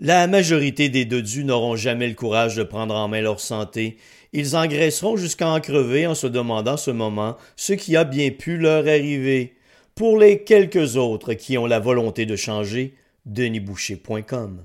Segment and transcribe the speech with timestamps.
[0.00, 3.96] La majorité des dodus n'auront jamais le courage de prendre en main leur santé.
[4.32, 8.56] Ils engraisseront jusqu'à en crever en se demandant ce moment ce qui a bien pu
[8.56, 9.54] leur arriver.
[9.94, 12.94] Pour les quelques autres qui ont la volonté de changer,
[13.26, 14.64] denisboucher.com.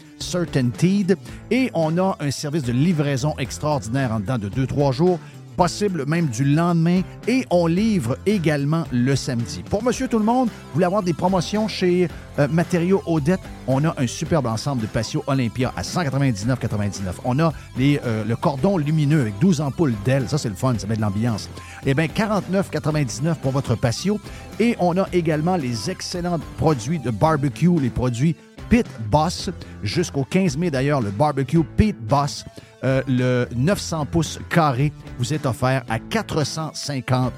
[0.21, 1.17] Certainteed.
[1.49, 5.19] Et on a un service de livraison extraordinaire en dedans de 2-3 jours
[5.61, 9.63] possible même du lendemain et on livre également le samedi.
[9.69, 12.07] Pour Monsieur Tout le Monde, vous voulez avoir des promotions chez
[12.39, 16.97] euh, Matériaux Odette, on a un superbe ensemble de patio Olympia à 199,99.
[17.25, 20.87] On a euh, le cordon lumineux avec 12 ampoules d'ailes, ça c'est le fun, ça
[20.87, 21.49] met de l'ambiance.
[21.85, 24.19] Eh bien, 49,99 pour votre patio
[24.59, 28.35] et on a également les excellents produits de barbecue, les produits
[28.71, 29.49] Pit Boss,
[29.83, 32.45] jusqu'au 15 mai d'ailleurs, le barbecue Pit Boss.
[32.85, 37.33] Euh, le 900 pouces carré vous est offert à 450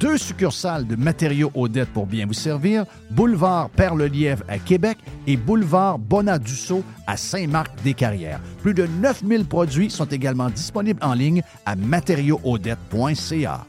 [0.00, 6.00] Deux succursales de matériaux Odette pour bien vous servir, boulevard Perle-Lièvre à Québec et boulevard
[6.00, 8.40] Bonadusseau à Saint-Marc-des-Carrières.
[8.60, 13.66] Plus de 9000 produits sont également disponibles en ligne à matériauxaudette.ca.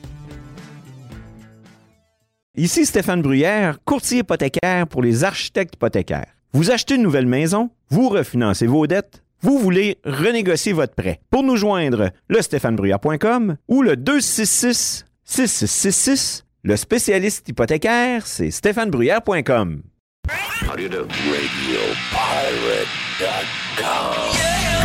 [2.58, 6.35] Ici Stéphane Bruyère, courtier hypothécaire pour les architectes hypothécaires.
[6.56, 11.20] Vous achetez une nouvelle maison, vous refinancez vos dettes, vous voulez renégocier votre prêt.
[11.30, 16.46] Pour nous joindre, le stéphanebruyère.com ou le 266 6666.
[16.64, 19.82] Le spécialiste hypothécaire, c'est stéphanebruyère.com.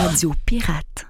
[0.03, 1.07] Radio Pirate.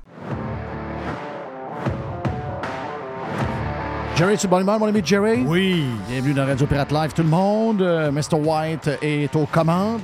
[4.15, 5.43] Jerry, tu es bon humeur, mon ami Jerry?
[5.47, 5.87] Oui.
[6.11, 7.81] Bienvenue dans Radio Pirate Live, tout le monde.
[7.81, 8.35] Euh, Mr.
[8.35, 10.03] White est aux commandes.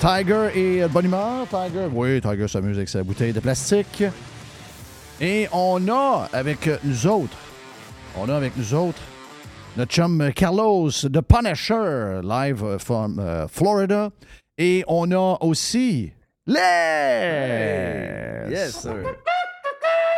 [0.00, 1.46] Tiger est de bonne humeur.
[1.48, 4.02] Tiger, oui, Tiger s'amuse avec sa bouteille de plastique.
[5.20, 7.36] Et on a avec nous autres,
[8.16, 9.02] on a avec nous autres
[9.76, 14.08] notre chum Carlos de Punisher, live from euh, Florida.
[14.58, 16.12] Et on a aussi
[16.46, 18.46] Les!
[18.50, 18.94] Yes, sir.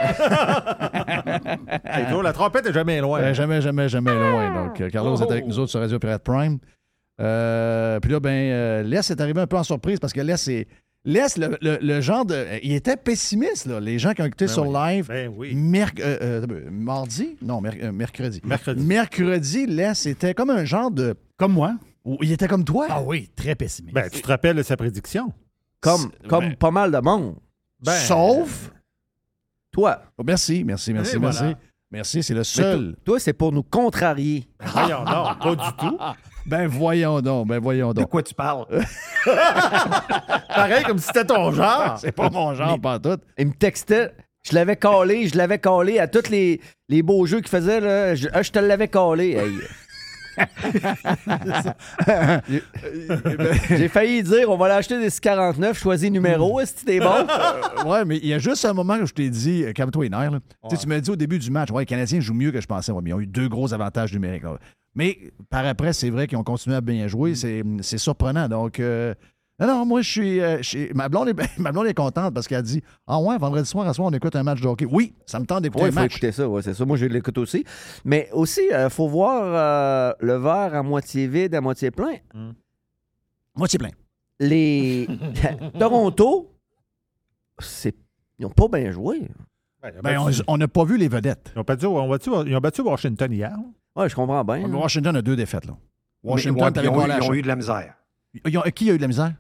[2.23, 3.21] La trompette est jamais loin.
[3.21, 4.65] Euh, jamais, jamais, jamais loin.
[4.65, 6.59] Donc, euh, Carlos est avec nous autres sur Radio Pirate Prime.
[7.21, 10.37] Euh, puis là, ben, euh, Les est arrivé un peu en surprise parce que Les,
[10.37, 10.67] c'est.
[11.05, 12.47] Les, le, le- le genre de.
[12.63, 13.81] Il était pessimiste, là.
[13.81, 14.75] Les gens qui ont écouté Ben sur oui.
[14.79, 15.07] live.
[15.09, 15.53] Ben oui.
[15.55, 17.37] merc- euh, euh, mardi?
[17.43, 18.41] Non, mer- euh, mercredi.
[18.45, 18.85] Mercredi.
[18.85, 21.15] Mercredi, Les, c'était comme un genre de.
[21.37, 21.75] Comme moi.
[22.21, 22.87] Il était comme toi?
[22.89, 23.95] Ah oui, très pessimiste.
[23.95, 25.33] Ben, tu te rappelles de sa prédiction?
[25.81, 27.35] Comme, comme ben- pas mal de monde.
[27.85, 28.71] Ben, Sauf.
[29.73, 30.03] Toi.
[30.19, 31.39] Oh, merci, merci, merci, Et merci.
[31.41, 31.59] voilà.
[31.91, 32.93] Merci, c'est le seul.
[32.93, 34.47] toi, toi, c'est pour nous contrarier.
[34.61, 35.99] Voyons non, pas du tout.
[36.47, 38.11] Ben voyons donc, ben voyons de donc.
[38.11, 38.67] quoi tu parles?
[40.49, 41.97] Pareil comme si c'était ton genre.
[42.01, 43.19] C'est pas mon genre, pas tout.
[43.39, 44.13] Il me textait.
[44.49, 47.81] Je l'avais collé, je l'avais collé à tous les, les beaux jeux qu'il faisait.
[47.81, 48.15] Là.
[48.17, 49.37] Je, ah, je te l'avais collé.
[49.37, 49.53] Hey.
[53.69, 57.07] J'ai- failli dire on va l'acheter des 49, choisis numéro, est-ce que t'es bon?
[57.07, 60.05] Euh, ouais, mais il y a juste un moment où je t'ai dit, euh, calme-toi
[60.05, 60.31] les nerfs.
[60.31, 60.41] là.
[60.69, 62.61] Tu sais, Tu m'as dit au début du match, ouais, les Canadiens jouent mieux que
[62.61, 62.93] je pensais.
[62.93, 64.43] Ouais, mais ils ont eu deux gros avantages numériques.
[64.45, 64.57] là.
[64.95, 67.35] Mais par après, c'est vrai qu'ils ont continué à bien jouer.
[67.35, 68.47] C'est c'est surprenant.
[68.49, 69.15] Donc, euh,
[69.67, 70.41] non, non, moi, je suis.
[70.41, 73.21] euh, je suis- ma, blonde est, ma blonde est contente parce qu'elle a dit Ah
[73.21, 74.87] ouais, vendredi soir, à soir, on écoute un match de hockey.
[74.91, 76.13] Oui, ça me tente d'écouter Oui, un il faut match.
[76.13, 76.85] écouter ça, ouais, c'est ça.
[76.85, 77.65] Moi, je l'écoute aussi.
[78.05, 82.15] Mais aussi, il faut voir euh, le verre à moitié vide, à moitié plein.
[83.55, 83.91] Moitié plein.
[84.41, 85.07] Les
[85.79, 86.51] Toronto,
[87.59, 87.95] c'est
[88.39, 89.23] ils n'ont pas bien joué.
[90.03, 91.53] Ben, on n'a pas vu les vedettes.
[91.55, 93.57] Ils ont battu, on battu- ils ont battu Washington hier.
[93.95, 94.69] Ouais, je comprends bien.
[94.73, 95.67] Washington a deux défaites.
[95.67, 95.77] Là.
[96.25, 97.37] Mais- Washington, ouais, t'avais ils, ont, eu- la ils ont chance.
[97.37, 97.95] eu de la misère.
[98.47, 99.35] Ils ont- Qui a eu de la misère?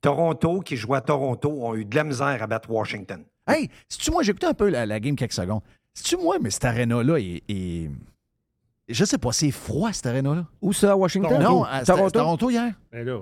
[0.00, 3.24] Toronto, qui jouait à Toronto, ont eu de la misère à battre Washington.
[3.46, 5.62] Hey, si tu moi, j'ai écouté un peu la, la game quelques secondes.
[5.94, 7.90] Si tu moi, mais cette arena-là est, est-
[8.88, 10.46] Je sais pas, c'est froid, cette arena-là.
[10.62, 11.42] Où ça, à Washington?
[11.42, 12.72] Non, à- c'était- c'était Toronto hier.
[12.92, 13.20] Ben là.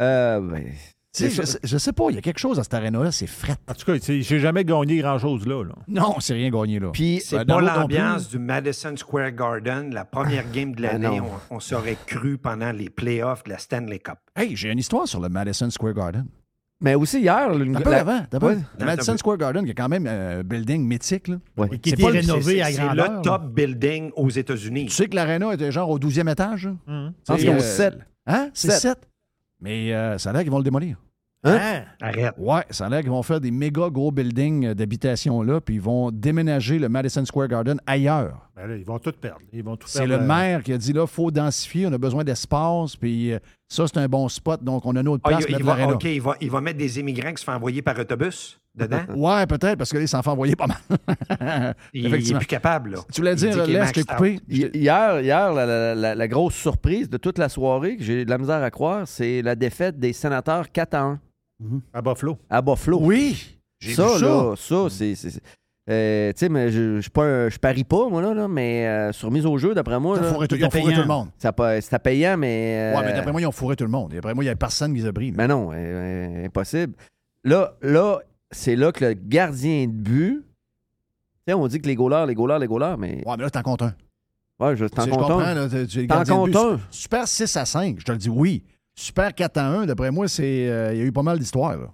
[0.00, 0.72] Euh, ben,
[1.18, 3.56] Je, sais- je sais pas, il y a quelque chose à cette arena-là, c'est fret.
[3.68, 5.62] En tout cas, j'ai jamais gagné grand-chose là.
[5.64, 5.74] là.
[5.88, 6.90] Non, c'est rien gagné là.
[6.92, 11.00] Puis, C'est Ben, dans pas l'ambiance du Madison Square Garden, la première game de Ben
[11.02, 14.16] l'année, on, on serait cru pendant les playoffs de la Stanley Cup.
[14.34, 16.26] Hey, j'ai une histoire sur le Madison Square Garden.
[16.80, 18.58] mais aussi hier, le- la- avant, t'as pas- Ouais.
[18.78, 19.16] Le Madison.
[19.16, 21.28] Square Garden, qui est quand même un building mythique.
[21.28, 21.36] Là.
[21.56, 21.70] Ouais.
[21.78, 24.86] Qui C'est était rénové C'est à c'est le top building aux États-Unis.
[24.86, 26.66] Tu sais que l'aréna était genre au 12e étage?
[26.66, 26.74] là?
[26.86, 27.12] Hum.
[27.18, 27.98] Je pense C'est, qu'ils ont euh, sept.
[28.26, 28.50] Hein?
[28.52, 28.80] C'est Sept.
[28.80, 29.08] 7.
[29.62, 30.98] Mais euh, ça a l'air qu'ils vont le démolir.
[31.50, 31.82] Hein?
[32.00, 32.34] Arrête.
[32.38, 35.76] Ouais, ça a l'air qu'ils vont faire des méga gros buildings euh, d'habitation là, puis
[35.76, 38.48] ils vont déménager le Madison Square Garden ailleurs.
[38.56, 39.40] Ben là, ils vont tout perdre.
[39.52, 42.24] Ils vont tout C'est le maire qui a dit là, faut densifier, on a besoin
[42.24, 43.38] d'espace, puis euh,
[43.68, 45.88] ça, c'est un bon spot, donc on a notre Ah, place il, pour il mettre
[45.88, 45.94] va.
[45.94, 49.00] OK, il va, il va mettre des immigrants qui se font envoyer par autobus dedans?
[49.14, 51.74] Ouais, peut-être, parce que ils s'en font envoyer pas mal.
[51.92, 52.92] Il, il est plus capable.
[52.92, 52.98] Là.
[53.12, 54.06] Tu voulais Il dire, dit qu'il est laisse out.
[54.06, 54.40] coupé.
[54.48, 58.24] Hi- Hier, hier la, la- la- la grosse surprise de toute la soirée, que j'ai
[58.24, 61.20] de la misère à croire, c'est la défaite des sénateurs 4 à 1
[61.92, 62.38] À Buffalo.
[62.50, 62.98] à Buffalo.
[63.00, 64.26] Oui, j'ai ça, vu ça.
[64.26, 65.14] là, ça, c'est.
[65.88, 68.46] euh, tu sais, mais je, je, suis pas un- je parie pas, moi, là, là,
[68.48, 70.70] mais euh, sur mise au jeu, d'après moi, Ils ont là, fourré tout, ils ont
[70.70, 71.18] C'était fourré tout le payant.
[71.20, 71.28] monde.
[71.38, 72.92] ça pas- c'était payant, mais.
[72.94, 74.12] Ouais, mais euh, d'après moi, ils ont fourré tout le monde.
[74.12, 75.30] D'après moi, il n'y a personne qui les a pris.
[75.30, 75.34] là.
[75.38, 76.94] Mais non, euh, euh, impossible.
[77.44, 78.18] Là, là
[78.50, 80.42] c'est là que le gardien de but.
[81.46, 83.22] Tu sais, on dit que les goalers, les goalers, les goalers, mais.
[83.26, 83.94] Ouais, mais là, t'en comptes un.
[84.58, 85.68] Ouais, je t'en compte un.
[86.08, 86.80] T'en comptes un.
[86.90, 88.62] Super 6 à 5, je te le dis oui.
[88.98, 91.92] Super 4 à 1, d'après moi, c'est euh, il y a eu pas mal d'histoires.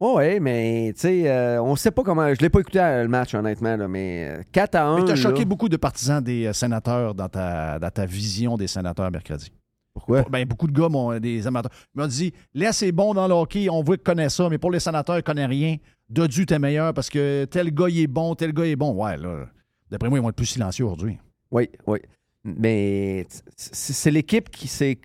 [0.00, 2.32] Ouais, ouais, mais tu sais, euh, on sait pas comment.
[2.32, 4.96] Je l'ai pas écouté euh, le match, honnêtement, là, mais euh, 4 à 1.
[4.96, 8.06] Mais tu as là, choqué beaucoup de partisans des euh, sénateurs dans ta, dans ta
[8.06, 9.50] vision des sénateurs mercredi.
[9.92, 10.22] Pourquoi?
[10.30, 13.68] Ben, beaucoup de gars, m'ont- des amateurs, m'ont dit Là, c'est bon dans le hockey,
[13.68, 15.76] on voit qu'il connaît ça, mais pour les sénateurs, il connaît rien.
[16.08, 18.92] Dodu, t'es meilleur parce que tel gars, il est bon, tel gars, il est bon.
[18.94, 19.46] Ouais, là,
[19.90, 21.18] d'après moi, ils vont être plus silencieux aujourd'hui.
[21.50, 21.98] Oui, oui.
[22.44, 24.98] Mais c'est l'équipe qui s'est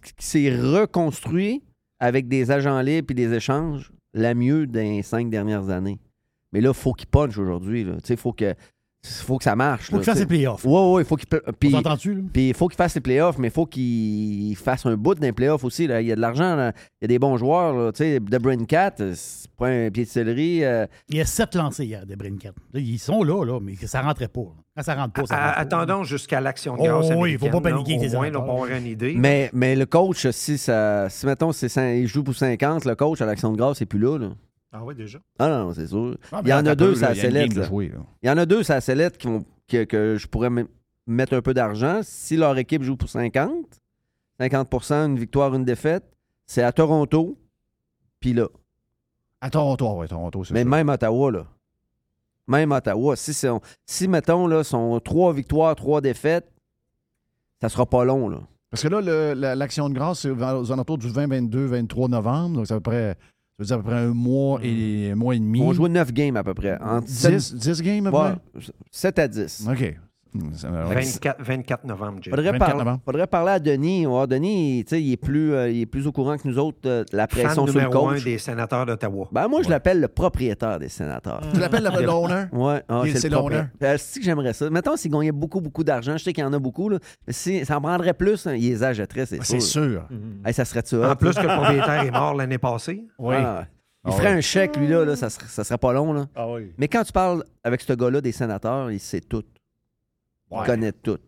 [0.00, 1.62] qui s'est reconstruit
[2.00, 5.98] avec des agents libres et des échanges la mieux des cinq dernières années.
[6.52, 7.86] Mais là, il faut qu'il punch aujourd'hui.
[8.04, 8.54] sais, faut que
[9.04, 9.90] faut que ça marche.
[9.90, 10.26] Faut qu'il fasse sais.
[10.26, 10.64] playoffs.
[10.64, 11.26] Ouais, ouais, il faut qu'il.
[11.58, 11.74] Puis,
[12.48, 15.64] il faut qu'il fasse les playoffs, mais il faut qu'il fasse un bout d'un playoff
[15.64, 15.86] aussi.
[15.88, 16.00] Là.
[16.00, 16.72] Il y a de l'argent, là.
[17.00, 17.92] il y a des bons joueurs.
[17.92, 20.64] Tu sais, de Brain Cat, euh, c'est pas un pied de céleri.
[20.64, 22.52] euh, Il y a sept lancés hier de Brinket.
[22.72, 24.40] Là, ils sont là, là, mais ça rentrait pas.
[24.40, 24.62] là.
[24.76, 25.60] Quand ça rentre pas, ça À- rentre pas.
[25.80, 27.10] attendons jusqu'à l'action de Oh, grâce.
[27.16, 29.14] oui, il faut pas paniquer Au moins, une idée.
[29.18, 31.68] mais, mais le coach, si, ça, si mettons, c'est
[32.00, 34.16] il joue pour 50, le coach à l'action de grâce, c'est plus là.
[34.18, 34.28] là.
[34.72, 35.18] Ah oui, déjà?
[35.38, 36.16] Ah non, c'est sûr.
[36.32, 37.52] Ah, il y en a deux, ça sellette.
[37.52, 37.92] Il
[38.22, 40.48] y en a deux, ça sellette qui vont, que, que je pourrais
[41.06, 42.00] mettre un peu d'argent.
[42.02, 43.52] Si leur équipe joue pour 50,
[44.40, 46.04] 50% une victoire, une défaite,
[46.46, 47.36] c'est à Toronto,
[48.20, 48.48] puis là.
[49.40, 50.68] À Toronto, ouais, Toronto, c'est Mais ça.
[50.68, 51.46] même Ottawa, là.
[52.48, 53.14] Même Ottawa.
[53.16, 53.48] Si, c'est-
[53.86, 56.50] si mettons, là, sont trois victoires, trois défaites,
[57.60, 58.38] ça sera pas long, là.
[58.70, 62.08] Parce que là, le- la- l'action de grâce, c'est aux alentours du 20, 22, 23
[62.08, 62.56] novembre.
[62.56, 63.16] Donc, c'est à peu près,
[63.58, 65.60] ça veut dire à peu près un mois et, un mois et demi.
[65.60, 66.78] On jouer 9 games à peu près.
[66.80, 68.16] Entre 10, 10 games, à peu
[68.58, 69.64] Ouais, 7 à 10.
[69.66, 69.72] près?
[69.72, 69.96] OK.
[70.34, 70.94] Hmm, ça va- ouais.
[70.94, 72.30] 24, 24 novembre, Jay.
[72.30, 73.00] Faudrait, 24 par- novembre.
[73.04, 74.06] faudrait parler à Denis.
[74.28, 76.58] Denis, il, tu sais, il est, plus, euh, il est plus au courant que nous
[76.58, 78.24] autres de la Fan pression sur le numéro un coach.
[78.24, 79.28] des sénateurs d'Ottawa.
[79.30, 81.42] Ben, moi, je l'appelle le propriétaire des sénateurs.
[81.52, 82.44] Tu l'appelles le- l'owner?
[82.52, 83.64] Ouais, ah, Il- c'est l'owner.
[83.82, 84.70] Euh, c'est que j'aimerais ça?
[84.70, 86.98] Mettons s'il gagnait beaucoup, beaucoup d'argent, je sais qu'il y en a beaucoup, là.
[87.26, 89.60] Mais si ça en prendrait plus, hein, il les achèterait, c'est Ah, sûr.
[89.60, 90.08] C'est sûr.
[90.46, 91.10] Hey, ça serait ça.
[91.12, 93.04] En plus que le propriétaire est mort l'année passée.
[93.18, 93.34] Oui.
[93.38, 94.38] il Ah ferait oui.
[94.38, 96.12] un chèque, lui, là, là, ça, serait, ça serait pas long.
[96.14, 96.26] Là.
[96.34, 96.72] Ah oui.
[96.78, 99.44] Mais quand tu parles avec ce gars-là des sénateurs, il sait tout.
[100.52, 100.66] Il Ouais.
[100.66, 101.18] connaît tout.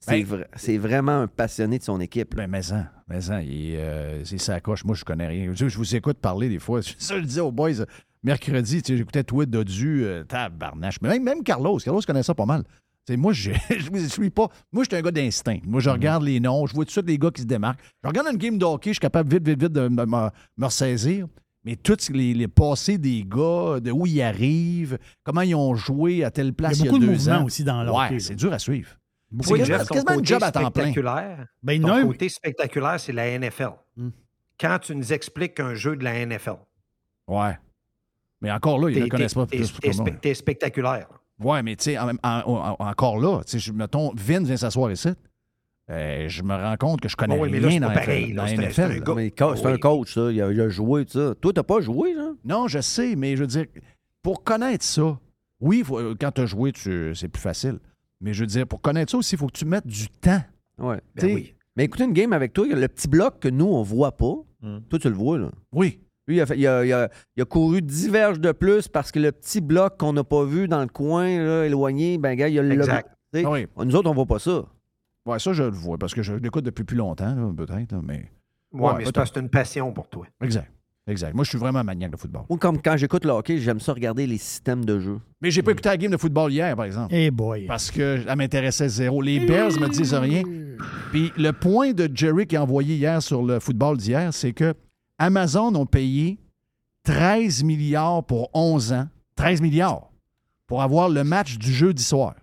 [0.00, 2.34] C'est Ben- vrai- c'est vraiment un passionné de son équipe.
[2.34, 4.84] Ben, mais ça, mais ça, il, euh, c'est sa coche.
[4.84, 5.52] Moi, je connais rien.
[5.54, 6.82] Je, je vous écoute parler des fois.
[6.82, 7.80] Ça, je le disais aux boys.
[7.80, 7.86] euh,
[8.24, 11.00] Mercredi, j'écoutais Tweet Dodu, euh, tabarnache.
[11.02, 12.62] Mais même, même Carlos, Carlos connaît ça pas mal.
[13.10, 14.48] Moi, je je suis pas.
[14.72, 15.58] Moi, je suis un gars d'instinct.
[15.64, 17.80] Moi, je regarde les noms, je vois tout de suite les gars qui se démarquent.
[18.02, 20.30] Je regarde une game de hockey, je suis capable vite, vite, vite de me, me-
[20.56, 21.26] me ressaisir.
[21.64, 26.24] Mais tous les, les passés des gars, de où ils arrivent, comment ils ont joué
[26.24, 27.44] à telle place Il y il a y a, beaucoup de deux mouvements ans.
[27.44, 28.90] aussi dans le Ouais, c'est dur à suivre.
[29.30, 30.82] Beaucoup C'est quasiment- un côté job à temps plein.
[30.90, 33.70] spectaculaire, Ben, il ton côté spectaculaire, c'est la NFL.
[33.96, 34.10] Hmm.
[34.60, 36.56] Quand tu nous expliques un jeu de la NFL,
[37.28, 37.56] Ouais.
[38.40, 40.06] Mais encore là, ils ne connaissent pas t'es- plus t'es que moi.
[40.06, 41.06] spe- t'es spectaculaire.
[41.38, 44.46] Ouais, mais tu sais, en même- en- en- encore là, tu sais, je- mettons, Vince
[44.48, 45.10] vient s'asseoir ici.
[45.92, 47.92] Euh, je me rends compte que je connais Oh oui, mais là, rien c'est dans,
[47.92, 48.34] pareil, NFL, là.
[48.36, 49.00] dans la C'est un- là.
[49.00, 49.32] co- oui.
[49.64, 50.32] un coach, ça.
[50.32, 51.34] Il a, il a joué, tout ça.
[51.40, 52.32] Toi, t'as pas joué, genre?
[52.44, 53.66] Non, je sais, mais je veux dire,
[54.22, 55.18] pour connaître ça,
[55.60, 57.78] oui, faut- quand tu as joué, tu- c'est plus facile.
[58.20, 60.40] Mais je veux dire, pour connaître ça aussi, il faut que tu mettes du temps.
[60.78, 61.00] Ouais.
[61.16, 61.54] Ben oui.
[61.76, 63.82] Mais écoutez une game avec toi, il y a le petit bloc que nous, on
[63.82, 64.34] voit pas.
[64.62, 64.78] Hmm.
[64.88, 65.50] Toi, tu le vois, là.
[65.72, 66.00] Oui.
[66.28, 68.86] Lui, il a, fait- il a- il a- il a couru 10 verges de plus
[68.88, 72.34] parce que le petit bloc qu'on n'a pas vu dans le coin, là, éloigné, ben,
[72.36, 72.72] gars, il a le.
[72.72, 73.10] Exact.
[73.32, 73.66] T'sais, Ah oui.
[73.84, 74.64] Nous autres, on voit pas ça.
[75.26, 78.30] Ouais, ça, je le vois, parce que je l'écoute depuis plus longtemps, là, peut-être, mais.
[78.72, 80.26] Ouais, Ouais, mais c'est parce que c'est une passion pour toi.
[80.42, 80.70] Exact.
[81.06, 81.34] Exact.
[81.34, 82.42] Moi, je suis vraiment maniaque de football.
[82.48, 85.18] Ou comme quand j'écoute le hockey, j'aime ça regarder les systèmes de jeu.
[85.40, 87.12] Mais j'ai pas écouté la game de football hier, par exemple.
[87.12, 87.66] Eh boy.
[87.66, 89.20] Parce que ça m'intéressait zéro.
[89.20, 90.42] Les Bears me disent rien.
[91.10, 94.74] Puis le point de Jerry qui a envoyé hier sur le football d'hier, c'est que
[95.18, 96.38] Amazon ont payé
[97.02, 99.08] 13 milliards pour 11 ans.
[99.34, 100.08] 13 milliards
[100.68, 102.34] pour avoir le match du jeudi soir.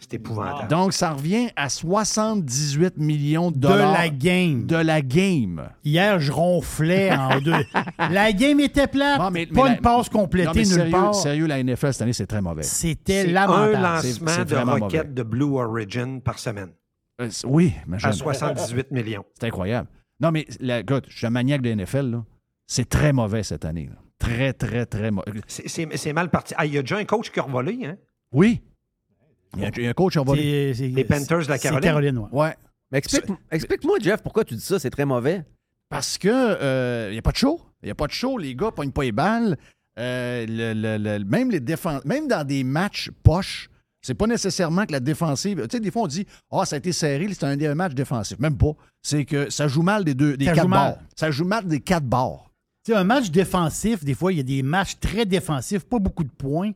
[0.00, 0.68] C'est épouvantable.
[0.68, 4.66] Donc, ça revient à 78 millions de de dollars la game.
[4.66, 5.70] de la game.
[5.84, 7.54] Hier, je ronflais en deux.
[8.10, 9.18] La game était plate.
[9.18, 11.14] Non, mais- pas mais une la- passe Non, complétée mais nulle sérieux, part.
[11.14, 12.62] sérieux, la NFL cette année, c'est très mauvais.
[12.62, 14.02] C'était un lamentable.
[14.02, 16.70] C'est- lancement de roquettes de Blue Origin par semaine
[17.22, 18.08] Euh, Oui, imagine.
[18.08, 19.24] à 78 millions.
[19.38, 19.88] C'est incroyable.
[20.20, 22.10] Non, mais la, écoute, je suis un maniaque de NFL.
[22.10, 22.24] là.
[22.66, 23.86] C'est très mauvais cette année.
[23.90, 23.96] là.
[24.18, 25.30] Très, très, très mauvais.
[25.46, 26.54] C'est mal parti.
[26.56, 27.96] Ah, il y a déjà un coach qui a revolé, hein?
[28.32, 28.60] Oui.
[29.56, 31.82] Il y a, il y a un coach en c'est- Les Panthers de la Caroline.
[31.90, 32.28] Caroline, ouais.
[32.32, 32.54] Ouais.
[32.90, 35.42] Mais explique- explique-moi, Jeff, pourquoi tu dis ça, c'est très mauvais.
[35.88, 37.60] Parce que euh, il n'y a pas de show.
[37.82, 38.38] Il n'y a pas de show.
[38.38, 39.56] Les gars pognent pas les balles.
[39.98, 41.60] Euh, le- le- le- même, les
[42.04, 43.68] même dans des matchs poches,
[44.02, 45.62] c'est pas nécessairement que la défensive.
[45.68, 47.94] Tu sais, des fois, on dit Ah, ça a été serré, c'est un, un match
[47.94, 48.38] défensif.
[48.38, 48.72] Même pas.
[49.02, 50.92] C'est que ça joue mal des deux des Ça quatre joue mal.
[50.94, 51.02] bords.
[51.16, 52.50] Ça joue mal des quatre bords.
[52.84, 55.98] Tu sais, un match défensif, des fois, il y a des matchs très défensifs, pas
[55.98, 56.72] beaucoup de points,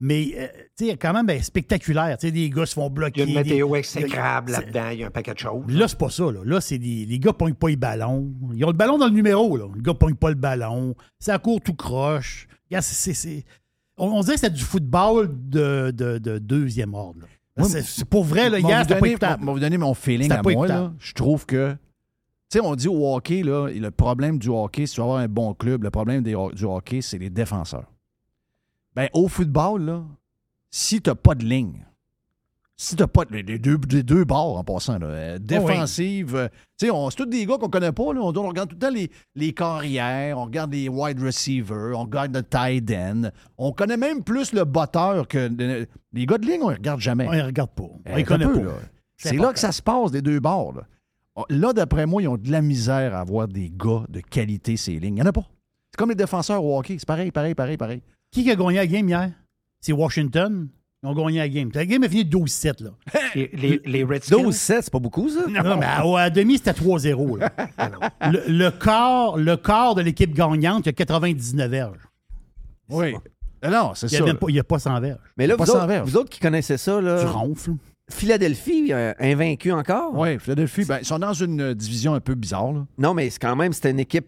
[0.00, 2.16] mais euh, tu sais, quand même ben, spectaculaire.
[2.18, 3.20] Tu sais, des gars se font Il bloquer.
[3.20, 5.64] y a une météo des- exécrable là-dedans, il y a un paquet de choses.
[5.68, 6.24] Là, c'est pas ça.
[6.30, 8.30] Là, là c'est des les gars pognent pas les ballons.
[8.54, 9.56] Ils ont le ballon dans le numéro.
[9.56, 9.64] Là.
[9.74, 10.94] Les gars pognent pas le ballon.
[11.18, 12.46] Ça court tout croche.
[12.70, 13.44] Regarde, c'est- c'est- c'est-
[13.96, 17.20] On, on dirait que c'est du football de, de- de deuxième ordre.
[17.22, 17.26] là.
[17.64, 19.44] Oui, C'est- c'est pour vrai, là, hier, vous c'était pas donner- écoutable.
[19.44, 20.68] moi, vous donner mon feeling C'était à moi.
[20.68, 21.72] Là, je trouve que.
[22.50, 25.18] Tu sais, on dit au hockey, là, le problème du hockey, si tu veux avoir
[25.18, 27.84] un bon club, le problème des du hockey, c'est les défenseurs.
[28.98, 30.02] Ben, au football, là,
[30.70, 31.84] si tu n'as pas de ligne,
[32.76, 33.36] si tu n'as pas de.
[33.36, 37.16] Les deux, les deux bords en passant, là, euh, défensive, euh, tu sais, on- c'est
[37.18, 38.12] tous des gars qu'on connaît pas.
[38.12, 41.96] Là, on, on regarde tout le temps les, les carrières, on regarde les wide receivers,
[41.98, 43.30] on regarde le tight end.
[43.56, 45.48] On connaît même plus le botteur que.
[46.12, 47.26] Les gars de ligne, on ne regarde jamais.
[47.28, 47.84] On les regarde pas.
[47.84, 48.72] On Eh, les connaît peu, pas.
[49.16, 50.72] C'est là que ça se passe des deux bords.
[50.74, 50.82] Là,
[51.40, 54.76] Oh, Là, d'après moi, ils ont de la misère à avoir des gars de qualité
[54.76, 55.14] ces lignes.
[55.18, 55.46] Il n'y en a pas.
[55.92, 56.96] C'est comme les défenseurs au hockey.
[56.98, 58.02] C'est pareil, pareil, pareil, pareil.
[58.30, 59.30] Qui a gagné la game hier?
[59.80, 60.68] C'est Washington.
[61.02, 61.70] Ils ont gagné la game.
[61.74, 62.82] La game est finie 12-7.
[62.82, 62.90] Là.
[63.34, 64.36] Les, les, les Redskins?
[64.42, 65.42] 12-7, c'est pas beaucoup, ça?
[65.48, 67.38] Non, mais à, à demi, c'était 3-0.
[67.38, 67.50] là.
[68.20, 68.30] Ah.
[68.32, 72.08] Le, le quart, le quart de l'équipe gagnante, il y a 99 verges.
[72.90, 73.14] Oui.
[73.64, 74.22] Euh, Non, c'est Il n'y ça.
[74.24, 74.40] a, même là.
[74.40, 75.18] pas- il y a pas 100 verges.
[75.36, 77.72] Mais là, vous autres, vous autres qui connaissez ça, là, Tu ronfles.
[78.10, 80.12] Philadelphie, euh, invaincu encore?
[80.18, 82.72] Oui, Philadelphie, ben, ils sont dans une division un peu bizarre.
[82.72, 82.86] Là.
[82.96, 84.26] Non, mais c'est quand même, c'était une équipe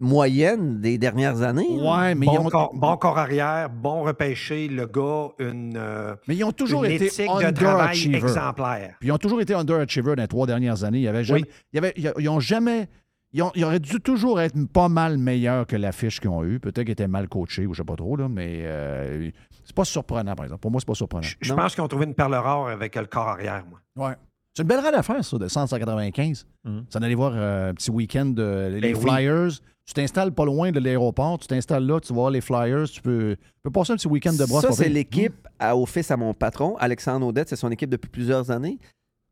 [0.00, 1.68] moyenne des dernières années.
[1.76, 1.96] là.
[2.08, 6.14] Ouais, mais, Bon, ils ont, corps, bon corps arrière, bon repêché, le gars, une, euh,
[6.26, 8.24] mais ils ont toujours une été éthique de travail underachievers.
[8.24, 8.96] exemplaire.
[9.00, 10.98] Puis ils ont toujours été underachievers dans les trois dernières années.
[10.98, 11.48] Il y avait jamais, Oui.
[11.72, 12.88] il y avait, ils ils ont jamais.
[13.34, 16.60] Ils, ont- ils auraient dû toujours être pas mal meilleurs que l'affiche qu'ils ont eue.
[16.60, 19.30] Peut-être qu'ils étaient mal coachés ou je sais pas trop, là, mais euh,
[19.64, 20.60] c'est pas surprenant, par exemple.
[20.60, 21.22] Pour moi, c'est pas surprenant.
[21.22, 24.08] Je, je pense qu'ils ont trouvé une perle rare avec le corps arrière, moi.
[24.10, 24.14] Ouais.
[24.54, 26.46] C'est une belle rade à faire, ça, de 195.
[26.64, 26.84] Mhm.
[26.90, 29.00] Ça en aller voir euh, un petit week-end de les Ben oui.
[29.02, 29.48] Flyers.
[29.84, 33.02] Tu t'installes pas loin de l'aéroport, tu t'installes là, tu vas voir les Flyers, tu
[33.02, 34.62] peux, tu peux passer un petit week-end de brosse.
[34.62, 38.08] Ça, c'est l'équipe à- au fils à mon patron, Alexandre Audette, c'est son équipe depuis
[38.08, 38.78] plusieurs années.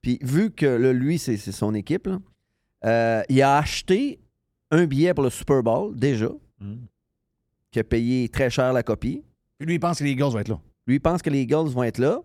[0.03, 2.19] Puis vu que là, lui, c'est c'est son équipe, là,
[2.85, 4.19] euh, il a acheté
[4.73, 6.75] un billet pour le Super Bowl, déjà, Mm.
[7.71, 9.23] qui a payé très cher la copie.
[9.59, 10.59] Puis lui, il pense que les Eagles vont être là.
[10.87, 12.21] Lui, il pense que les Eagles vont être là.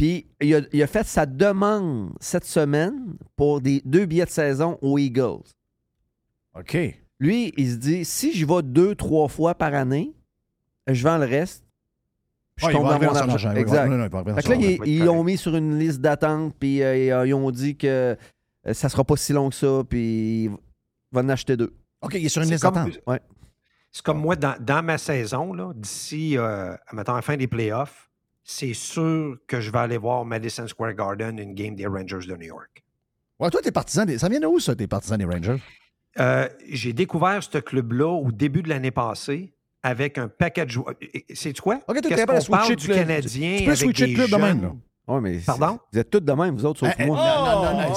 [0.00, 4.30] Puis il a, il a fait sa demande cette semaine pour des, deux billets de
[4.30, 5.42] saison aux Eagles.
[6.58, 6.74] OK.
[7.18, 10.14] Lui, il se dit, si j'y vais deux, trois fois par année,
[10.86, 11.66] je vends le reste.
[12.56, 13.52] puis Ah, je il tombe va dans mon argent.
[13.52, 13.88] Exact.
[13.90, 15.10] Non, non, il va arriver dans Fait son que là, ils, va être ils correct.
[15.20, 18.16] ont mis sur une liste d'attente, puis euh, ils, euh, ils ont dit que
[18.66, 20.50] euh, ça sera pas si long que ça, puis il
[21.12, 21.74] va en acheter deux.
[22.00, 23.00] OK, il est sur une C'est liste comme- d'attente.
[23.06, 23.20] Ouais.
[23.92, 28.09] C'est comme moi, dans, dans ma saison, là, d'ici, euh, à la fin des playoffs,
[28.42, 32.34] c'est sûr que je vais aller voir Madison Square Garden, une game des Rangers de
[32.36, 32.82] New York.
[33.38, 34.18] Ouais, toi, t'es partisan des...
[34.18, 35.62] Ça vient de où, ça, tes partisans des Rangers?
[36.18, 40.94] Euh, J'ai découvert ce club-là au début de l'année passée avec un paquet de joueurs.
[41.32, 41.80] C'est quoi?
[41.88, 42.88] OK, Qu'est-ce qu'on parle du.
[42.88, 44.72] Canadien Tu peux avec des club de même, jeunes- là.
[45.14, 45.78] Ouais, mais Pardon?
[45.92, 47.16] Vous êtes tous de même, vous autres, sauf Eh, moi.
[47.16, 47.96] non, non, non, non, Non,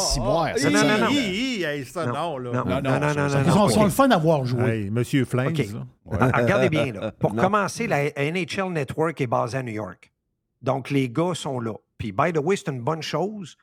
[2.81, 3.67] non, non, non.
[3.67, 4.63] Ils sont le fun d'avoir joué.
[4.83, 5.53] Hey, Monsieur Flames.
[5.55, 6.17] Ouais.
[6.19, 7.11] Ah, Regardez bien, là.
[7.11, 7.43] Pour Non.
[7.43, 10.11] commencer, la NHL Network est basée à New York.
[10.63, 11.73] Donc, les gars sont là.
[11.97, 13.57] Puis, by the way, c'est une bonne chose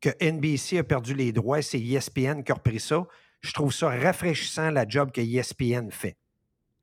[0.00, 1.62] que NBC a perdu les droits.
[1.62, 3.04] C'est E ESPN qui a repris ça.
[3.40, 6.16] Je trouve ça rafraîchissant, la job que E ESPN fait.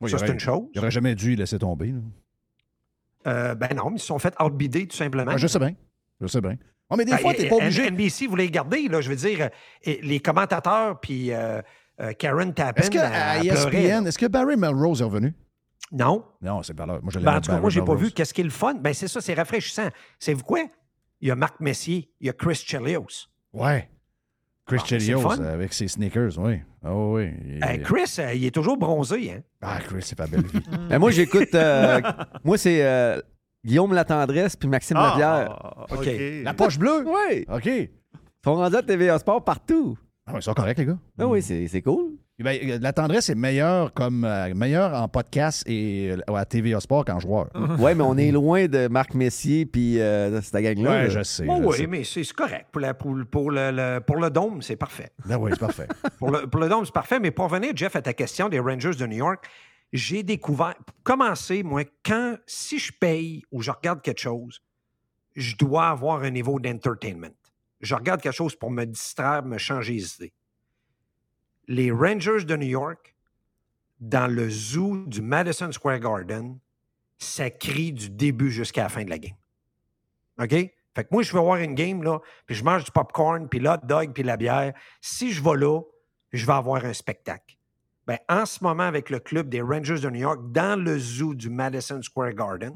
[0.02, 0.68] Oui, ça, c'est une chose.
[0.74, 1.94] Il aurait jamais dû laisser tomber.
[3.28, 5.32] Euh, ben non, mais ils se sont fait outbider, tout simplement.
[5.34, 5.74] Ah, je sais bien.
[6.22, 6.56] Je sais bien.
[6.90, 7.92] Oh, mais des Ben, fois, t'es pas obligé.
[7.92, 9.50] NBC voulait les garder, là, je veux dire,
[9.86, 11.62] les commentateurs, puis euh,
[12.02, 12.82] euh, Karen Tappan.
[12.82, 13.46] Est-ce que à E.
[13.46, 15.34] ESPN, est-ce que Barry Melrose est revenu?
[15.92, 16.24] Non.
[16.42, 17.00] Non, c'est pas là.
[17.02, 18.02] Moi, je Ben, en tout cas, moi, j'ai pas Melrose.
[18.08, 18.12] vu.
[18.12, 18.76] Qu'est-ce qui est le fun?
[18.76, 19.90] Ben, c'est ça, c'est rafraîchissant.
[20.20, 20.62] C'est vous quoi?
[21.22, 23.28] Il y a Marc Messier, il y a Chris Chelios.
[23.54, 23.90] Ouais.
[24.68, 26.60] Chris Ah, Chelios euh, avec ses sneakers, oui.
[26.86, 27.32] Oh, oui.
[27.44, 29.42] Il- Euh, Chris, euh, il est toujours bronzé, hein?
[29.62, 30.62] Ah, Chris, c'est pas belle vie.
[30.90, 31.54] Ben, moi, j'écoute.
[31.56, 32.00] euh,
[32.44, 33.20] moi, c'est euh,
[33.66, 34.96] Guillaume Latendresse puis Maxime.
[35.00, 35.98] Ah, OK.
[36.00, 36.10] OK.
[36.44, 37.04] La poche bleue?
[37.08, 37.46] Oui.
[37.52, 37.66] OK.
[37.66, 37.90] Ils
[38.46, 39.98] sont rendus à TVA Sport partout.
[40.28, 41.00] Ah, ouais, ils sont corrects, les gars.
[41.18, 42.14] Ah oui, c'est c'est cool.
[42.44, 46.80] Ben, euh, la tendresse est meilleure comme euh, meilleure en podcast et euh, à TVA
[46.80, 47.50] Sport qu'en joueur.
[47.80, 50.90] Ouais, mais on est loin de Marc Messier puis euh, cette gang-là.
[50.90, 51.10] Ouais, là.
[51.10, 51.46] je sais.
[51.50, 52.68] Oh, oui, mais c'est c'est correct.
[52.72, 55.10] Pour, la- pour, pour le, le- pour le dôme, c'est parfait.
[55.26, 55.88] Ben oui, c'est parfait.
[56.20, 57.20] Pour le, pour le dôme, c'est parfait.
[57.20, 59.46] Mais pour revenir, Jeff, à ta question des Rangers de New York,
[59.94, 60.76] j'ai découvert.
[60.86, 64.62] Pour commencer, moi, quand, si je paye ou je regarde quelque chose,
[65.36, 67.34] je dois avoir un niveau d'entertainment.
[67.82, 70.34] Je regarde quelque chose pour me distraire, me changer les idées.
[71.70, 73.16] Les Rangers de New York,
[74.00, 76.58] dans le zoo du Madison Square Garden,
[77.20, 79.36] ça crie du début jusqu'à la fin de la game.
[80.42, 80.50] OK?
[80.50, 83.60] Fait que moi, je veux voir une game, là, puis je mange du popcorn, puis
[83.60, 84.74] l'hot dog, puis la bière.
[85.00, 85.80] Si je vais là,
[86.34, 87.56] je vais avoir un spectacle.
[88.08, 91.36] Ben, en ce moment, avec le club des Rangers de New York, dans le zoo
[91.36, 92.74] du Madison Square Garden,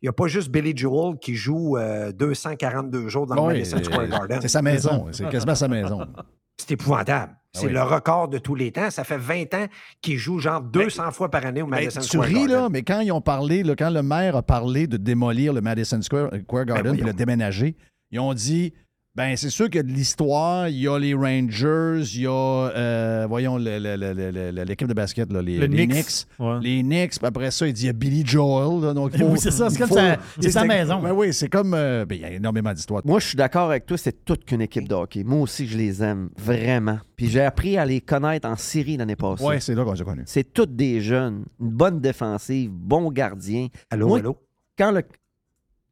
[0.00, 3.80] il n'y a pas juste Billy Joel qui joue euh, 242 jours dans le Madison
[3.84, 4.40] Square euh, Garden.
[4.42, 5.06] C'est sa maison.
[5.12, 6.08] C'est quasiment sa maison.
[6.56, 7.36] C'est épouvantable.
[7.54, 7.72] C'est Ah oui.
[7.74, 8.90] le record de tous les temps.
[8.90, 9.66] Ça fait 20 ans
[10.00, 12.50] qu'il joue genre 200 fois par année au Madison tu Square ris, Garden.
[12.50, 15.60] là, mais quand ils ont parlé, là, quand le maire a parlé de démolir le
[15.60, 17.16] Madison Square, Square Garden Ben puis le voyons.
[17.16, 17.76] déménager,
[18.10, 18.72] ils ont dit
[19.14, 22.26] ben c'est sûr qu'il y a de l'histoire, il y a les Rangers, il y
[22.26, 26.26] a, euh, voyons, l'équipe de basket, là, les, Le les Knicks.
[26.38, 26.58] Ouais.
[26.62, 28.82] Les Knicks, puis après ça, il dit il y a Billy Joel.
[28.82, 30.98] là, donc faut- oui, c'est ça, c'est il comme faut- sa- c'est sa c'est- maison.
[31.02, 31.74] Ben oui, c'est comme.
[31.74, 33.02] euh, ben, il y a énormément d'histoires.
[33.04, 35.24] Moi, je suis d'accord avec toi, c'est toute qu'une équipe de hockey.
[35.24, 36.98] Moi aussi, je les aime, vraiment.
[37.14, 39.44] Puis j'ai appris à les connaître en série l'année passée.
[39.44, 40.22] Ouais, c'est là qu'on s'est connus.
[40.24, 43.66] C'est toutes des jeunes, une bonne défensive, bon gardien.
[43.90, 44.38] Allô, Moi, allô?
[44.78, 45.02] Quand le,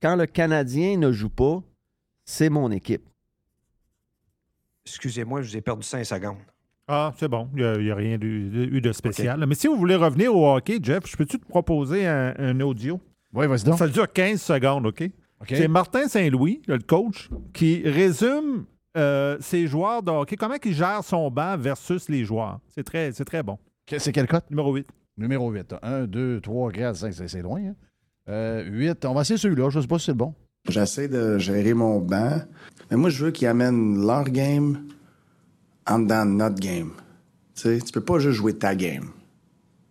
[0.01, 1.62] quand le Canadien ne joue pas,
[2.25, 3.03] c'est mon équipe.
[4.87, 6.38] Excusez-moi, je vous ai perdu 5 secondes.
[6.88, 7.49] Ah, c'est bon.
[7.55, 9.45] Il n'y a, rien eu, de spécial.
[9.47, 13.01] Mais si vous voulez revenir au hockey, Jeff, je peux-tu te proposer un, un audio?
[13.33, 13.79] Oui, vas-y donc.
[13.79, 15.05] Ça dure 15 secondes, OK?
[15.40, 15.49] OK.
[15.49, 18.64] C'est Martin Saint-Louis, le coach, qui résume
[18.97, 22.59] euh, ses joueurs de hockey, comment il gère son banc versus les joueurs.
[22.75, 23.57] C'est très, c'est très bon.
[23.87, 24.43] Que- C'est quel code?
[24.51, 24.87] Numéro 8.
[25.16, 25.75] Numéro 8.
[25.83, 27.61] 1, 2, 3, 4, 5, c'est c'est loin.
[27.61, 27.75] Hein?
[28.29, 29.71] Euh, 8, on va essayer celui-là.
[29.71, 30.35] Je ne sais pas si c'est le bon.
[30.68, 32.40] J'essaie de gérer mon banc.
[32.90, 34.87] Mais moi, je veux qu'ils amènent leur game
[35.87, 36.90] en dedans de notre game.
[37.55, 39.11] Tu sais, tu peux pas juste jouer ta game.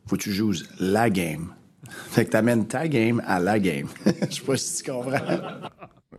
[0.07, 1.53] Faut que tu joues la game.
[2.09, 3.87] Fait que t'amènes ta game à la game.
[4.29, 5.19] Je sais pas si tu comprends.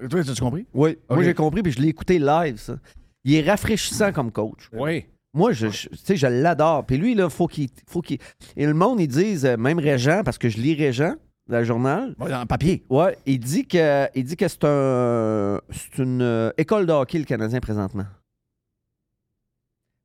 [0.09, 0.67] Toi, as-tu compris?
[0.73, 2.77] Oui, moi j'ai compris, puis je l'ai écouté live, ça.
[3.25, 4.69] Il est rafraîchissant comme coach.
[4.73, 5.05] Oui.
[5.35, 6.87] Moi, je, je- tu sais, je l'adore.
[6.87, 8.19] Puis lui, là, faut qu'il, faut qu'il.
[8.57, 11.15] Et le monde, ils disent, euh, même Régent, parce que je lis Régent,
[11.59, 12.15] le journal.
[12.19, 12.83] Ouais, en papier.
[12.89, 17.19] Ouais, il dit que, il dit que c'est un, c'est une euh, école de hockey
[17.19, 18.07] le Canadien présentement.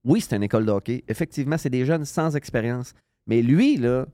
[0.05, 1.03] Oui, c'est une école de hockey.
[1.07, 2.93] Effectivement, c'est des jeunes sans expérience.
[3.27, 4.05] Mais lui, là,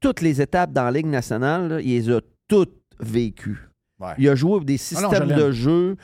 [0.00, 3.66] toutes les étapes dans la Ligue nationale, là, il les a toutes vécues.
[4.00, 4.14] Ouais.
[4.16, 5.96] Il a joué des Ah non, je systèmes de jeu.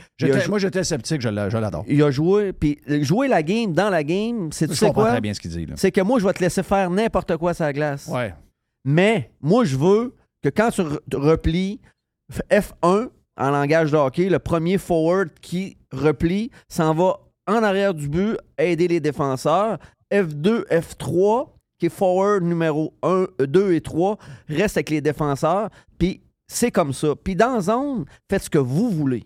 [0.48, 1.84] Moi, j'étais sceptique, je l'a- je l'adore.
[1.88, 2.52] il a joué.
[2.52, 5.10] Puis jouer la game dans la game, c'est tu Je sais comprends quoi?
[5.12, 5.66] très bien ce qu'il dit.
[5.76, 8.06] C'est que moi, je vais te laisser faire n'importe quoi sur la glace.
[8.08, 8.34] Ouais.
[8.84, 10.14] Mais moi, je veux
[10.50, 10.82] que quand tu
[11.16, 11.80] replies
[12.50, 18.08] F1 en langage de hockey, le premier forward qui replie s'en va en arrière du
[18.08, 19.78] but aider les défenseurs.
[20.12, 25.68] F2, F3, qui est forward numéro 1, 2 et 3, reste avec les défenseurs.
[25.98, 27.14] Puis c'est comme ça.
[27.16, 29.24] Puis dans zone, faites ce que vous voulez.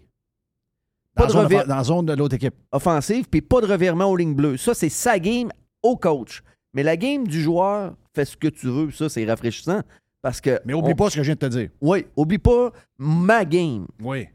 [1.16, 2.54] Dans Pas de zone, revir- dans zone de l'autre équipe.
[2.72, 4.56] offensive, puis pas de revirement aux lignes bleues.
[4.56, 5.50] Ça, c'est sa game
[5.82, 6.42] au coach.
[6.72, 8.90] Mais la game du joueur, fais ce que tu veux.
[8.92, 9.82] Ça, c'est rafraîchissant.
[10.22, 10.60] Parce que.
[10.64, 11.70] Mais oublie on- pas ce que je viens de te dire.
[11.80, 13.86] Oui, oublie pas ma game.
[14.02, 14.26] Oui.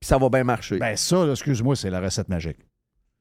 [0.00, 0.78] Puis ça va bien marcher.
[0.78, 2.56] Ben ça, là, excuse-moi, c'est la recette magique.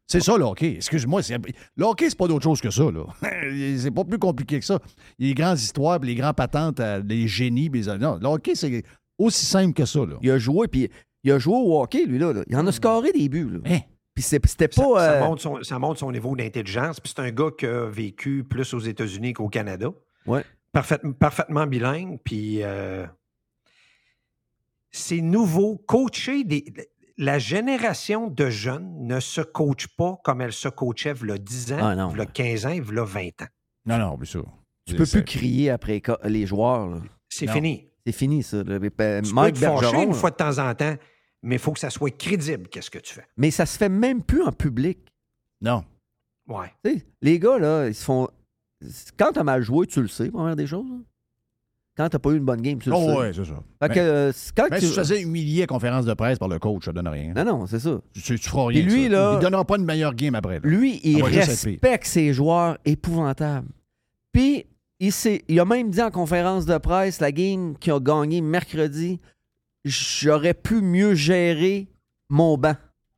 [0.08, 0.76] C'est ça, le hockey.
[0.76, 1.22] Excuse-moi.
[1.22, 1.38] c'est-
[1.76, 2.84] Le hockey, c'est pas d'autre chose que ça.
[2.90, 3.04] là.
[3.78, 4.80] c'est pas plus compliqué que ça.
[5.20, 7.70] Les grandes histoires, puis les grands patentes, euh, les génies.
[7.70, 8.84] les- Non, le hockey, c'est
[9.20, 10.00] aussi simple que ça.
[10.00, 10.16] Là.
[10.22, 10.90] Il a joué, puis
[11.24, 12.34] il a joué au hockey, lui, là.
[12.34, 12.44] là.
[12.48, 13.60] Il en a scoré des buts, là.
[13.66, 13.80] Hein?
[14.16, 14.40] Puis c'était
[14.72, 15.00] Ça, pas.
[15.00, 17.00] ça euh, montre son, ça montre son niveau d'intelligence.
[17.00, 19.90] Puis c'est un gars qui a vécu plus aux États-Unis qu'au Canada.
[20.26, 20.44] Ouais.
[20.72, 22.20] Parfait- parfaitement bilingue.
[22.24, 23.06] Puis euh,
[24.92, 25.78] c'est nouveau.
[25.78, 26.66] Coacher des.
[27.18, 31.38] La génération de jeunes ne se coach pas comme elle se coachait il y a
[31.38, 32.12] 10 ans, Ah, non.
[32.14, 33.48] il y a 15 ans, a 20 ans.
[33.86, 34.46] Non, non, bien sûr.
[34.86, 37.02] tu peux plus crier après les joueurs.
[37.28, 37.90] C'est fini.
[38.06, 38.64] C'est fini, ça.
[38.64, 40.96] ben, Tu Mike peux te fâcher une fois de temps en temps,
[41.44, 43.26] mais il faut que ça soit crédible, qu'est-ce que tu fais.
[43.36, 45.00] Mais ça se fait même plus en public.
[45.62, 45.84] Non.
[46.48, 46.72] Ouais.
[46.86, 48.30] Tu sais, les gars, là, ils se font.
[49.18, 50.88] Quand t'as mal joué, tu le sais, première des choses.
[50.90, 50.98] là.
[51.98, 53.02] Quand t'as pas eu une bonne game, tu le sais.
[53.14, 53.56] Oh, ouais, c'est ça.
[53.82, 54.86] Fait Mais- que, euh, quand Mais tu...
[54.86, 57.34] si tu te faisais humilier à conférence de presse par le coach, ça donne rien.
[57.34, 58.00] Non, non, c'est ça.
[58.14, 58.82] Tu, tu, tu feras rien.
[58.84, 59.10] Puis lui, ça.
[59.10, 60.56] là- Il donnera pas une meilleure game après.
[60.56, 60.62] là.
[60.64, 63.68] Lui, il respecte ses joueurs épouvantables.
[64.32, 64.66] Puis,
[65.02, 65.12] il,
[65.50, 69.20] il a même dit en conférence de presse, la game qu'il a gagné mercredi,
[69.84, 71.90] j'aurais pu mieux gérer
[72.30, 72.76] mon banc.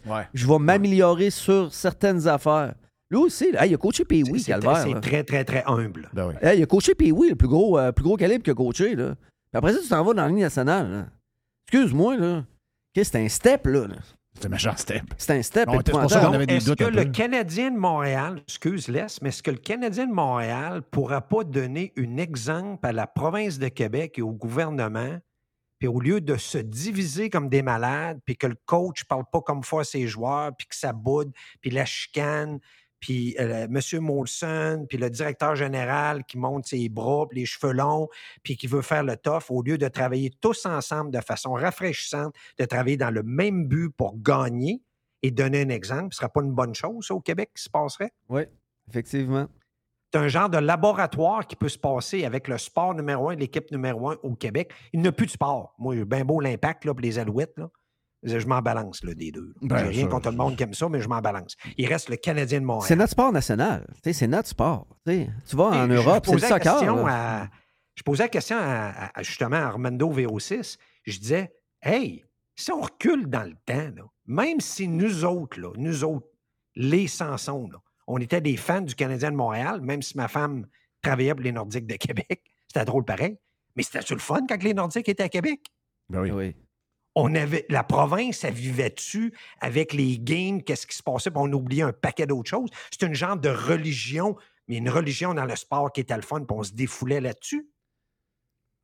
[0.07, 0.27] Ouais.
[0.33, 2.73] Je vais m'améliorer sur certaines affaires.
[3.11, 4.77] Lui aussi, là, il a coaché Pee-Wee, C'est- Calvaire.
[4.77, 4.99] C'est là.
[5.01, 6.09] très, très, très humble.
[6.13, 6.33] Ben oui.
[6.41, 8.95] Hey, il a coaché Pee-Wee, le plus gros, euh, plus gros calibre qu'il a coaché.
[8.95, 9.15] Là.
[9.15, 10.89] Puis après ça, tu t'en vas dans la ligne nationale.
[10.89, 11.05] là.
[11.67, 12.45] Excuse-moi, là.
[12.93, 13.87] Qu'est-ce que c'est un step, là?
[13.87, 13.95] là?
[14.33, 15.03] C'est un méchant step.
[15.17, 16.25] C'est un step Non, c'est pour ça épouvantable.
[16.27, 17.03] qu'on avait des Est-ce doutes que le.
[17.05, 21.43] Canadien de Montréal, excuse les mais est-ce que le Canadien de Montréal ne pourra pas
[21.43, 25.19] donner un exemple à la province de Québec et au gouvernement,
[25.79, 29.25] puis au lieu de se diviser comme des malades, puis que le coach ne parle
[29.31, 32.59] pas comme faut à ses joueurs, puis que ça boude, puis la chicane,
[33.01, 33.99] puis euh, M.
[33.99, 38.07] Molson, puis le directeur général qui monte ses bras, puis les cheveux longs,
[38.43, 42.33] puis qui veut faire le tough, au lieu de travailler tous ensemble de façon rafraîchissante,
[42.57, 44.81] de travailler dans le même but pour gagner
[45.23, 47.63] et donner un exemple, ce ne serait pas une bonne chose, ça, au Québec, qui
[47.63, 48.11] se passerait?
[48.29, 48.43] Oui,
[48.89, 49.47] effectivement.
[50.13, 53.71] C'est un genre de laboratoire qui peut se passer avec le sport numéro un, l'équipe
[53.71, 54.73] numéro un au Québec.
[54.93, 55.73] Il n'y a plus de sport.
[55.79, 57.69] Moi, j'ai bien beau l'impact, là, pour les alouettes, là.
[58.23, 59.53] Je m'en balance, là, des deux.
[59.61, 61.55] Ben, j'ai rien contre le monde qui aime ça, mais je m'en balance.
[61.77, 62.87] Il reste le Canadien de Montréal.
[62.87, 63.87] C'est notre sport national.
[64.03, 64.87] C'est notre sport.
[65.07, 67.07] Tu vas en Et Europe, c'est le soccer.
[67.07, 67.47] à-
[67.95, 70.77] je posais la question à, à- à, justement à Armando VO6.
[71.05, 72.23] Je disais, hey,
[72.55, 76.27] si on recule dans le temps, là, même si nous autres, là, nous autres,
[76.75, 80.67] les Sansons, là, on était des fans du Canadien de Montréal, même si ma femme
[81.01, 83.37] travaillait pour les Nordiques de Québec, c'était drôle pareil.
[83.75, 85.61] Mais c'était-tu le fun quand les Nordiques étaient à Québec?
[86.09, 86.31] Ben oui.
[86.31, 86.55] Oui.
[87.15, 91.51] On avait la province, elle vivait-tu avec les games, qu'est-ce qui se passait, puis on
[91.51, 92.69] oubliait un paquet d'autres choses.
[92.91, 94.35] C'est une genre de religion,
[94.67, 97.67] mais une religion dans le sport qui était le fun, puis on se défoulait là-dessus.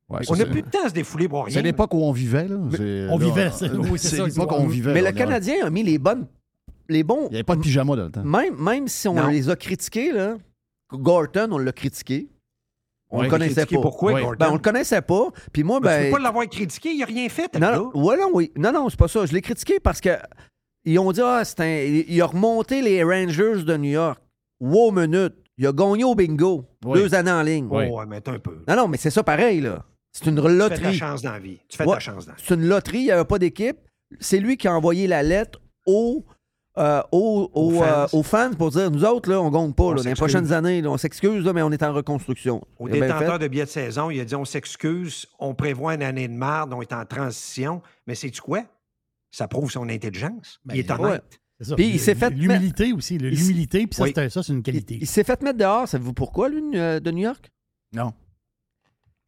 [0.09, 1.53] Ouais, On n'a plus de temps à se défouler pour rien.
[1.53, 2.47] C'est l'époque où on vivait.
[2.47, 2.55] Là.
[2.55, 4.93] On là, vivait, c'est- oui, l'époque où on vivait.
[4.93, 5.17] Mais là, le.
[5.17, 6.27] Canadien a mis les bonnes.
[6.87, 7.25] Les bons.
[7.27, 8.23] Il n'y avait pas de pyjama dans le temps.
[8.23, 9.27] Même, même si on Non.
[9.27, 10.37] les a critiqués, là,
[10.93, 12.29] Gorton, on l'a critiqué.
[13.09, 13.81] On Ouais, le connaissait pas.
[13.81, 14.19] Pourquoi?
[14.19, 14.35] Gordon?
[14.37, 15.27] Ben, on le connaissait pas.
[15.53, 16.05] Puis moi, Ben, tu ben.
[16.11, 17.57] peux pas l'avoir critiqué, il n'a rien fait.
[17.57, 18.51] Non, non, ouais, non, oui.
[18.57, 19.25] Non, non, c'est pas ça.
[19.25, 20.09] Je l'ai critiqué parce que
[20.83, 22.03] ils ont dit ah, c'est un.
[22.07, 24.19] Il a remonté les Rangers de New York.
[24.59, 25.35] Wow, minute.
[25.57, 26.65] Il a gagné au bingo.
[26.85, 26.99] Oui.
[26.99, 27.67] Deux années en ligne.
[27.71, 27.85] Oui.
[27.87, 28.59] ouais, mais un peu.
[28.67, 29.83] Non, non, mais c'est ça pareil, là.
[30.11, 30.93] C'est une Tu fais de la loterie.
[30.97, 31.59] chance dans la vie.
[31.69, 31.89] Tu fais Ouais.
[31.89, 32.43] de la chance dans la vie.
[32.45, 33.77] C'est une loterie, il n'y avait pas d'équipe.
[34.19, 36.25] C'est lui qui a envoyé la lettre aux,
[36.77, 37.83] euh, aux, aux, Aux fans.
[37.85, 39.83] euh, aux fans pour dire nous autres, là, on gagne pas.
[39.83, 39.95] On là.
[39.95, 40.17] Dans les s'excuse.
[40.19, 42.63] prochaines années, là, on s'excuse, là, mais on est en reconstruction.
[42.79, 46.03] Au Il détenteur de billets de saison, il a dit on s'excuse, on prévoit une
[46.03, 47.81] année de marde, on est en transition.
[48.05, 48.63] Mais sais-tu quoi?
[49.31, 50.59] Ça prouve son intelligence.
[50.65, 50.99] Ben, il est ouais.
[50.99, 51.39] honnête.
[51.59, 51.75] C'est ça.
[51.75, 53.15] Puis il s'est fait L'humilité aussi.
[53.15, 54.11] Il L'humilité, puis ça, Oui.
[54.15, 54.97] c'est- ça, c'est une Il, qualité.
[55.01, 57.49] il s'est fait mettre dehors, savez-vous pourquoi, lui, de New York?
[57.93, 58.13] Non.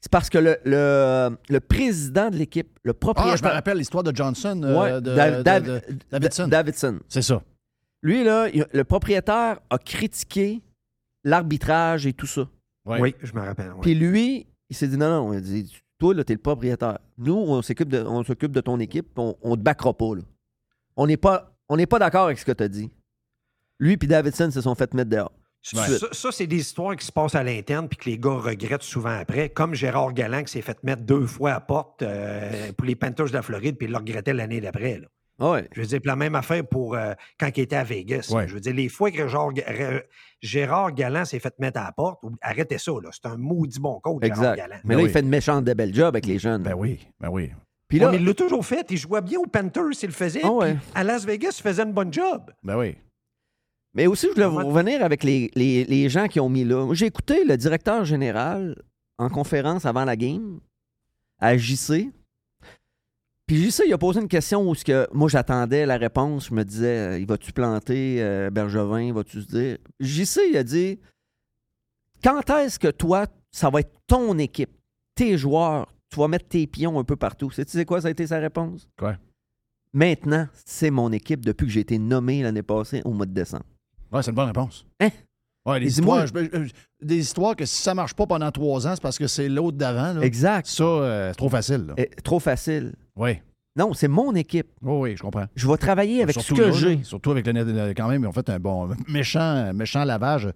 [0.01, 3.51] C'est parce que le, le, le président de l'équipe, le Ah, je me propriétaire.
[3.53, 4.61] rappelle l'histoire de Johnson.
[4.63, 6.47] euh, Ouais, de, Dav- de- Dav- de- Davidson.
[6.47, 6.99] Davidson.
[7.09, 7.43] C'est ça.
[8.01, 10.61] Lui, là, il- le propriétaire a critiqué
[11.25, 12.47] l'arbitrage et tout ça.
[12.85, 12.99] Ouais.
[13.01, 13.73] Oui, je me rappelle.
[13.81, 16.99] Puis lui, il s'est dit non, non, il a dit, toi, là, t'es le propriétaire.
[17.17, 20.15] Nous, on s'occupe de, on s'occupe de ton équipe, puis on, on te backera pas,
[20.15, 20.21] là.
[20.95, 22.89] On n'est pas, on n'est pas d'accord avec ce que t'as dit.
[23.79, 25.31] Lui puis Davidson se sont fait mettre dehors.
[25.61, 25.97] Ça, Ouais.
[25.97, 28.81] ça, ça, c'est des histoires qui se passent à l'interne puis que les gars regrettent
[28.83, 32.87] souvent après, comme Gérard Galland qui s'est fait mettre deux fois à porte euh, pour
[32.87, 34.99] les Panthers de la Floride puis il le regrettait l'année d'après.
[34.99, 35.07] là.
[35.41, 35.69] Ah ouais.
[35.73, 38.29] Je veux dire, la même affaire pour euh, quand il était à Vegas.
[38.33, 38.47] Ouais.
[38.47, 39.51] Je veux dire, les fois que Gérard,
[40.41, 43.09] Gérard Galland s'est fait mettre à la porte, arrêtez ça, là.
[43.11, 44.55] C'est un maudit bon coach, Gérard Exact.
[44.57, 44.79] Galland.
[44.83, 45.09] Mais Ben là, oui.
[45.09, 46.63] il fait une méchante de belle job avec les jeunes.
[46.63, 47.51] Ben oui, ben oui.
[47.87, 48.85] Puis Ouais, là, mais il l'a toujours fait.
[48.91, 50.41] Il jouait bien aux Panthers, il le faisait.
[50.43, 50.73] Ah ouais.
[50.73, 52.41] puis À Las Vegas, il faisait une bonne job.
[52.63, 52.95] Ben oui.
[53.93, 56.85] Mais aussi, je voulais Comment- revenir avec les, les- les gens qui ont mis là.
[56.85, 58.75] Moi, J'ai écouté le directeur général
[59.17, 60.59] en conférence avant la game
[61.39, 62.11] à JC.
[63.47, 66.49] Puis JC, il a posé une question où ce que moi j'attendais la réponse.
[66.49, 69.77] Je me disais, euh, il va-tu planter euh, Bergevin, va-tu se dire?
[69.99, 70.99] JC, il a dit
[72.23, 74.69] quand est-ce que toi, ça va être ton équipe,
[75.15, 77.49] tes joueurs, tu vas mettre tes pions un peu partout?
[77.49, 78.87] Sais-tu c'est quoi ça a été sa réponse?
[78.97, 79.17] Quoi?
[79.93, 83.65] Maintenant, c'est mon équipe depuis que j'ai été nommé l'année passée au mois de décembre.
[84.11, 84.85] Ouais, c'est une bonne réponse.
[84.99, 85.09] Hein?
[85.65, 86.33] Ouais, des histoires, je-
[86.65, 89.49] je- des histoires que si ça marche pas pendant trois ans, c'est parce que c'est
[89.49, 90.13] l'autre d'avant.
[90.19, 90.21] là.
[90.25, 90.65] Exact.
[90.67, 91.85] Ça, euh, c'est trop facile.
[91.87, 91.93] Là.
[91.97, 92.93] Eh, trop facile.
[93.15, 93.39] Oui.
[93.75, 94.67] Non, c'est mon équipe.
[94.81, 95.45] Oui, oui, je comprends.
[95.55, 97.03] Je vais travailler avec ce que là, j'ai.
[97.03, 100.49] Surtout avec le net, quand même, ils ont fait un bon méchant, méchant lavage.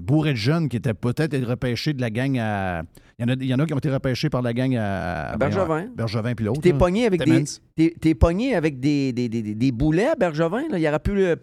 [0.00, 2.82] bourré de jeunes qui étaient peut-être repêchés de la gang à.
[3.18, 4.74] Il y, en a, il y en a qui ont été repêchés par la gang
[4.76, 5.30] à.
[5.32, 5.88] À Bergevin.
[5.94, 6.60] Bergevin, puis l'autre.
[6.60, 6.78] T'es là.
[6.78, 7.44] pogné avec des, Timmins.
[7.76, 10.68] t'es, t'es pogné avec des, des, des, des- des boulets à Bergevin.
[10.70, 10.78] Là.
[10.78, 11.36] Il aurait pu le-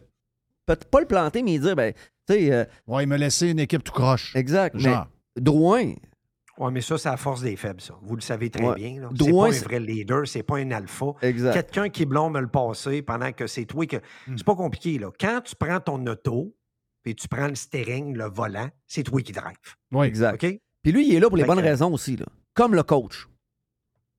[0.67, 1.93] peut-être pas le planter, mais dire, ben,
[2.27, 4.36] tu sais, euh, Ouais, il m'a laissé une équipe tout croche.
[4.36, 4.77] exact.
[4.77, 5.08] Genre.
[5.36, 5.93] Mais Drouin,
[6.60, 7.93] Oui, mais ça, c'est la force des faibles, ça.
[8.01, 8.75] Vous le savez très Ouais.
[8.75, 8.99] bien.
[9.01, 9.10] là.
[9.17, 11.06] C'est pas un vrai leader, c'est pas un alpha.
[11.21, 11.53] exact.
[11.53, 13.97] Quelqu'un qui blonde me le passer pendant que c'est toi que.
[14.36, 15.12] C'est pas compliqué, là.
[15.19, 16.56] Quand tu prends ton auto,
[17.03, 19.56] puis tu prends le steering, le volant, c'est toi qui drive.
[19.91, 20.08] Oui.
[20.08, 20.43] Exact.
[20.43, 20.60] OK?
[20.84, 22.25] Puis lui, il est là pour les Fait bonnes que- raisons aussi, là.
[22.56, 23.27] comme le coach.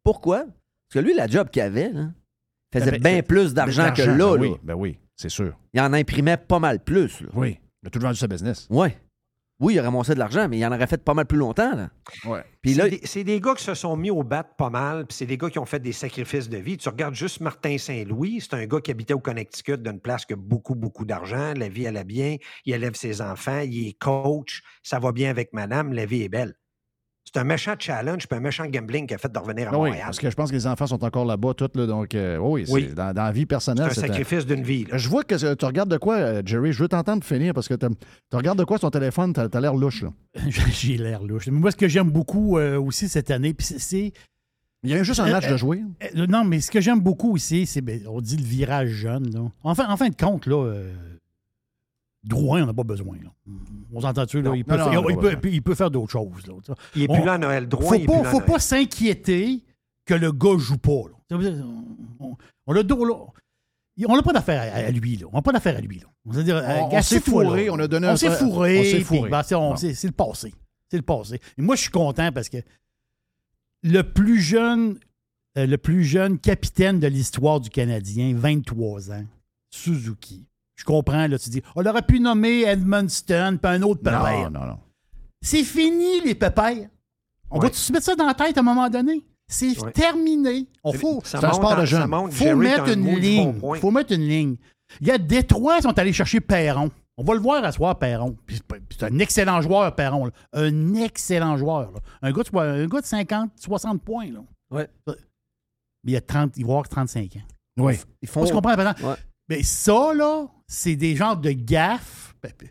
[0.04, 0.44] Pourquoi?
[0.44, 2.10] Parce que lui, la job qu'il avait, là,
[2.72, 4.06] faisait Ben, bien ben, plus d'argent que là.
[4.06, 4.32] ben là.
[4.36, 5.58] Oui, ben oui, c'est sûr.
[5.74, 7.20] Il en imprimait pas mal plus.
[7.20, 7.28] Là.
[7.34, 7.58] Oui.
[7.82, 8.66] Il a tout vendu sa business.
[8.70, 8.96] Ouais.
[9.60, 11.74] Oui, il aurait ramassé de l'argent, mais il en aurait fait pas mal plus longtemps.
[11.74, 11.90] Là.
[12.24, 12.44] Ouais.
[12.62, 15.04] Puis C'est là, des, c'est des gars qui se sont mis au bat pas mal,
[15.06, 16.76] puis c'est des gars qui ont fait des sacrifices de vie.
[16.76, 20.34] Tu regardes juste Martin Saint-Louis, c'est un gars qui habitait au Connecticut, d'une place qui
[20.34, 21.54] a beaucoup, beaucoup d'argent.
[21.56, 25.52] La vie allait bien, il élève ses enfants, il est coach, ça va bien avec
[25.52, 26.54] madame, la vie est belle.
[27.30, 29.78] C'est un méchant challenge, puis un méchant gambling qui a fait de revenir à Ah
[29.78, 30.04] oui, Montréal.
[30.06, 32.64] parce que je pense que les enfants sont encore là-bas, tous, là, donc euh, oui,
[32.66, 32.88] c'est- Oui.
[32.96, 33.86] Dans, dans la vie personnelle.
[33.86, 34.86] un c'est un- sacrifice d'une vie.
[34.86, 34.96] là.
[34.96, 36.72] Je vois que euh, tu regardes de quoi, euh, Jerry?
[36.72, 37.86] Je veux t'entendre finir parce que tu
[38.32, 40.02] regardes de quoi sur ton téléphone, t'as as, l'air louche.
[40.04, 40.12] Là.
[40.72, 41.48] J'ai l'air louche.
[41.48, 44.12] Mais moi, ce que j'aime beaucoup euh, aussi cette année, puis c'est-.
[44.84, 45.82] Il y a juste un match euh, de jouer.
[46.16, 49.30] euh, non, mais ce que j'aime beaucoup ici, c'est, ben, on dit le virage jeune.
[49.34, 49.40] Là.
[49.64, 50.92] En, fin, en fin de compte, là, euh,
[52.28, 53.16] Drouin, on n'a pas besoin.
[53.22, 53.30] Là.
[53.92, 54.38] On s'entend-tu?
[54.40, 54.64] Il, il
[55.54, 56.46] il peut faire d'autres choses.
[56.46, 56.54] Là.
[56.94, 59.64] Il est On- plus là Noël droit, faut il à faut pas s'inquiéter
[60.04, 61.04] que le gars joue pas.
[61.30, 61.38] là.
[62.20, 62.36] On,
[62.66, 63.14] on- dos, là.
[64.06, 65.26] On n'a pas d'affaire à, lui, là.
[65.32, 66.06] On n'a pas d'affaire à lui, là.
[66.36, 67.72] Euh, On- on gars, s'est fourré, là.
[67.72, 68.78] on a donné On un- s'est fourré.
[68.80, 69.30] on s'est fourré.
[69.30, 69.54] ben, c'est
[70.06, 70.54] le passé.
[70.90, 71.40] C'est le passé.
[71.56, 72.58] Et moi, je suis content parce que
[73.82, 74.98] le plus jeune,
[75.56, 79.24] euh, le plus jeune capitaine de l'histoire du Canadien, 23 ans,
[79.70, 80.46] Suzuki.
[80.78, 84.48] Je comprends, là, tu dis, on aurait pu nommer Edmundston puis un autre pépère.
[84.50, 84.78] Non, non, non.
[85.42, 86.88] C'est fini, les pépères.
[87.50, 87.66] On Ouais.
[87.68, 89.24] va se mettre ça dans la tête à un moment donné.
[89.50, 89.90] C'est Ouais.
[89.92, 90.66] terminé.
[90.84, 92.06] On faut, Ça c'est un monte sport en- de ça jeunes.
[92.08, 93.52] monte, faut Jerry, mettre une ligne.
[93.58, 94.56] bon faut mettre une ligne.
[95.00, 96.90] Il y a Détroit, ils sont allés chercher Perron.
[97.16, 98.36] On va le voir à soir, Perron.
[98.46, 98.60] Puis
[98.90, 100.26] c'est un excellent joueur, Perron.
[100.26, 100.32] là.
[100.52, 101.90] Un excellent joueur.
[101.92, 101.98] là.
[102.22, 104.30] Un, gars de, un gars de 50, 60 points.
[104.30, 104.40] Là.
[104.70, 104.88] Ouais.
[106.04, 107.42] Mais il, a 30, il va avoir 35 ans.
[107.78, 107.94] Oui.
[108.22, 108.44] ils font.
[108.44, 109.04] Comprends, par exemple.
[109.04, 109.14] Ouais.
[109.48, 112.34] Mais ça, là, c'est des genres de gaffes.
[112.42, 112.68] Ben, ben,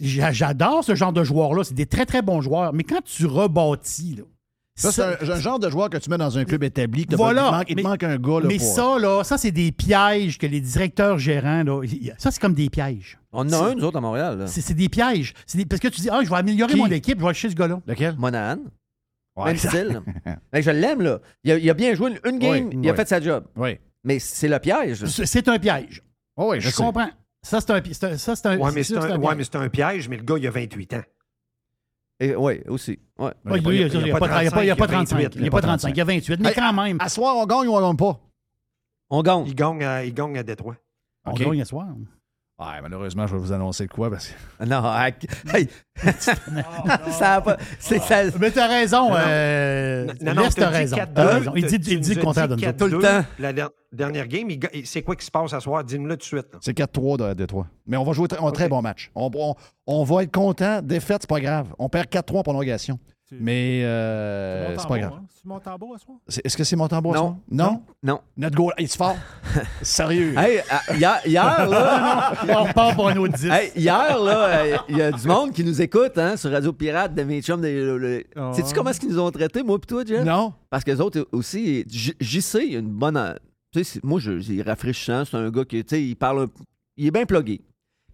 [0.00, 1.64] j'a- J'adore ce genre de joueurs-là.
[1.64, 2.72] C'est des très, très bons joueurs.
[2.72, 4.24] Mais quand tu rebâtis, là,
[4.76, 7.04] Ça, c'est un, un genre de joueur que tu mets dans un club établi.
[7.04, 8.40] que Voilà, pas- il, te manque, il te mais- manque un gars.
[8.40, 11.82] Là, mais pour- ça, là, ça, c'est des pièges que les directeurs gérants, là,
[12.18, 13.18] ça, c'est comme des pièges.
[13.32, 14.38] On en a un, nous autres, à Montréal.
[14.38, 14.46] là.
[14.46, 15.34] C'est des pièges.
[15.52, 16.78] Des- parce que tu dis, ah, je vais améliorer Qui?
[16.78, 17.80] mon équipe, je vais acheter ce gars-là.
[17.86, 18.14] Lequel?
[18.18, 18.58] Monahan.
[19.36, 19.46] Ouais.
[19.46, 20.00] Même style.
[20.52, 21.20] Mais je l'aime, là.
[21.44, 22.96] Il a, il a bien joué une, une game, Oui, il a oui.
[22.96, 23.44] fait sa job.
[23.56, 23.78] Oui.
[24.04, 25.04] Mais c'est le piège.
[25.06, 26.02] C'est un piège.
[26.36, 26.82] Oh, oui, je, Je sais.
[26.82, 27.10] comprends.
[27.42, 29.36] Ça, c'est un, un- ça, c'est un, Ouais, mais c'est un, c'est un ouais, piège.
[29.36, 31.02] mais c'est un piège, mais le gars, il a 28 ans.
[32.20, 32.98] Oui, aussi.
[33.18, 33.26] Ouais.
[33.44, 34.70] Ouais, Il a a- a n'y a pas pas il y a pas- il y
[34.70, 35.34] a pas 35, 35.
[35.36, 35.88] Il n'y a pas 35.
[35.90, 36.40] Il y a 28.
[36.40, 38.20] Mais Hey, quand même, À soir, on gagne ou on gagne pas?
[39.10, 39.44] On gagne.
[39.46, 40.76] Il gagne à, il gagne à Détroit.
[41.24, 41.38] on OK.
[41.38, 41.86] gagne ce soir.
[42.60, 44.10] Ouais, malheureusement, je vais vous annoncer le quoi.
[44.10, 44.64] Parce que...
[44.66, 45.10] Non, ah,
[45.54, 45.68] hey.
[47.10, 47.56] ça a pas.
[47.78, 48.22] C'est ça.
[48.40, 49.10] Mais t'as raison.
[49.14, 50.96] Euh, Non, non, t'as raison.
[50.96, 51.52] 4-2, T'as raison.
[51.54, 52.86] Il dit, il dit le contraire de dit nous autres.
[52.86, 53.24] 4-2, Tout le temps.
[53.38, 55.84] La der- dernière game, il c'est quoi qui se passe à soir?
[55.84, 56.48] Dis-nous-le tout de suite.
[56.60, 57.68] C'est 4-3 de Détroit.
[57.86, 59.10] Mais on va jouer un très bon match.
[59.14, 59.54] On, on-
[59.86, 60.82] on va être content.
[60.82, 61.68] Défaite, c'est pas grave.
[61.78, 62.98] On perd 4-3 en prolongation.
[63.30, 65.20] Mais euh, c'est pas grave.
[65.28, 65.98] C'est mon tambour à?
[66.28, 67.14] C'est- Est-ce que c'est mon tambour?
[67.14, 67.28] Non.
[67.30, 67.36] ça?
[67.50, 67.82] Non?
[68.02, 68.20] Non.
[68.36, 69.16] Notre goal, il se fort.
[69.82, 70.34] Sérieux.
[70.36, 72.32] Hey, ah, hier, hier, là.
[72.48, 73.46] On repart pour un autre 10.
[73.50, 76.72] Hey, hier, là, euh, il y a du monde qui nous écoute hein, sur Radio
[76.72, 77.60] Pirate de mes chums.
[77.60, 78.52] de- Ah.
[78.54, 80.24] Sais-tu comment est-ce qu'ils nous ont traités, moi et toi, Jeff?
[80.24, 80.52] Non?
[80.70, 83.16] Parce que les autres aussi, JC, il a une bonne.
[83.16, 83.34] euh,
[83.72, 85.24] Tu sais, moi, je, il est rafraîchissant.
[85.26, 86.44] C'est un gars qui, tu sais, il parle.
[86.44, 86.62] un-
[86.96, 87.60] Il est bien plugué.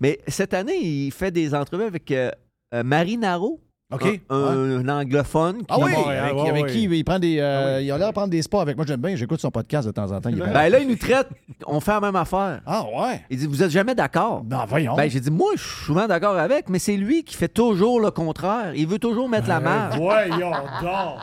[0.00, 2.30] Mais cette année, il fait des entrevues avec euh,
[2.74, 3.60] euh, Marie Naro,
[3.92, 4.20] OK.
[4.30, 5.58] un, un anglophone.
[5.58, 6.70] Qui, Ah oui, avec, ouais, avec ouais.
[6.72, 7.38] qui il prend des.
[7.38, 8.84] euh, Il a l'air de prendre des sports avec moi.
[8.88, 9.14] J'aime bien.
[9.14, 10.30] J'écoute son podcast de temps en temps.
[10.30, 10.36] il.
[10.36, 11.28] Ben là, il nous traite.
[11.66, 12.60] On fait la même affaire.
[12.66, 13.22] ah ouais?
[13.30, 14.96] Il dit Vous êtes jamais d'accord Non, voyons.
[14.96, 18.00] Ben, j'ai dit, moi, je suis souvent d'accord avec, mais c'est lui qui fait toujours
[18.00, 18.72] le contraire.
[18.74, 19.96] Il veut toujours mettre la marge.
[19.98, 20.50] Voyons
[20.82, 21.18] donc.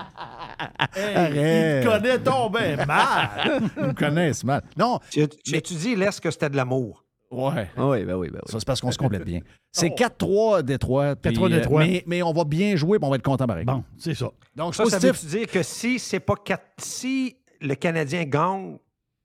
[0.96, 1.84] Hey, Arrête.
[1.84, 3.30] il te connaît bien mal.
[3.78, 4.62] Ils me connaissent mal.
[4.78, 7.04] Non, Tu, tu, tu dis, laisse que c'était de l'amour?
[7.32, 7.70] Ouais.
[7.78, 8.52] Ah oui, ben oui, ben oui.
[8.52, 9.40] Ça, c'est parce qu'on se complète bien.
[9.72, 11.16] C'est 4-3 Détroit.
[11.16, 11.84] puis, 4-3 Détroit.
[11.86, 13.66] Mais, mais on va bien jouer et on va être content pareil.
[13.66, 14.30] Bon, c'est ça.
[14.56, 15.24] Donc, Ça, ça positif.
[15.24, 18.78] veut dire que si c'est pas quatre, si le Canadien gagne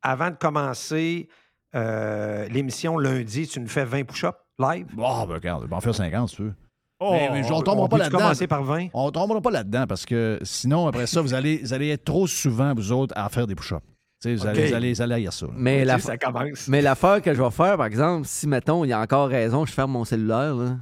[0.03, 1.29] avant de commencer
[1.75, 4.87] euh, l'émission lundi, tu nous fais 20 push-ups live?
[5.03, 6.55] Ah, ben regarde, on va en faire 50 si tu veux.
[6.99, 8.19] Oh, mais, mais on tombera pas là-dedans.
[8.19, 8.87] commencer par 20?
[8.95, 12.27] On tombera pas là-dedans parce que sinon, après ça, vous allez, vous allez être trop
[12.27, 13.83] souvent, vous autres, à faire des push-ups.
[14.35, 15.47] Vous, allez, vous, allez, vous allez haïr ça.
[15.47, 15.53] là.
[15.57, 16.67] Mais la- ça commence.
[16.69, 19.65] mais l'affaire que je vais faire, par exemple, si, mettons, il y a encore raison,
[19.65, 20.77] je ferme mon cellulaire, là.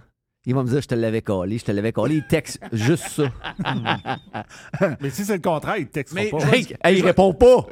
[0.46, 2.16] Il va me dire, je te l'avais collé, je te l'avais collé.
[2.16, 3.22] Il texte juste ça.
[5.00, 6.38] Mais si c'est le contraire, il ne textera Mais pas.
[6.40, 7.66] je- Hey, hey, il répond pas.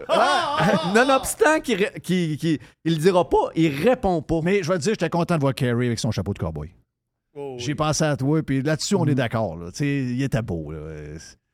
[0.94, 2.38] Nonobstant qu'il ré- qu'il-
[2.84, 4.40] il le dira pas, il répond pas.
[4.42, 6.70] Mais je vais te dire, j'étais content de voir Kerry avec son chapeau de cowboy.
[7.58, 9.56] J'ai pensé à toi, puis là-dessus, on est d'accord.
[9.56, 9.70] là.
[9.70, 10.70] Tu sais, il était beau.
[10.72, 10.78] Là.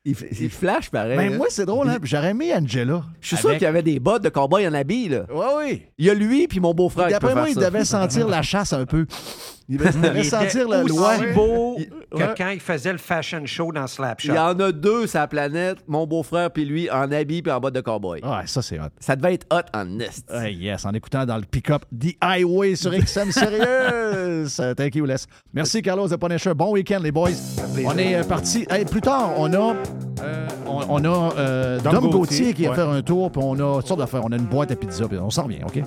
[0.05, 1.17] Il, flash pareil.
[1.17, 1.37] Ben, hein.
[1.37, 1.97] moi, c'est drôle, hein?
[2.03, 3.03] J'aurais aimé Angela.
[3.19, 5.25] Je suis sûr qu'il y avait des bottes de cowboy en habit, là.
[5.29, 5.81] Oui, oui.
[5.97, 7.09] Il y a lui puis mon beau-frère.
[7.09, 9.05] D'après moi, il devait sentir la chasse un peu.
[9.71, 11.13] Il devait, il Il sentir la aussi loi.
[11.35, 12.33] beau Il- que ouais.
[12.35, 14.33] quand il faisait le fashion show dans Il Slapshot.
[14.33, 17.59] y en a deux sur la planète, mon beau-frère puis lui, en habit puis en
[17.59, 18.19] bottes de cowboy.
[18.23, 18.85] Ouais, ça, c'est hot.
[18.99, 20.25] Ça devait être hot en nest.
[20.49, 24.45] Yes, en écoutant dans le pick-up The Highway sur XM Sérieux.
[24.75, 25.15] Thank you, Les.
[25.53, 26.53] Merci, Carlos de Punisher.
[26.55, 27.29] Bon week-end, les boys.
[27.85, 28.65] On est euh, parti.
[28.71, 29.75] Hey, plus tard, on a,
[30.23, 32.75] euh, on, on a euh, Dom Dom Gauthier, Gauthier, qui va ouais.
[32.75, 34.21] faire un tour, puis on a toutes sortes d'affaires.
[34.25, 35.83] On a une boîte à pizza, puis on s'en revient, OK?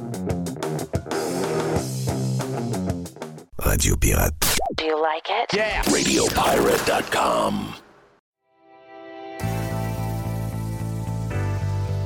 [3.73, 4.35] Radio Pirate.
[4.77, 5.49] Do you like it?
[5.89, 7.73] RadioPirate.com.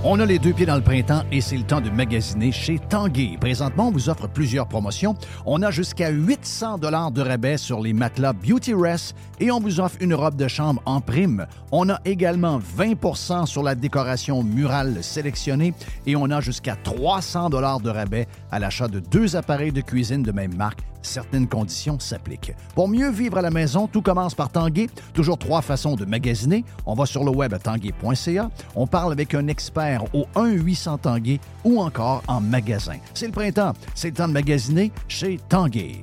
[0.04, 2.78] On a les deux pieds dans le printemps et c'est le temps de magasiner chez
[2.78, 3.36] Tanguay.
[3.40, 5.16] Présentement, on vous offre plusieurs promotions.
[5.44, 9.80] On a jusqu'à 800 dollars de rabais sur les matelas Beauty Rest et on vous
[9.80, 11.48] offre une robe de chambre en prime.
[11.72, 15.74] On a également 20% sur la décoration murale sélectionnée
[16.06, 20.22] et on a jusqu'à 300 dollars de rabais à l'achat de deux appareils de cuisine
[20.22, 20.84] de même marque.
[21.06, 22.54] Certaines conditions s'appliquent.
[22.74, 24.88] Pour mieux vivre à la maison, tout commence par Tanguay.
[25.14, 26.64] Toujours trois façons de magasiner.
[26.84, 28.50] On va sur le web à tanguay.ca.
[28.74, 32.96] On parle avec un expert au 1-800 Tanguay ou encore en magasin.
[33.14, 33.72] C'est le printemps.
[33.94, 36.02] C'est le temps de magasiner chez Tanguay.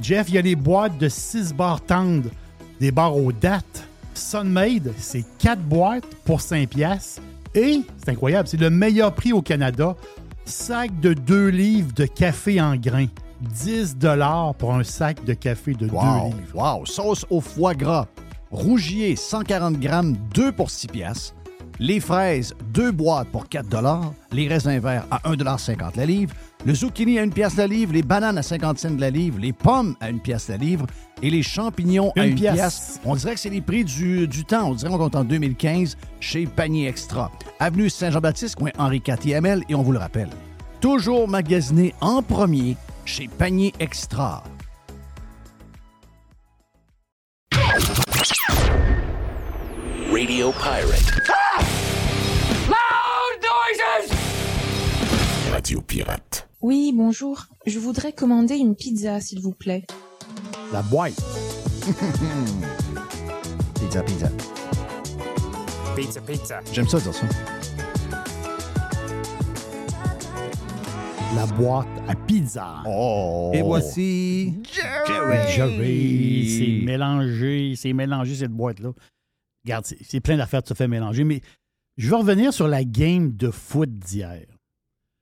[0.00, 2.30] Jeff, il y a les boîtes de 6 barres tendres,
[2.80, 3.84] des barres aux dates.
[4.14, 7.22] Sunmade, c'est 4 boîtes pour 5 piastres.
[7.54, 9.96] Et, c'est incroyable, c'est le meilleur prix au Canada.
[10.44, 13.06] Sac de 2 livres de café en grains.
[13.40, 13.96] 10
[14.58, 16.36] pour un sac de café de 2 Wow, livres.
[16.78, 16.86] wow.
[16.86, 18.06] Sauce au foie gras.
[18.50, 21.34] Rougier, 140 grammes, 2 pour 6 piastres.
[21.80, 23.66] Les fraises, 2 boîtes pour 4
[24.32, 26.34] Les raisins verts à 1,50 la livre.
[26.66, 27.92] Le zucchini à 1 pièce la livre.
[27.92, 29.38] Les bananes à 50 cents la livre.
[29.38, 30.86] Les pommes à 1 pièce la livre.
[31.22, 32.54] Et les champignons à Une 1 pièce.
[32.54, 33.00] pièce.
[33.04, 34.70] On dirait que c'est les prix du, du temps.
[34.70, 37.30] On dirait qu'on est en 2015 chez Panier Extra.
[37.60, 39.62] Avenue Saint-Jean-Baptiste, coin Henri IVML.
[39.68, 40.30] Et on vous le rappelle,
[40.80, 44.42] toujours magasiné en premier chez Panier Extra.
[50.10, 51.47] Radio Pirate.
[55.58, 56.48] Radio Pirate.
[56.60, 57.46] Oui, bonjour.
[57.66, 59.84] Je voudrais commander une pizza, s'il vous plaît.
[60.72, 61.20] La boîte.
[63.74, 64.30] pizza, pizza.
[65.96, 66.60] Pizza, pizza.
[66.72, 67.26] J'aime ça dire ça.
[71.34, 72.84] La boîte à pizza.
[72.86, 73.50] Oh!
[73.52, 75.52] Et voici Jerry.
[75.52, 76.56] Jerry.
[76.56, 77.74] C'est mélangé.
[77.74, 78.92] C'est mélangé, cette boîte-là.
[79.64, 81.24] Regarde, c'est c'est plein d'affaires de se faire mélanger.
[81.24, 81.40] Mais
[81.96, 84.46] je veux revenir sur la game de foot d'hier.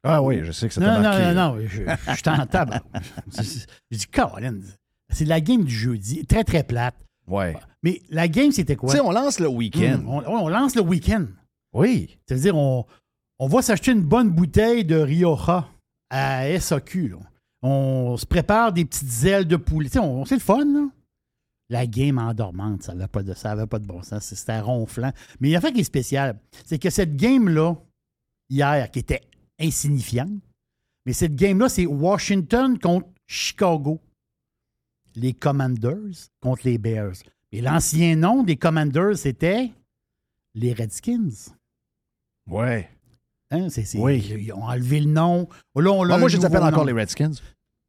[0.09, 1.25] Ah oui, je sais que ça Non, t'a non, marqué.
[1.25, 1.83] non, non, je,
[2.13, 2.81] je suis en table.
[3.91, 4.59] Je dis, Colin,
[5.11, 6.25] c'est la game du jeudi.
[6.27, 6.95] Très, très plate.
[7.27, 7.57] Ouais.
[7.83, 8.91] Mais la game, c'était quoi?
[8.91, 10.01] Tu sais, on lance le week-end.
[10.07, 11.27] Hum, on, on lance le week-end.
[11.73, 12.17] Oui.
[12.27, 12.85] C'est-à-dire, on,
[13.39, 15.69] On va s'acheter une bonne bouteille de Rioja
[16.11, 17.09] à SAQ.
[17.09, 17.17] là.
[17.63, 19.89] On se prépare des petites ailes de poulet.
[19.89, 20.89] Tu sais, on, c'est le fun, là.
[21.69, 24.23] La game endormante, ça n'avait pas, de- ça avait pas de bon sens.
[24.23, 25.11] C'était ronflant.
[25.41, 26.39] Mais il y a un fait qui est spécial.
[26.65, 27.75] C'est que cette game-là,
[28.49, 29.23] hier, qui était
[29.61, 30.43] insignifiante,
[31.05, 34.01] mais cette game-là, c'est Washington contre Chicago.
[35.15, 37.15] Les Commanders contre les Bears.
[37.53, 39.71] Et l'ancien nom des Commanders, c'était
[40.55, 41.31] les Redskins.
[42.47, 42.89] Ouais.
[43.51, 44.19] Hein, c'est- c'est- Oui.
[44.39, 45.49] Ils ont enlevé le nom.
[45.75, 47.33] Là, on Ah, moi, je les appelle encore les Redskins.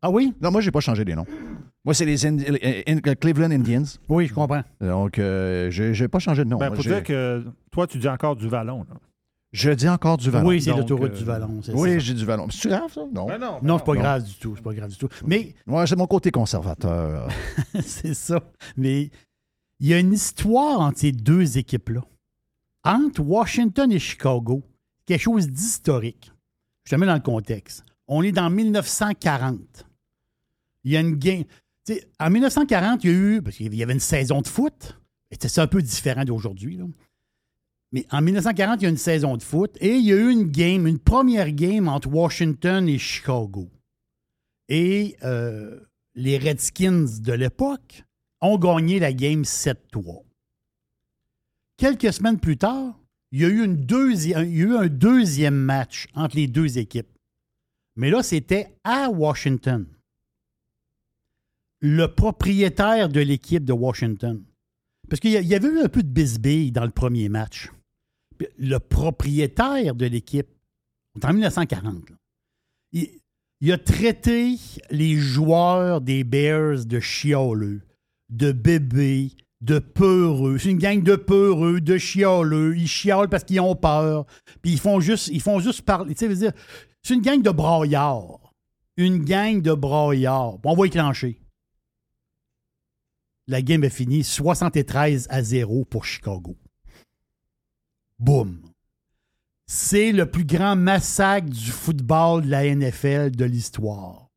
[0.02, 0.34] Ah oui?
[0.40, 1.26] Non, moi, j'ai pas changé les noms.
[1.84, 3.84] Moi, c'est les Indi- euh, Cleveland Indians.
[4.08, 4.62] Oui, je comprends.
[4.80, 6.58] Donc, euh, j'ai pas changé de nom.
[6.58, 8.86] Ben, pour dire que toi, tu dis encore du vallon.
[8.90, 8.96] Là.
[9.58, 10.50] Je dis encore du Vallon.
[10.50, 11.62] Oui, c'est l'autoroute euh, du Vallon.
[11.74, 12.00] Oui, ça.
[12.00, 12.48] j'ai du Vallon.
[12.52, 13.02] C'est grave, ça?
[13.12, 13.26] Non.
[13.26, 14.00] Ben non, Non, c'est pas non.
[14.02, 14.54] grave du tout.
[14.56, 15.10] C'est pas grave du tout.
[15.26, 17.28] Mais Moi, c'est mon côté conservateur.
[17.84, 18.40] c'est ça.
[18.76, 19.10] Mais
[19.80, 22.02] il y a une histoire entre ces deux équipes-là.
[22.84, 24.62] Entre Washington et Chicago,
[25.08, 26.32] quelque chose d'historique.
[26.84, 27.84] Je te mets dans le contexte.
[28.08, 29.88] On est dans 1940.
[30.84, 31.46] Il y a une game.
[31.84, 33.42] tu sais, en 1940, il y a eu.
[33.42, 35.00] Parce qu'il y avait une saison de foot.
[35.32, 36.80] C'est un peu différent d'aujourd'hui.
[37.92, 40.30] Mais en 1940, il y a une saison de foot et il y a eu
[40.30, 43.70] une game, une première game entre Washington et Chicago.
[44.68, 45.80] Et euh,
[46.16, 48.04] les Redskins de l'époque
[48.42, 50.24] ont gagné la game 7-3.
[51.78, 53.00] Quelques semaines plus tard,
[53.32, 57.08] il y a eu, il y a eu un deuxième match entre les deux équipes.
[57.96, 59.88] Mais là, c'était à Washington.
[61.80, 64.44] Le propriétaire de l'équipe de Washington.
[65.10, 67.70] Parce qu'il y avait eu un peu de bisbille dans le premier match.
[68.58, 70.48] Le propriétaire de l'équipe,
[71.24, 72.16] en 1940, là,
[72.92, 74.56] il, a traité
[74.92, 77.82] les joueurs des Bears de chialeux,
[78.30, 79.32] de bébés,
[79.62, 80.58] de peureux.
[80.58, 82.78] C'est une gang de peureux, de chialeux.
[82.78, 84.26] Ils chialent parce qu'ils ont peur.
[84.62, 86.14] Puis ils font juste, ils font juste parler.
[86.14, 86.52] Tu sais,
[87.02, 88.54] c'est une gang de braillards.
[88.98, 90.60] Une gang de braillards.
[90.64, 91.42] On va éclencher.
[93.48, 96.58] La game est finie 73 à 0 pour Chicago.
[98.20, 98.62] Boum.
[99.68, 104.30] C'est le plus grand massacre du football de la NFL de l'histoire.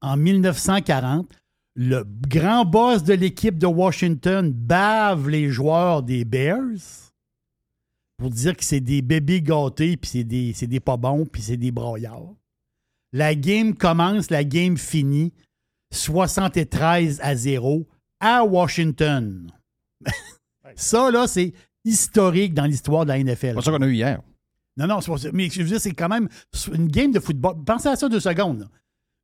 [0.00, 1.30] En 1940,
[1.74, 7.08] le grand boss de l'équipe de Washington bave les joueurs des Bears
[8.16, 11.56] pour dire que c'est des bébés gâtés, puis c'est des, des pas bons, puis c'est
[11.56, 12.34] des broyards.
[13.12, 15.32] La game commence, la game finit
[15.92, 17.86] 73 à 0
[18.20, 19.52] à Washington.
[20.74, 21.52] ça, là, c'est
[21.84, 23.36] historique dans l'histoire de la NFL.
[23.48, 24.20] C'est pas ça qu'on a eu hier.
[24.76, 25.28] Non, non, c'est pas ça.
[25.32, 26.28] Mais je veux dire, c'est quand même
[26.72, 27.56] une game de football.
[27.64, 28.60] Pensez à ça deux secondes.
[28.60, 28.66] là.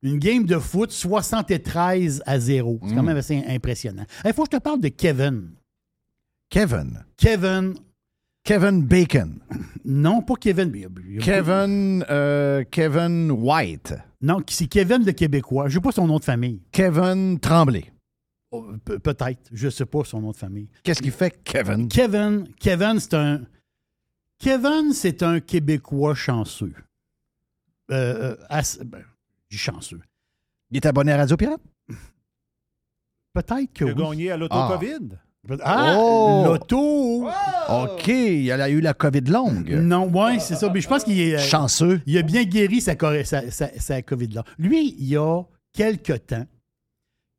[0.03, 2.79] Une game de foot 73 à 0.
[2.83, 3.05] C'est quand Mm.
[3.05, 4.05] même assez impressionnant.
[4.25, 5.51] Il faut que je te parle de Kevin.
[6.49, 7.03] Kevin.
[7.17, 7.73] Kevin.
[8.43, 9.39] Kevin Bacon.
[9.87, 10.71] Non, pas Kevin.
[11.21, 13.93] Kevin, euh, Kevin White.
[14.21, 15.67] Non, c'est Kevin le Québécois.
[15.69, 16.59] Je sais pas son nom de famille.
[16.71, 17.85] Kevin Tremblay.
[18.55, 19.49] Oh, pe- Peut-être.
[19.51, 20.67] Je sais pas son nom de famille.
[20.83, 21.87] Qu'est-ce qu'il fait, Kevin?
[21.87, 23.41] Kevin, Kevin, c'est un.
[24.39, 26.73] Kevin, c'est un Québécois chanceux.
[27.91, 28.99] Euh, euh, ass- ben,
[29.49, 30.01] je dis chanceux.
[30.71, 31.61] Il est abonné à Radio Pirate?
[33.33, 34.03] Peut-être que Il a oui.
[34.09, 34.37] gagné à Ah.
[34.37, 35.09] l'auto-COVID.
[35.61, 36.43] Ah, Oh!
[36.47, 37.27] l'auto!
[37.69, 39.69] OK, il a eu la COVID longue.
[39.69, 40.71] Non, ouais, c'est ça.
[40.73, 41.35] Mais je pense qu'il est.
[41.35, 42.01] euh, Chanceux.
[42.07, 44.43] Il a bien guéri sa, cor- sa, sa- sa COVID-là.
[44.57, 46.45] Lui, il y a quelque temps,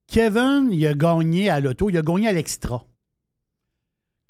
[0.09, 2.85] Kevin, il a gagné à l'auto, il a gagné à l'extra.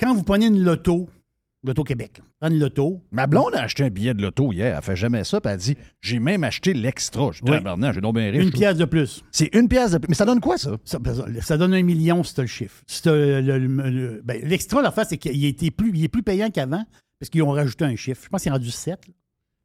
[0.00, 1.08] Quand vous prenez une loto,
[1.64, 4.76] Loto Québec, prendre une loto, Ma blonde a acheté un billet de loto hier.
[4.76, 5.40] Elle fait jamais ça.
[5.40, 7.30] Puis elle dit J'ai même acheté l'extra.
[7.32, 7.58] Je dis Oui.
[7.92, 8.44] J'ai donc bien riche.
[8.44, 9.24] une pièce de plus.
[9.32, 10.08] C'est une pièce de plus.
[10.08, 10.76] Mais ça donne quoi, ça?
[10.84, 10.98] Ça,
[11.40, 12.82] ça donne un million si tu le chiffre.
[13.06, 16.50] Le- le- le- ben, L'extra, la face, c'est qu'il était plus, il est plus payant
[16.50, 16.84] qu'avant
[17.18, 18.22] parce qu'ils ont rajouté un chiffre.
[18.24, 19.00] Je pense qu'il est rendu 7.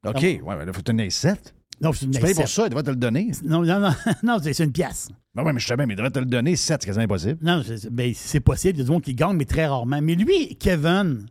[0.04, 1.54] OK, ouais, mais là, faut tenir 7.
[1.82, 3.30] Non, c'est une Tu payes pour ça, il devrait te le donner.
[3.44, 5.08] Non, non, non, non c'est une pièce.
[5.34, 7.04] Ben ouais, mais je sais bien, mais il devrait te le donner 7, c'est quasiment
[7.04, 7.38] impossible.
[7.42, 8.76] Non, c'est- ben, c'est possible.
[8.76, 10.00] Il y a des gens qui gagnent, mais très rarement.
[10.02, 11.26] Mais lui, Kevin,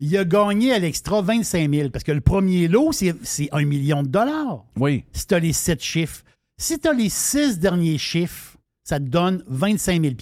[0.00, 4.02] il a gagné à l'extra 25 000 parce que le premier lot, c'est un million
[4.02, 4.64] de dollars.
[4.76, 5.04] Oui.
[5.12, 6.22] Si tu as les sept chiffres.
[6.56, 10.14] Si tu as les six derniers chiffres, ça te donne 25 000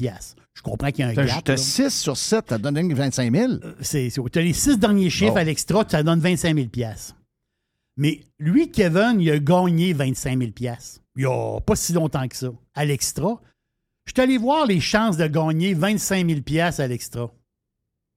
[0.55, 1.45] Je comprends qu'il y a un gap.
[1.45, 1.57] t'as là.
[1.59, 3.53] 6 sur 7, ça te donne 25 000.
[3.81, 6.69] C'est, tu as les six derniers chiffres à l'extra, ça donne 25 000
[7.97, 10.77] Mais lui, Kevin, il a gagné 25 000 Il
[11.17, 12.51] n'y a pas si longtemps que ça.
[12.75, 13.41] À l'extra,
[14.07, 16.41] je suis allé voir les chances de gagner 25 000
[16.79, 17.31] à l'extra.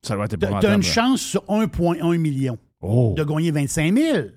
[0.02, 3.14] Ça doit être Tu as une chance sur 1,1 million Oh.
[3.18, 4.28] de gagner 25 000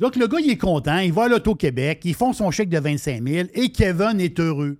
[0.00, 0.98] Donc, le gars, il est content.
[0.98, 2.00] Il va à l'Auto-Québec.
[2.04, 4.78] Ils font son chèque de 25 000 et Kevin est heureux.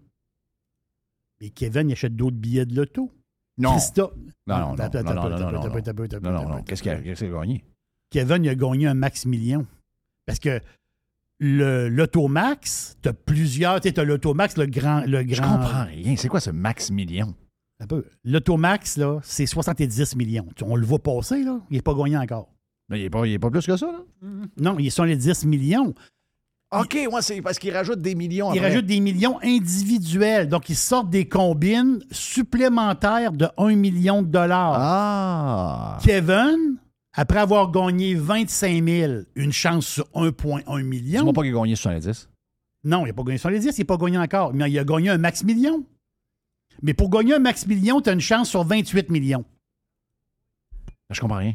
[1.41, 3.11] Mais Kevin, il achète d'autres billets de l'auto.
[3.59, 3.77] Non.
[4.47, 7.65] Non, non, non, non, non, non, qu'est-ce qu'il a gagné?
[8.11, 9.67] Kevin il a gagné un max million.
[10.27, 10.61] Parce que
[11.41, 13.81] l'Automax, tu as plusieurs.
[13.81, 15.03] Tu as l'Automax, le grand.
[15.07, 16.17] Le Je grand comprends rien.
[16.17, 17.35] C'est quoi ce max million?
[17.83, 18.05] Un peu.
[18.25, 20.47] L'Automax, là, c'est 70 millions.
[20.55, 21.61] Tu- On le voit passer, là.
[21.71, 22.49] Il n'est pas gagné encore.
[22.91, 24.01] Mais il n'est pas, pas plus que ça, là?
[24.61, 25.95] Non, ils sont les 10 millions.
[26.73, 28.53] OK, ouais, c'est parce qu'il rajoute des millions.
[28.53, 30.49] Ils rajoutent des millions individuels.
[30.49, 34.75] Donc, ils sortent des combines supplémentaires de 1 million de dollars.
[34.79, 35.99] Ah!
[36.05, 36.77] Kevin,
[37.13, 41.21] après avoir gagné 25 000, une chance sur 1,1 million.
[41.21, 42.29] Dis-moi pas qu'il a gagné 70.
[42.85, 44.55] Non, il n'a pas gagné sur les 10, il n'a pas gagné encore.
[44.55, 45.85] Mais il a gagné un max million.
[46.83, 49.45] Mais pour gagner un max million, tu as une chance sur 28 millions.
[51.11, 51.55] Je comprends rien.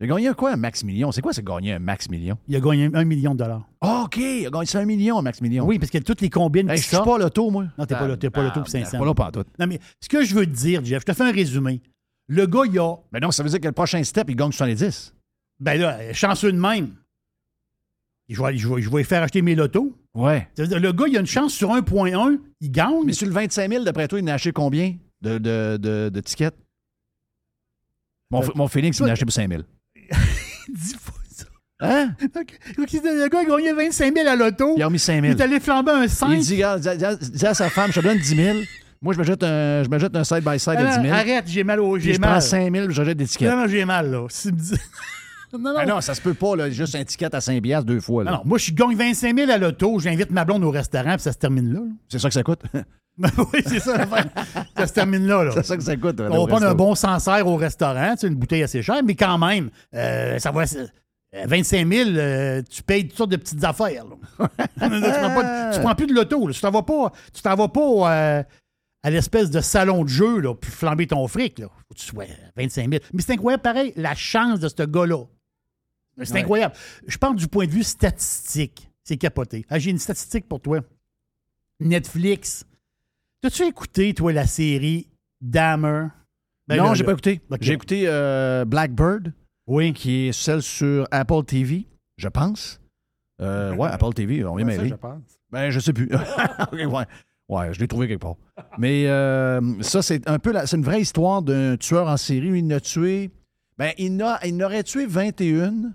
[0.00, 1.10] Il a gagné un quoi, un max million?
[1.12, 2.38] C'est quoi, c'est gagner un max million?
[2.46, 3.68] Il a gagné un million de dollars.
[3.80, 5.66] Ah, OK, il a gagné ça un million, un max million.
[5.66, 7.64] Oui, parce que toutes les combines Hey, qui je suis pas l'auto, moi.
[7.76, 8.98] Non, t'es pas t'es pas Ah, l'auto pour ben, 500.
[8.98, 9.44] Pas là, pas en tout.
[9.58, 11.80] Non, mais ce que je veux te dire, Jeff, je te fais un résumé.
[12.28, 12.94] Le gars, il a...
[13.12, 15.14] Mais non, ça veut dire que le prochain step, il gagne 70.
[15.60, 16.94] Ben là, chanceux de même.
[18.28, 19.96] Je vais, je vais, je vais faire acheter mes lotos.
[20.14, 20.46] Ouais.
[20.58, 23.04] Le gars, il a une chance sur 1.1, il gagne.
[23.06, 26.10] Mais sur le 25 000, d'après toi, il en a acheté combien de, de, de,
[26.12, 26.54] de tickets?
[28.30, 29.62] Mon, Euh, mon Félix, il en a acheté pour 5 000.
[30.68, 31.44] Dis pas ça.
[31.80, 32.14] Hein?
[32.34, 34.74] Donc, Le gars, il a gagné 25 000 à l'auto.
[34.76, 35.38] Il a remis 5 Il 000.
[35.38, 36.28] est allé flamber un 5.
[36.32, 36.82] Il dit, regarde,
[37.32, 38.58] dis à sa femme, je te donne 10 000.
[39.00, 41.14] Moi, je me jette un, je me jette un side-by-side Ah, de 10 000.
[41.18, 41.98] Arrête, j'ai mal au.
[41.98, 42.42] J'ai je prends mal.
[42.42, 43.50] 5 000 puis je jette des tickets.
[43.50, 44.26] Non, non, j'ai mal, là.
[44.28, 44.72] Si tu me dis-
[45.52, 45.74] non, non.
[45.76, 48.24] Ben non, ça se peut pas, là, juste un ticket à 5 piastres deux fois.
[48.24, 48.30] là.
[48.32, 51.20] Non, non, moi, je gagne 25 000 à l'auto, j'invite ma blonde au restaurant, puis
[51.22, 51.80] ça se termine là.
[51.80, 51.86] là.
[52.08, 52.62] C'est ça que ça coûte?
[53.20, 54.06] Oui, c'est ça
[54.76, 55.42] ça se termine là.
[55.42, 55.50] là.
[55.54, 56.20] C'est ça que ça coûte.
[56.20, 59.16] On va prendre un bon Sancerre au restaurant, tu sais, une bouteille assez chère, mais
[59.16, 60.62] quand même, euh, ça va.
[60.62, 64.04] euh, 25 000, euh, tu payes toutes sortes de petites affaires.
[64.04, 64.48] là.
[64.58, 66.48] tu, prends pas- tu prends plus de l'auto.
[66.52, 67.80] Tu t'en vas pas, tu t'en vas pas
[68.14, 68.42] euh,
[69.02, 71.58] à l'espèce de salon de jeu là, puis flamber ton fric.
[71.58, 71.68] Là.
[71.68, 72.24] Faut que tu sois
[72.56, 73.02] 25 000.
[73.12, 75.24] Mais c'est incroyable, pareil, la chance de ce gars-là.
[76.22, 76.40] C'est Ouais.
[76.40, 76.74] incroyable.
[77.06, 78.90] Je parle du point de vue statistique.
[79.04, 79.64] C'est capoté.
[79.68, 80.80] Ah, J'ai une statistique pour toi.
[81.80, 82.64] Netflix.
[83.40, 85.08] T'as-tu écouté, toi, la série
[85.40, 86.08] Dahmer?
[86.66, 87.40] Ben, non, j'ai pas écouté.
[87.60, 89.32] J'ai écouté euh, Blackbird,
[89.68, 89.92] Oui.
[89.92, 91.86] qui est celle sur Apple TV,
[92.16, 92.80] je pense.
[93.40, 94.88] Euh, ouais, Apple TV, on ça, mêlés.
[94.88, 95.22] je pense.
[95.50, 96.10] Ben, je sais plus.
[96.58, 97.04] Ok, ouais.
[97.48, 98.36] Ouais, je l'ai trouvé quelque part.
[98.78, 102.48] Mais euh, ça, c'est un peu la- c'est une vraie histoire d'un tueur en série.
[102.58, 103.30] Il en a tué.
[103.76, 105.92] Ben, il, n'a- il aurait tué 21,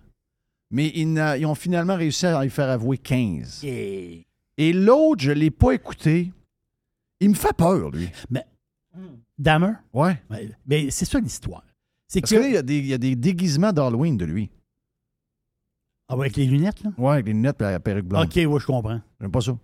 [0.71, 3.61] mais il ils ont finalement réussi à lui faire avouer 15.
[3.63, 4.25] Et-
[4.57, 6.31] Et l'autre, je ne l'ai pas écouté.
[7.19, 8.09] Il me fait peur, lui.
[9.37, 9.73] Dahmer?
[9.93, 10.21] Ouais.
[10.29, 11.63] Ouais, Mais c'est ça l'histoire.
[12.07, 12.35] C'est Parce que.
[12.37, 14.51] que là, il y, a des, il y a des déguisements d'Halloween de lui.
[16.07, 16.91] Ah, ouais, avec les lunettes, là?
[16.97, 18.25] Ouais, avec les lunettes et la perruque blonde.
[18.25, 19.01] OK, ouais, je comprends.
[19.19, 19.57] J'aime pas ça.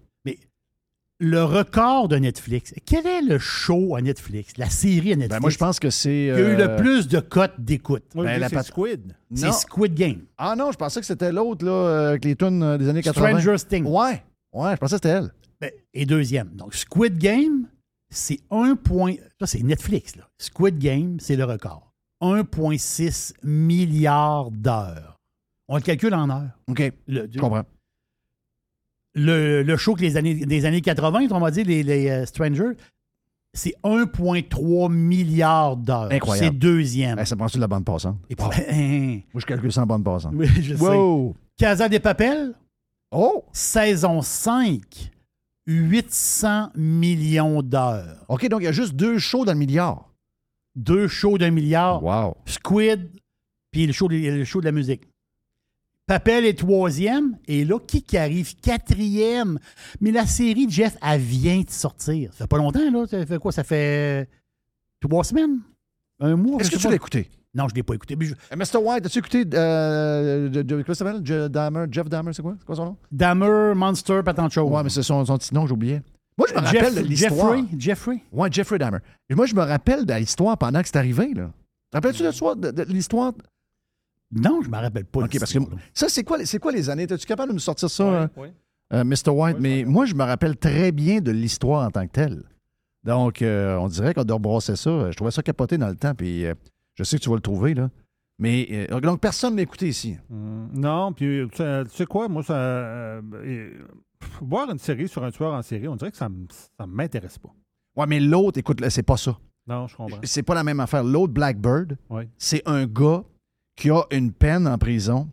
[1.21, 2.73] Le record de Netflix.
[2.85, 5.89] Quel est le show à Netflix, la série à Netflix, Ben, moi, je pense que
[5.89, 6.31] c'est.
[6.33, 8.03] qui a eu euh, le plus de cotes d'écoute?
[8.15, 9.15] Ben, la c'est pat- Squid.
[9.35, 9.51] C'est.
[9.51, 10.21] Squid Game.
[10.37, 13.01] Ah non, je pensais que c'était l'autre, là, euh, avec les tunes euh, des années
[13.03, 13.39] 80.
[13.41, 13.85] Stranger Things.
[13.85, 14.23] Ouais.
[14.53, 15.31] Ouais, je pensais que c'était elle.
[15.59, 16.49] Ben, et deuxième.
[16.55, 17.67] Donc, Squid Game,
[18.09, 18.75] c'est 1.
[18.77, 20.23] point- Ça, c'est Netflix, là.
[20.37, 21.91] Squid Game, c'est le record.
[22.21, 25.17] 1,6 milliard d'heures.
[25.67, 26.51] On le calcule en heures.
[26.69, 27.63] OK, Le, je comprends.
[29.15, 32.25] Le, le show que les années, des années 80, on va dire, les, les euh,
[32.25, 32.73] Strangers,
[33.53, 36.11] c'est 1,3 milliard d'heures.
[36.11, 36.47] Incroyable.
[36.53, 37.15] C'est deuxième.
[37.15, 38.17] Ben, ça prend-tu de la bande passante?
[38.29, 40.33] Et puis- Moi, je calcule ça en bande passante.
[40.35, 41.33] oui, je sais.
[41.57, 42.53] Casa des Papel,
[43.11, 43.43] Oh!
[43.51, 44.81] saison 5,
[45.65, 48.23] 800 millions d'heures.
[48.27, 50.09] OK, donc il y a juste deux shows le milliard.
[50.75, 52.03] Deux shows d'un milliard.
[52.03, 52.37] Wow.
[52.45, 53.09] Squid,
[53.71, 55.01] puis le show, le show de la musique.
[56.09, 59.59] Papel est troisième, et là, qui qui arrive quatrième?
[60.01, 62.31] Mais la série, Jeff, elle vient de sortir.
[62.33, 63.05] Ça fait pas longtemps, là.
[63.05, 63.51] Ça fait quoi?
[63.51, 64.27] Ça fait
[64.99, 65.59] trois semaines?
[66.19, 66.59] Un mois?
[66.59, 67.29] Est-ce que tu l'as écouté?
[67.53, 68.15] Non, je ne l'ai pas écouté.
[68.15, 68.77] Mais je- Euh, Mr.
[68.83, 69.45] White, as-tu écouté.
[69.53, 71.21] Euh, de, de- s'appelle?
[71.23, 72.55] Jeff Dahmer, c'est quoi?
[72.57, 72.97] C'est quoi son nom?
[73.11, 74.67] Dahmer, Monster, pas tant de choses.
[74.71, 76.01] Ouais, mais c'est son, son petit nom, oublié.
[76.39, 77.55] Moi, je me rappelle Jeff- de l'histoire.
[77.55, 78.17] Jeffrey, Jeffrey.
[78.31, 78.97] Ouais, Jeffrey Dahmer.
[79.29, 81.51] Et moi, je me rappelle de l'histoire pendant que c'est arrivé, là.
[81.93, 83.33] Rappelles-tu de, l'histoire- de l'histoire?
[84.31, 85.21] Non, je ne me rappelle pas.
[85.21, 85.59] OK, de parce que
[85.93, 87.03] ça, c'est quoi, c'est quoi les années?
[87.03, 88.47] Es-tu capable de me sortir ça, euh, Oui.
[88.93, 89.29] euh, Mr.
[89.31, 89.55] White?
[89.57, 92.43] Oui, mais moi, je me rappelle très bien de l'histoire en tant que telle.
[93.03, 95.09] Donc, euh, on dirait qu'on doit rebrasser ça.
[95.09, 96.53] Je trouvais ça capoté dans le temps, puis euh,
[96.95, 97.89] je sais que tu vas le trouver, là.
[98.37, 100.17] Mais, euh, donc, personne n'a écouté ici.
[100.31, 103.19] Hum, non, puis tu sais- quoi, moi, ça,
[104.41, 107.49] voir une série sur un tueur en série, on dirait que ça ne m'intéresse pas.
[107.95, 109.37] Ouais, mais l'autre, écoute, là, c'est pas ça.
[109.67, 110.19] Non, je comprends.
[110.23, 111.03] C'est pas la même affaire.
[111.03, 112.23] L'autre, Blackbird, Oui.
[112.37, 113.23] c'est un gars
[113.79, 115.29] qui a une peine en prison,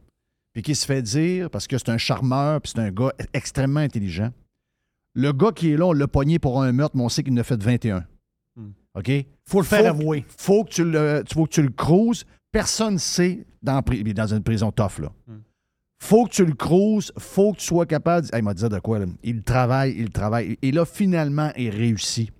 [0.52, 3.80] puis qui se fait dire, parce que c'est un charmeur, puis c'est un gars extrêmement
[3.80, 4.30] intelligent.
[5.14, 7.38] Le gars qui est là, on l'a pogné pour un meurtre, mais on sait qu'il
[7.38, 8.04] a fait 21.
[8.56, 8.70] Hmm.
[8.94, 9.10] OK?
[9.44, 10.24] faut le faire Faut- avouer.
[10.38, 12.24] Faut que tu le, tu- faut que tu le cruises.
[12.52, 15.12] Personne ne sait dans, dans une prison tough, là.
[15.26, 15.38] Hmm.
[15.98, 18.26] Faut que tu le cruises, faut que tu sois capable.
[18.28, 19.06] de- Hey, il m'a dit de quoi, là?
[19.22, 20.58] Il travaille, il travaille.
[20.62, 22.30] Et là, finalement, il réussit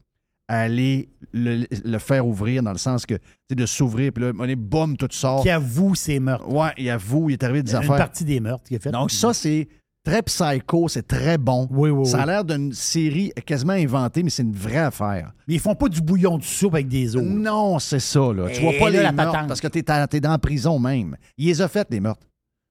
[0.49, 3.20] aller le, le faire ouvrir dans le sens que, tu
[3.51, 5.42] sais, de s'ouvrir, puis là, on est boum, tout sort.
[5.42, 6.49] Qui avoue ses meurtres.
[6.49, 7.97] Ouais, il avoue, il est arrivé des Une affaires.
[7.97, 8.90] partie des meurtres qu'il a fait.
[8.92, 9.66] Donc, ça, c'est
[10.05, 11.66] très psycho, c'est très bon.
[11.72, 12.26] Oui, oui, Ça a oui.
[12.28, 15.32] l'air d'une série quasiment inventée, mais c'est une vraie affaire.
[15.49, 17.22] Mais ils font pas du bouillon de soupe avec des os.
[17.24, 18.49] Non, c'est ça, là.
[18.51, 19.49] Tu vois pas les la meurtres patente.
[19.49, 21.16] parce que t'es, à- t'es dans la prison même.
[21.36, 22.24] Il les a fait, les meurtres.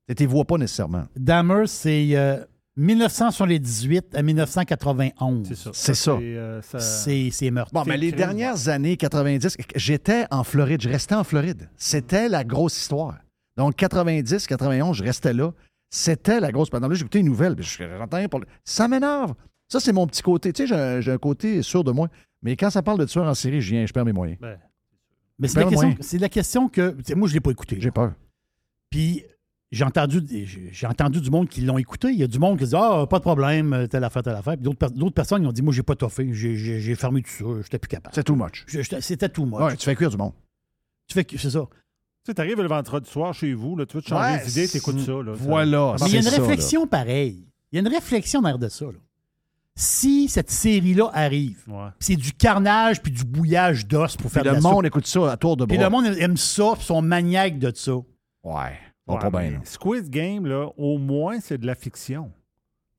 [0.08, 1.04] Tu les vois pas nécessairement.
[1.18, 2.38] Dahmer, c'est euh,
[2.78, 5.48] 1918 à 1991.
[5.48, 5.70] C'est ça.
[5.74, 6.12] C'est ça.
[6.12, 7.72] euh, C'est c'est meurtre.
[7.74, 8.18] Bon, mais les crime.
[8.18, 11.70] dernières années 90, j'étais en Floride, je restais en Floride.
[11.78, 13.18] C'était la grosse histoire.
[13.58, 15.52] Donc, 90, 91, je restais là.
[15.90, 16.70] C'était la grosse.
[16.70, 17.56] Pendant là, j'écoutais une nouvelle.
[17.56, 19.34] puis je- j'entends rien pour le- Ça m'énerve.
[19.70, 20.52] Ça, c'est mon petit côté.
[20.52, 22.10] Tu sais, j'ai un, côté sûr de moi.
[22.42, 24.38] Mais quand ça parle de tueur en série, je viens, je perds mes moyens.
[24.42, 24.60] Ben,
[25.40, 25.98] Mais c'est la, question, ouais.
[26.02, 26.92] c'est la question que.
[26.98, 27.78] tu sais, Moi, je l'ai pas écouté.
[27.80, 28.12] J'ai peur.
[28.90, 29.24] Puis
[29.76, 30.22] j'ai entendu,
[30.72, 32.10] j'ai entendu du monde qui l'ont écouté.
[32.10, 34.54] Il y a du monde qui dit Ah, pas de problème, telle affaire, telle affaire.
[34.54, 37.30] Puis d'autres per- d'autres personnes ils ont dit Moi, j'ai pas toffé, j'ai- fermé tout
[37.30, 38.16] ça, j'étais plus capable.
[38.16, 38.66] C'est too much.
[39.02, 39.66] C'était tout moi.
[39.66, 40.34] Ouais, tu fais cuire du monde.
[41.08, 41.62] Tu fais c'est ça.
[41.70, 44.68] Tu sais, t'arrives le vendredi soir chez vous, là, tu veux te changer Ouais, d'idée,
[44.68, 45.12] t'écoutes ça.
[45.12, 45.96] Là, Voilà.
[46.00, 46.32] Mais il y a une là.
[46.32, 47.46] réflexion pareille.
[47.72, 48.86] Il y a une réflexion derrière de ça.
[48.86, 48.92] là.
[49.78, 51.90] Si cette série-là arrive, Ouais.
[52.00, 54.86] c'est du carnage puis du bouillage d'os pour Puis faire de le la monde soupe.
[54.86, 55.76] écoute ça à tour de bras.
[55.76, 57.92] Puis le monde aime ça, puis sont maniaques de ça.
[58.44, 58.80] Ouais.
[59.08, 59.60] Ouais, pas bien.
[59.64, 62.32] Squid Game, là, au moins, c'est de la fiction.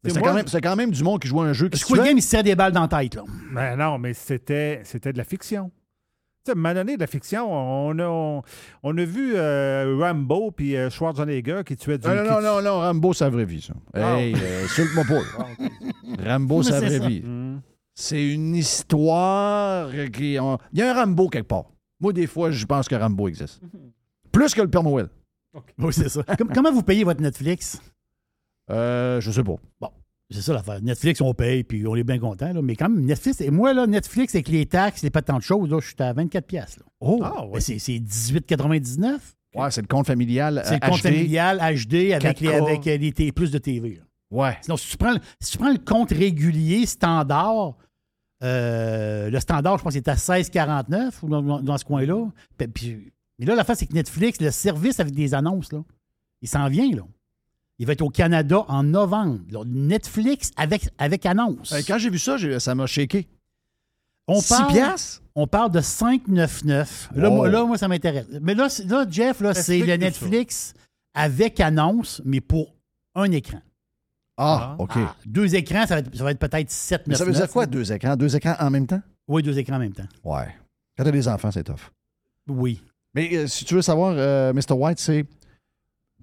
[0.04, 2.02] C'est quand, même- c'est quand même du monde qui joue à un jeu qui Squid
[2.02, 3.16] Game, il se tire des balles dans la tête.
[3.16, 3.24] Là.
[3.52, 5.70] Ben non, mais c'était, c'était de la fiction.
[6.44, 8.42] Tu sais, à un moment donné, de la fiction, on a, on,
[8.84, 12.06] on a vu euh, Rambo puis euh, Schwarzenegger qui tuaient du...
[12.06, 13.72] Non, non, non, non, non, Rambo, c'est la vraie vie, ça.
[13.94, 14.20] Ah.
[14.20, 16.24] Hey, euh, insulte-moi pas.
[16.24, 17.08] Rambo, c'est la vraie ça.
[17.08, 17.22] vie.
[17.24, 17.60] Hum.
[17.98, 20.36] C'est une histoire qui.
[20.40, 21.64] on- Il y a un Rambo quelque part.
[21.98, 23.60] Moi, des fois, je pense que Rambo existe.
[24.30, 25.08] Plus que le Père Noël.
[25.78, 26.22] Oui, c'est ça.
[26.38, 27.80] Com- comment vous payez votre Netflix?
[28.70, 29.56] Euh, je sais pas.
[30.30, 30.82] C'est ça l'affaire.
[30.82, 32.52] Netflix, on paye, puis on est bien content.
[32.52, 32.60] Là.
[32.60, 35.42] Mais quand même, Netflix, et moi, là, Netflix, avec les taxes, les pas tant de
[35.42, 36.80] choses, là, je suis à 24 piastres.
[36.80, 36.86] là.
[37.00, 37.20] Oh!
[37.22, 37.60] Ah, ouais.
[37.60, 39.18] c'est, c'est 18,99.
[39.54, 40.62] Ouais, c'est le compte familial.
[40.64, 41.02] C'est le euh, compte HD.
[41.04, 42.42] familial HD avec, 4K.
[42.42, 43.90] les, avec euh, les T- plus de TV.
[43.96, 44.02] là.
[44.32, 44.56] Ouais.
[44.62, 47.76] Sinon, si tu prends, si tu prends le compte régulier, standard,
[48.42, 52.26] euh, le standard, je pense, est à 16,49 ou dans, dans- dans ce coin-là.
[52.58, 55.82] Puis- puis- mais là, la face, c'est que Netflix, le service avec des annonces, là,
[56.42, 56.90] il s'en vient.
[56.94, 57.02] Là.
[57.78, 59.40] Il va être au Canada en novembre.
[59.50, 59.62] là.
[59.66, 61.72] Netflix avec, avec annonce.
[61.72, 63.28] Euh, quand j'ai vu ça, ça m'a shaké.
[64.26, 65.22] on, Six parle, piastres?
[65.34, 67.08] on parle de 5,99.
[67.14, 68.26] Là, moi, là, moi, ça m'intéresse.
[68.40, 69.98] Mais là, là Jeff, là, c'est le ça.
[69.98, 70.74] Netflix
[71.14, 72.74] avec annonce, mais pour
[73.14, 73.60] un écran.
[74.38, 74.82] Ah, Ah.
[74.82, 74.92] OK.
[74.96, 78.16] Ah, deux écrans, ça va être, peut-être 7, Mais ça veut dire quoi, deux écrans?
[78.16, 79.00] Deux écrans en même temps?
[79.28, 80.06] Oui, deux écrans en même temps.
[80.24, 80.46] Ouais.
[80.96, 81.90] Quand t'as des enfants, c'est tough.
[82.48, 82.82] Oui.
[83.16, 84.74] Mais euh, si tu veux savoir, euh, Mr.
[84.74, 85.24] White, c'est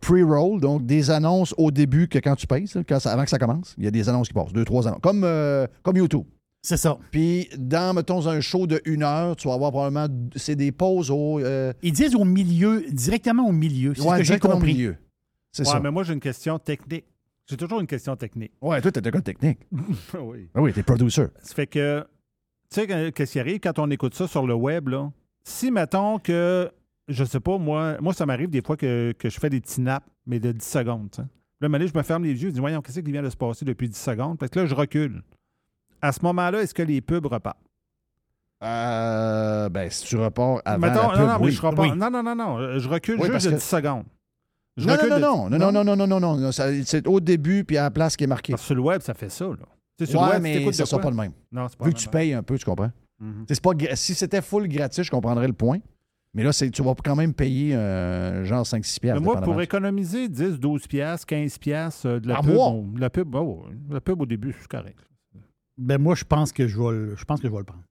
[0.01, 3.29] pre-roll, donc des annonces au début que quand tu payes, ça, quand ça- avant que
[3.29, 4.99] ça commence, il y a des annonces qui passent, deux, trois annonces.
[5.01, 6.23] Comme, euh, comme YouTube.
[6.61, 6.97] C'est ça.
[7.11, 10.07] Puis, dans, mettons, un show de une heure, tu vas avoir probablement.
[10.37, 11.39] C'est des pauses au.
[11.39, 13.93] euh, Ils disent au milieu, directement au milieu.
[13.95, 14.73] C'est ouais, ce que j'ai directement au compris.
[14.73, 14.95] milieu.
[15.51, 15.79] C'est Ouais, ça.
[15.81, 17.03] mais moi, j'ai une question technique.
[17.49, 18.53] J'ai toujours une question technique.
[18.61, 19.59] Ouais, toi, t'es un gars technique.
[20.21, 20.47] oui.
[20.55, 21.25] Ah oui, t'es producer.
[21.41, 21.99] Ça fait que,
[22.69, 25.11] tu sais, que- qu'est-ce qui arrive quand on écoute ça sur le web, là?
[25.43, 26.71] Si, mettons que,
[27.07, 29.81] je sais pas, moi, moi ça m'arrive des fois que, que je fais des petits
[29.81, 31.09] naps, mais de 10 secondes.
[31.61, 33.37] Là, donné, je me ferme les yeux, je dis, voyons, qu'est-ce qui vient de se
[33.37, 34.37] passer depuis 10 secondes?
[34.37, 35.21] Parce que là, je recule.
[36.01, 37.57] À ce moment-là, est-ce que les pubs repartent?
[38.63, 41.51] Euh, ben, si tu repars avant Mettons, la non, pub, non, oui.
[41.51, 41.85] je repars.
[41.85, 41.97] Oui.
[41.97, 42.79] Non, non, non, non.
[42.79, 44.03] Je recule Oui, juste de que- 10 secondes.
[44.77, 47.07] Je Non, non, recule non, de- non, non, non, non, non, non, non, non, C'est
[47.07, 48.53] au début, puis à la place qui est marquée.
[48.53, 49.55] Parce que sur le web, ça fait ça, là.
[49.97, 51.33] Tu sais, sur Ouais, le web, mais ça sera pas le même.
[51.51, 52.91] Non, c'est pas Vu le que tu payes un peu, tu comprends?
[53.47, 55.79] C'est pas si c'était full gratuit, je comprendrais le point.
[56.35, 59.21] Mais là, c'est, tu vas quand même payer euh, genre 5-6 piastres.
[59.21, 62.93] Mais moi, pour économiser 10, 12 piastres, 15 piastres euh, de la Par pub, on-
[62.97, 64.97] la pub, oh, la pub au début, c'est correct.
[65.77, 67.83] Ben moi, je pense que je vais le, je pense que je vais le prendre.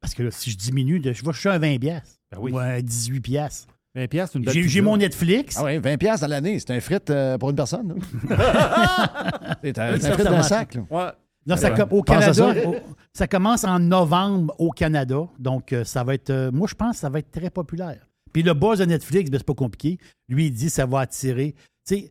[0.00, 2.18] Parce que là, si je diminue, de- je vais chercher un 20 piastres.
[2.30, 2.52] Ben oui.
[2.52, 3.74] Ou un 18 piastres.
[3.96, 5.56] 20 piastres, c'est une belle J'ai, mon Netflix.
[5.58, 7.88] Ah ouais, 20 piastres dans l'année, c'est un frite euh, pour une personne.
[8.28, 9.56] là.
[9.64, 10.74] c'est un, Oui, un frite d'un sac.
[10.74, 10.82] là.
[10.88, 11.10] Ouais.
[11.48, 12.68] Non, ça, com- au Canada, ça.
[12.68, 12.74] au-
[13.12, 15.26] ça commence en novembre au Canada.
[15.38, 16.30] Donc, euh, ça va être.
[16.30, 18.06] euh, moi, je pense que ça va être très populaire.
[18.32, 19.98] Puis le buzz de Netflix, ben, c'est pas compliqué.
[20.28, 21.54] Lui, il dit que ça va attirer.
[21.86, 22.10] Tu sais,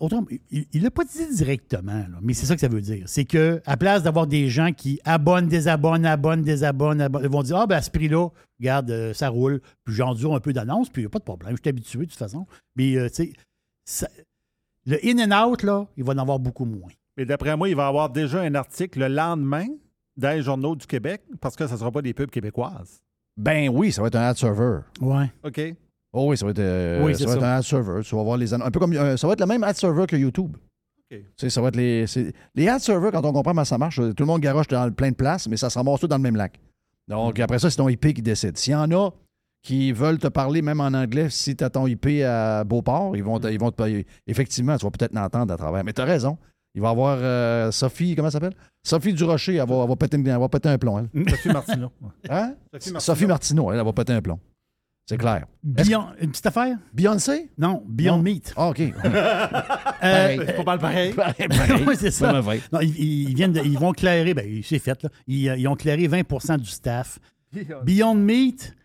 [0.00, 3.04] autrement, il- il l'a pas dit directement, là, mais c'est ça que ça veut dire.
[3.08, 7.42] C'est que à place d'avoir des gens qui abonnent, désabonnent, abonnent, désabonnent, abonnent, ils vont
[7.44, 8.28] dire Ah, ben à ce prix-là,
[8.58, 9.60] regarde, euh, ça roule.
[9.84, 11.52] Puis j'endure un peu d'annonce, puis il n'y a pas de problème.
[11.56, 12.46] Je suis habitué de toute façon.
[12.76, 13.32] Mais, tu
[13.86, 14.08] sais,
[14.86, 16.90] le in and out, là, il va en avoir beaucoup moins.
[17.18, 19.66] Mais d'après moi, il va y avoir déjà un article le lendemain
[20.16, 23.02] dans les journaux du Québec parce que ça ne sera pas des pubs québécoises.
[23.36, 24.80] Ben oui, ça va être un ad server.
[25.00, 25.30] Ouais.
[25.44, 25.60] OK?
[26.12, 28.00] Oh oui, ça va être, euh, Oui, ça va être un ad server.
[28.02, 30.06] Tu vas voir les un peu comme euh, ça va être le même ad server
[30.06, 30.56] que YouTube.
[30.56, 31.18] OK.
[31.18, 32.04] Tu sais, ça va être les,
[32.54, 34.90] les ad servers, quand on comprend comment ça marche, euh, tout le monde garoche dans
[34.92, 36.58] plein de places, mais ça se ramasse tout dans le même lac.
[37.08, 38.56] Donc, après ça, c'est ton IP qui décide.
[38.56, 39.10] S'il y en a
[39.62, 43.24] qui veulent te parler même en anglais, si tu as ton IP à Beauport, ils
[43.24, 44.06] vont, te- ils vont te payer.
[44.26, 45.82] Effectivement, tu vas peut-être l'entendre à travers.
[45.84, 46.38] Mais tu as raison.
[46.78, 48.54] Il va y avoir euh, Sophie, comment elle s'appelle?
[48.84, 51.28] Sophie Durocher, elle va, elle va péter, elle va péter un plomb, elle.
[51.28, 51.90] Sophie Martineau.
[52.30, 52.54] Hein?
[52.72, 53.00] Sophie Martineau.
[53.00, 54.38] Sophie Martineau, elle, elle va péter un plomb.
[55.06, 55.46] C'est clair.
[55.64, 56.76] Beyond- une petite affaire?
[56.92, 57.50] Beyoncé?
[57.58, 58.22] Non, Beyond Non.
[58.22, 58.52] Meat.
[58.56, 58.80] Ah, OK.
[60.00, 61.12] Euh, C'est pas mal pareil.
[61.88, 62.26] oui, c'est ça.
[62.26, 62.60] Vraiment vrai.
[62.72, 65.08] Non, ils, ils viennent de- ils vont clairer, ben, c'est fait, là.
[65.26, 67.18] Ils, euh, ils ont clairé 20% du staff.
[67.84, 68.76] Beyond Meat,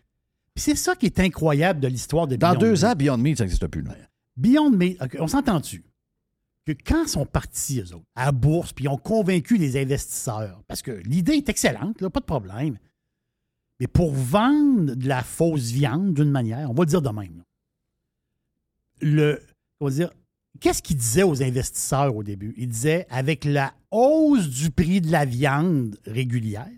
[0.54, 2.84] puis c'est ça qui est incroyable de l'histoire de Dans Beyond deux Meat.
[2.84, 3.82] ans, Beyond Meat, ça n'existe plus.
[3.82, 3.92] là.
[4.36, 5.84] Beyond Meat, OK, on s'entend-tu?
[6.66, 9.80] Que quand ils sont partis, eux autres, à la bourse, puis ils ont convaincu les
[9.80, 12.78] investisseurs, parce que l'idée est excellente, là, pas de problème,
[13.80, 17.36] mais pour vendre de la fausse viande d'une manière, on va le dire de même,
[17.38, 17.44] là,
[19.00, 19.42] le,
[19.80, 20.10] on va dire,
[20.60, 22.54] qu'est-ce qu'il disait aux investisseurs au début?
[22.56, 26.70] Il disait, avec la hausse du prix de la viande régulière,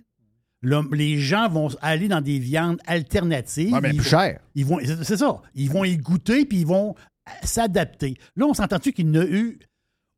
[0.62, 3.72] le- les gens vont aller dans des viandes alternatives.
[3.72, 4.40] Ouais, mais Ils plus cher.
[4.54, 5.42] ils vont, c'est ça.
[5.54, 6.94] Ils vont y goûter puis ils vont
[7.28, 8.16] euh, s'adapter.
[8.34, 9.58] Là, on s'entend-tu qu'il n'a eu.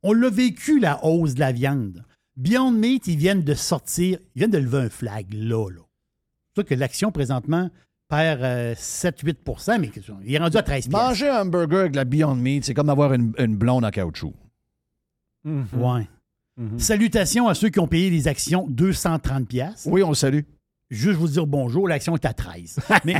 [0.03, 2.03] On l'a vécu, la hausse de la viande.
[2.37, 5.81] Beyond Meat, ils viennent de sortir, ils viennent de lever un flag là, là.
[6.55, 7.69] C'est sûr que l'action présentement
[8.07, 9.91] perd euh, 7-8% mais
[10.25, 11.07] il est rendu à 13 piastres.
[11.07, 13.91] Manger un hamburger avec de la Beyond Meat, c'est comme avoir une, une blonde en
[13.91, 14.33] caoutchouc.
[15.45, 16.07] Ouais.
[16.77, 19.87] Salutations à ceux qui ont payé les actions 230 pièces.
[19.89, 20.41] Oui, on le salue.
[20.89, 22.79] Juste vous dire bonjour, l'action est à 13.
[23.05, 23.15] Mais,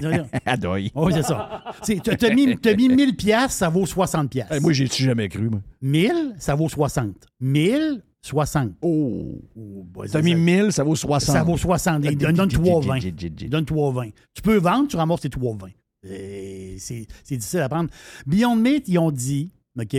[0.46, 0.92] Adoy.
[0.96, 1.64] oui, c'est ça.
[1.86, 4.50] Tu as mis, t'as mis 1000 pièces, ça vaut 60 pièces.
[4.50, 5.62] Hey, moi, j'ai-tu jamais cru, moi.
[5.82, 7.28] 1000, ça vaut 60.
[7.40, 8.72] 1000, 60.
[8.82, 9.40] Oh.
[9.56, 11.36] bah, T'as mis ça- 1000, ça vaut 60.
[11.36, 12.04] Ça vaut 60.
[12.06, 13.14] Il donne, donne 3,20.
[13.42, 14.14] Il donne 3,20.
[14.34, 15.70] Tu peux vendre, tu ramasses tes 3,20.
[16.10, 17.90] Et C'est c'est difficile à prendre.
[18.26, 19.94] Beyond Meat, ils ont dit, OK,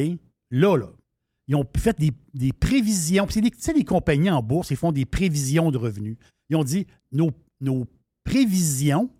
[0.50, 0.86] là, là,
[1.46, 3.26] ils ont fait des, des prévisions.
[3.26, 6.16] Puis c'est des- Tu sais, les compagnies en bourse, ils font des prévisions de revenus.
[6.48, 7.86] Ils ont dit, nos, nos
[8.24, 9.10] prévisions,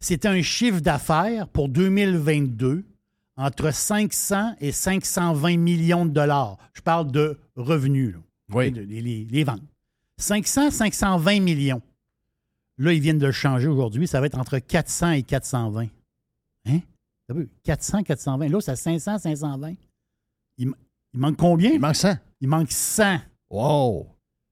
[0.00, 2.84] c'était un chiffre d'affaires pour 2022
[3.36, 6.58] entre 500 et 520 millions de dollars.
[6.74, 8.14] Je parle de revenus.
[8.14, 8.20] là.
[8.54, 8.70] Oui.
[8.70, 9.62] Les, les- les ventes.
[10.18, 11.82] 500, 520 millions.
[12.78, 14.06] Là, ils viennent de le changer aujourd'hui.
[14.06, 15.86] Ça va être entre 400 et 420.
[16.66, 16.80] Hein?
[17.26, 17.48] T'as vu?
[17.64, 18.48] 400, 420.
[18.48, 19.74] Là, c'est à 500, 520.
[20.58, 20.72] Il,
[21.14, 21.70] il manque combien?
[21.72, 22.16] Il manque 100.
[22.40, 23.18] Il manque 100.
[23.50, 24.06] Wow.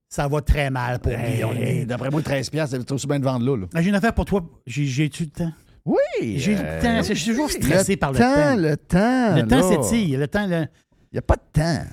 [0.08, 1.42] Ça va très mal pour Hey,
[1.78, 1.86] Meat.
[1.88, 3.56] D'après moi, 13 piastres, c'est aussi bien de vendre là.
[3.62, 3.66] là.
[3.74, 4.44] Ah, J'ai une affaire pour toi.
[4.66, 5.52] J'ai- J'ai-tu le temps?
[5.84, 6.38] Oui.
[6.38, 7.02] J'ai le euh, temps.
[7.02, 8.34] Je suis toujours stressé le par le temps.
[8.34, 8.56] temps.
[8.56, 10.18] Le temps, Le temps s'étire.
[10.20, 10.66] Le temps, le-
[11.12, 11.84] Il n'y a pas de temps.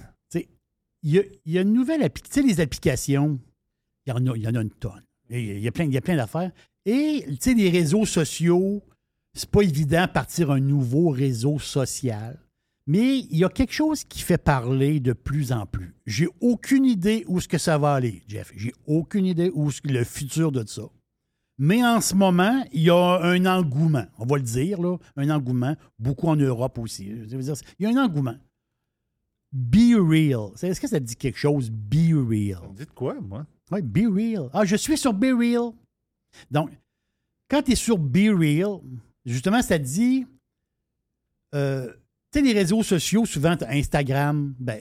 [1.06, 2.42] Il y a, il y a une nouvelle application.
[2.44, 3.38] Tu sais, les applications,
[4.06, 5.04] il y en a, il y en a une tonne.
[5.30, 6.52] Il y a, plein, y a plein d'affaires.
[6.86, 8.82] Et, tu sais, les réseaux sociaux,
[9.34, 12.40] c'est pas évident de partir un nouveau réseau social.
[12.86, 15.96] Mais il y a quelque chose qui fait parler de plus en plus.
[16.06, 18.52] J'ai aucune idée où ce que ça va aller, Jeff.
[18.56, 20.84] J'ai aucune idée où ce que le futur de ça.
[21.58, 24.06] Mais en ce moment, il y a un engouement.
[24.18, 24.98] On va le dire, là.
[25.16, 25.76] Un engouement.
[25.98, 27.10] Beaucoup en Europe aussi.
[27.30, 28.36] Je veux dire, Il y a un engouement.
[29.54, 30.50] Be real.
[30.62, 31.70] Est-ce que ça dit quelque chose?
[31.70, 32.74] Be real?
[32.76, 33.46] Dites quoi, moi?
[33.72, 34.50] Oui, be real.
[34.52, 35.72] Ah, je suis sur Be real.
[36.52, 36.72] Donc,
[37.50, 38.80] quand tu es sur Be real,
[39.26, 40.26] justement, ça dit.
[41.54, 41.94] euh,
[42.40, 44.80] sais, les réseaux sociaux, souvent, Instagram, ben,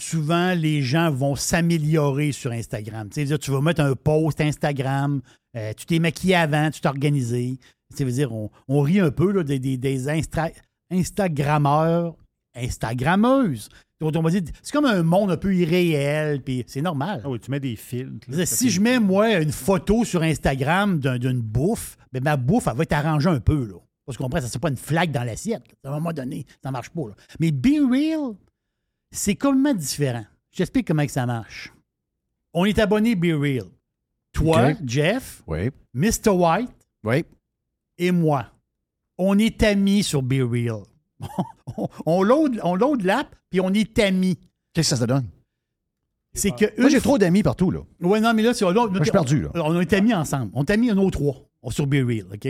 [0.00, 3.08] souvent, les gens vont s'améliorer sur Instagram.
[3.10, 5.20] Tu sais, tu vas mettre un post Instagram,
[5.56, 7.58] euh, tu t'es maquillé avant, tu t'es organisé.
[7.96, 10.52] Ça veut dire, on, on rit un peu là, des, des, des Instra-
[10.90, 12.14] Instagrammeurs,
[12.56, 13.68] Instagrammeuses.
[14.00, 17.20] Donc, on va dire, c'est comme un monde un peu irréel, puis c'est normal.
[17.24, 18.28] Ah oui, tu mets des filtres.
[18.28, 22.68] Veux Si je mets, moi, une photo sur Instagram d'un- d'une bouffe, ben, ma bouffe,
[22.68, 23.64] elle va être arrangée un peu.
[23.66, 23.74] Là.
[24.08, 25.62] Parce qu'on comprend, ça c'est pas une flaque dans l'assiette.
[25.84, 27.08] À un moment donné, ça marche pas.
[27.08, 27.14] là.
[27.40, 28.36] Mais Be Real,
[29.10, 30.24] c'est complètement différent.
[30.50, 31.70] J'explique comment que ça marche.
[32.54, 33.66] On est abonné Be Real.
[34.32, 34.72] Toi.
[34.86, 35.68] Jeff, Oui.
[35.92, 36.30] Mr.
[36.30, 36.70] White
[37.04, 37.22] Oui.
[37.98, 38.46] et moi.
[39.18, 40.84] On est amis sur Be Real.
[41.76, 44.38] on, on load, on load l'app, puis on est amis.
[44.72, 45.28] Qu'est-ce que ça te donne?
[46.32, 47.80] C'est que Moi, j'ai trop d'amis partout, là.
[48.00, 48.64] Ouais, non, mais là, c'est.
[48.64, 49.50] là, je suis perdu, là.
[49.56, 50.50] On est mis ensemble.
[50.54, 52.48] On t'a mis un autre trois on- sur Be Real, OK?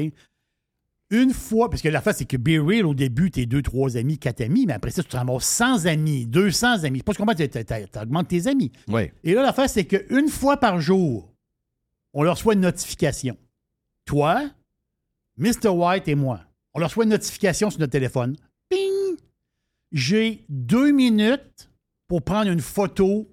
[1.10, 3.96] Une fois, parce que la face, c'est que Be Real, au début, t'es deux, trois
[3.96, 7.02] amis, quatre amis, mais après ça, tu te ramasses 100 amis, 200 amis.
[7.02, 7.48] Pas comment tu
[7.98, 8.70] augmentes tes amis.
[8.88, 9.10] Oui.
[9.24, 11.32] Et là, la face, c'est qu'une fois par jour,
[12.12, 13.38] on leur reçoit une notification.
[14.04, 14.50] Toi,
[15.38, 15.68] Mr.
[15.68, 16.40] White et moi,
[16.74, 18.36] on leur reçoit une notification sur notre téléphone.
[18.68, 19.16] Ping!
[19.92, 21.70] J'ai deux minutes
[22.06, 23.26] pour prendre une photo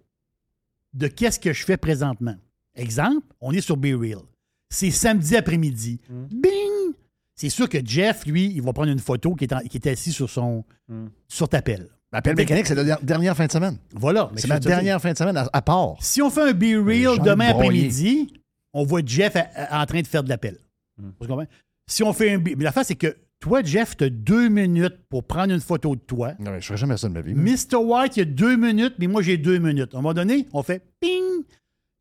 [0.94, 2.36] de qu'est-ce que je fais présentement.
[2.76, 4.22] Exemple, on est sur Be Real.
[4.70, 6.00] C'est samedi après-midi.
[6.10, 6.94] Bing!
[7.36, 9.88] C'est sûr que Jeff, lui, il va prendre une photo qui est, en- qui est
[9.88, 11.08] assis sur son Hmm.
[11.28, 11.88] sur ta pelle.
[12.14, 13.78] L'appel mécanique, c'est la der- dernière fin de semaine.
[13.94, 14.30] Voilà.
[14.34, 15.96] mais C'est ma dernière fin de semaine à, à part.
[16.00, 18.32] Si on fait un Be Real demain après-midi,
[18.74, 19.36] on voit Jeff
[19.72, 20.58] en train de faire de l'appel.
[20.98, 21.10] Hmm.
[21.20, 21.50] Vous comprenez?
[21.88, 24.48] Si on fait un Be- mais La face, c'est que toi, Jeff, tu as deux
[24.48, 26.34] minutes pour prendre une photo de toi.
[26.40, 27.34] Non, mais je ferais jamais ça de ma vie.
[27.34, 27.76] Mr.
[27.76, 29.94] White, il y a deux minutes, mais moi, j'ai deux minutes.
[29.94, 31.22] À un moment donné, on fait ping.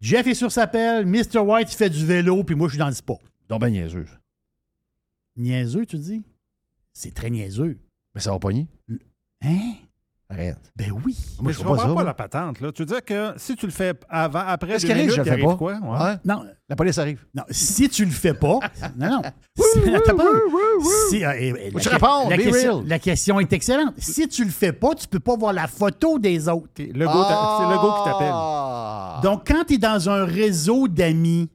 [0.00, 1.38] Jeff est sur sa pelle, Mr.
[1.38, 3.20] White, il fait du vélo, puis moi, je suis dans le sport.
[3.48, 4.06] Donc, ben niaiseux.
[5.36, 6.22] Niaiseux, tu dis?
[6.92, 7.78] C'est très niaiseux.
[8.14, 8.66] Mais ça va pogner.
[9.42, 9.72] Hein?
[10.30, 10.56] Arrête.
[10.74, 11.16] Ben oui.
[11.38, 11.86] Moi, Mais je pas comprends ça.
[11.88, 12.04] pas moi.
[12.04, 12.60] la patente.
[12.60, 12.72] Là.
[12.72, 15.30] Tu veux dire que si tu le fais avant, après, si minutes, je le fais
[15.32, 15.56] arrive pas?
[15.56, 15.72] quoi?
[15.74, 15.98] Ouais.
[16.02, 16.14] Ouais.
[16.24, 17.24] Non, La police arrive.
[17.34, 18.58] non, si tu le fais pas,
[18.96, 19.22] non, non.
[19.22, 19.32] Pas.
[22.28, 22.88] La, question, real.
[22.88, 23.94] la question est excellente.
[23.98, 26.68] Si tu le fais pas, tu peux pas voir la photo des autres.
[26.78, 28.32] Le go t'a- C'est le go qui t'appelle.
[28.32, 29.20] Ah.
[29.22, 31.50] Donc, quand tu es dans un réseau d'amis,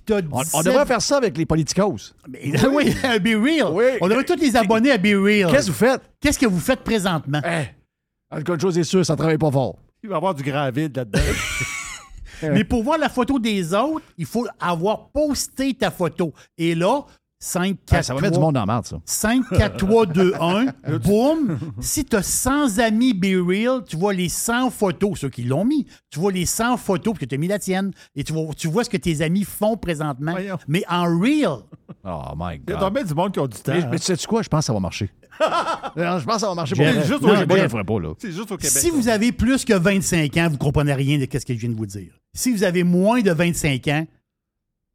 [0.00, 2.14] puis on, on devrait faire ça avec les politicos.
[2.72, 3.72] oui, à Be Real.
[3.72, 3.84] Oui.
[4.00, 5.50] On devrait tous les abonner à Be Real.
[5.50, 6.02] Qu'est-ce que vous faites?
[6.20, 7.40] Qu'est-ce que vous faites présentement?
[7.44, 9.76] Eh, une chose est sûre, ça travaille pas fort.
[10.02, 11.20] Il va y avoir du grand vide là-dedans.
[12.42, 16.32] Mais pour voir la photo des autres, il faut avoir posté ta photo.
[16.58, 17.04] Et là,
[17.46, 18.96] 5, 4, Eh, ça va mettre du monde dans la merde, ça.
[19.04, 21.58] 5, 4, 3, 2, 1, boum.
[21.80, 25.64] Si tu as 100 amis Be Real, tu vois les 100 photos, ceux qui l'ont
[25.66, 25.86] mis.
[26.10, 27.90] Tu vois les 100 photos, parce que tu as mis la tienne.
[28.16, 30.32] Et tu vois, tu vois ce que tes amis font présentement.
[30.32, 30.56] Voyons.
[30.68, 31.58] Mais en real.
[32.02, 32.80] Oh my Il y a God.
[32.80, 33.72] tombé du monde qui a du temps.
[33.74, 33.88] Mais, hein.
[33.90, 34.40] mais tu sais quoi?
[34.42, 35.10] Je pense que ça va marcher.
[35.96, 37.72] Non, je pense que ça va marcher pour juste au Non, Québec.
[37.72, 38.14] moi, pas, là.
[38.22, 38.70] Juste au Québec.
[38.70, 41.68] Si vous avez plus que 25 ans, vous comprenez rien de ce que je viens
[41.70, 42.12] de vous dire.
[42.32, 44.06] Si vous avez moins de 25 ans,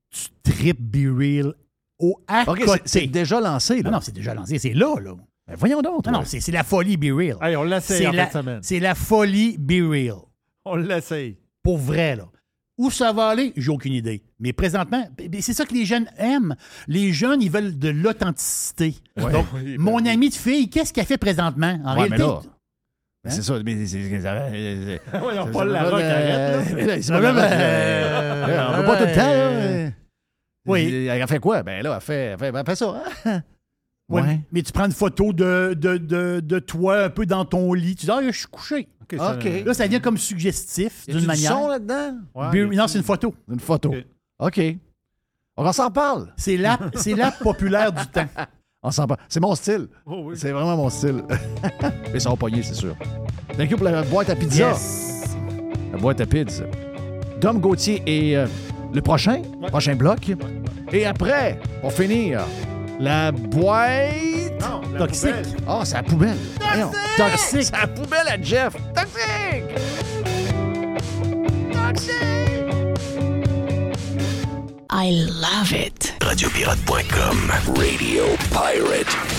[0.10, 1.54] tu tripes Be Real
[2.00, 2.46] au à
[2.86, 3.90] c'est- déjà lancé, là.
[3.90, 4.58] Non, non, c'est déjà lancé.
[4.58, 5.12] C'est là, là.
[5.48, 6.06] Ben, voyons donc.
[6.08, 7.38] Non, c'est c'est la folie Be Real.
[7.42, 8.60] Hey, on l'essaye en la, fin de semaine.
[8.62, 10.18] c'est la folie Be Real.
[10.66, 11.38] On l'essaye.
[11.64, 12.26] Pour vrai, là.
[12.78, 14.24] Où ça va aller, j'ai aucune idée.
[14.40, 15.06] Mais présentement,
[15.42, 16.56] c'est ça que les jeunes aiment.
[16.88, 18.96] Les jeunes, ils veulent de l'authenticité.
[19.18, 19.32] Ouais.
[19.34, 20.10] Donc, Oui, ben mon oui.
[20.10, 21.78] ami de fille, qu'est-ce qu'elle fait présentement?
[21.84, 22.40] En Ouais, mais réalité, là,
[23.26, 23.56] mais c'est ça.
[23.66, 25.02] Mais c'est- c'est-
[25.52, 27.20] Paul c'est- Larocque, euh, arrête, là.
[27.20, 27.36] Ouais, euh,
[28.48, 29.92] euh, On veut pas tout le temps, là.
[30.68, 31.08] Oui.
[31.08, 31.64] Elle fait quoi?
[31.64, 33.04] Ben là, elle fait, elle fait, elle fait ça.
[33.26, 33.42] hein?
[34.12, 34.40] Ouais, Ouais.
[34.52, 37.96] Mais tu prends une photo de, de, de, de toi un peu dans ton lit.
[37.96, 38.88] Tu dis, ah, je suis couché.
[39.04, 39.16] OK.
[39.20, 39.48] ça- OK.
[39.64, 41.52] Là, ça devient comme suggestif d'une du manière.
[41.52, 42.16] son là-dedans?
[42.34, 43.36] Ouais, non, c'est une photo.
[43.52, 43.94] Une photo.
[44.40, 44.58] OK.
[44.58, 44.62] OK.
[45.58, 46.34] On s'en parle.
[46.38, 48.26] C'est l'app, c'est l'app populaire du temps.
[48.82, 49.20] On s'en parle.
[49.28, 49.88] C'est mon style.
[50.08, 50.36] Oh, oui.
[50.38, 51.24] C'est vraiment mon style.
[52.14, 52.96] Mais ça va pogner, c'est sûr.
[53.58, 54.70] Thank you pour la boîte à pizza.
[54.72, 55.36] Yes.
[55.92, 56.64] La boîte à pizza.
[57.42, 58.48] Dom Gauthier est euh,
[58.94, 60.20] le prochain, prochain bloc?
[60.92, 62.42] Et après, pour finir,
[63.00, 64.14] la boîte.
[64.62, 65.32] Non, la Toxique.
[65.32, 65.46] poubelle.
[65.68, 66.38] Ah, c'est la poubelle.
[67.18, 67.64] Toxique.
[67.64, 68.74] C'est la poubelle à Jeff.
[68.94, 69.76] Toxique.
[74.92, 76.14] I love it.
[76.22, 77.52] Radiopirate.com.
[77.78, 79.39] Radio Pirate.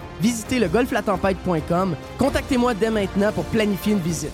[0.21, 1.95] Visitez le golflatempête.com.
[2.17, 4.31] Contactez-moi dès maintenant pour planifier une visite.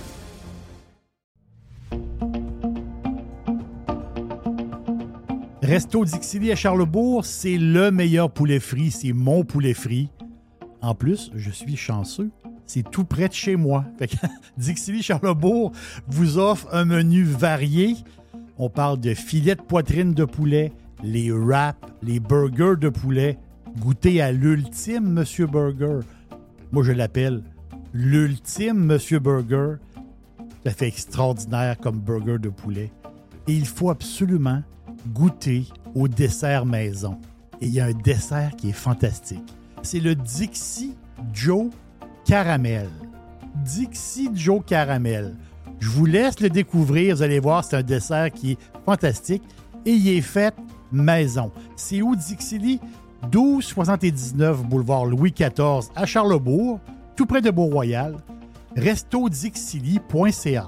[5.61, 8.91] Resto Dixili à Charlebourg, c'est le meilleur poulet frit.
[8.91, 10.09] C'est mon poulet frit.
[10.81, 12.29] En plus, je suis chanceux.
[12.65, 13.85] C'est tout près de chez moi.
[13.99, 14.15] Fait que
[14.57, 15.71] Dixili Charlebourg
[16.07, 17.95] vous offre un menu varié.
[18.57, 20.71] On parle de filets de poitrine de poulet,
[21.03, 23.37] les wraps, les burgers de poulet.
[23.79, 25.99] Goûtez à l'ultime Monsieur Burger.
[26.71, 27.43] Moi, je l'appelle
[27.93, 29.75] l'ultime Monsieur Burger.
[30.65, 32.91] Ça fait extraordinaire comme burger de poulet.
[33.47, 34.63] Et il faut absolument
[35.13, 37.19] goûter au dessert maison.
[37.61, 39.53] Et il y a un dessert qui est fantastique.
[39.83, 40.95] C'est le Dixie
[41.31, 41.67] Joe
[42.25, 42.89] Caramel.
[43.63, 45.35] Dixie Joe Caramel.
[45.79, 47.15] Je vous laisse le découvrir.
[47.15, 49.43] Vous allez voir, c'est un dessert qui est fantastique
[49.85, 50.55] et il est fait
[50.91, 51.51] maison.
[51.75, 52.79] C'est où Dixili?
[53.23, 56.79] 1279 boulevard Louis XIV à Charlebourg,
[57.15, 58.15] tout près de Beau-Royal.
[58.75, 60.67] restodixili.ca.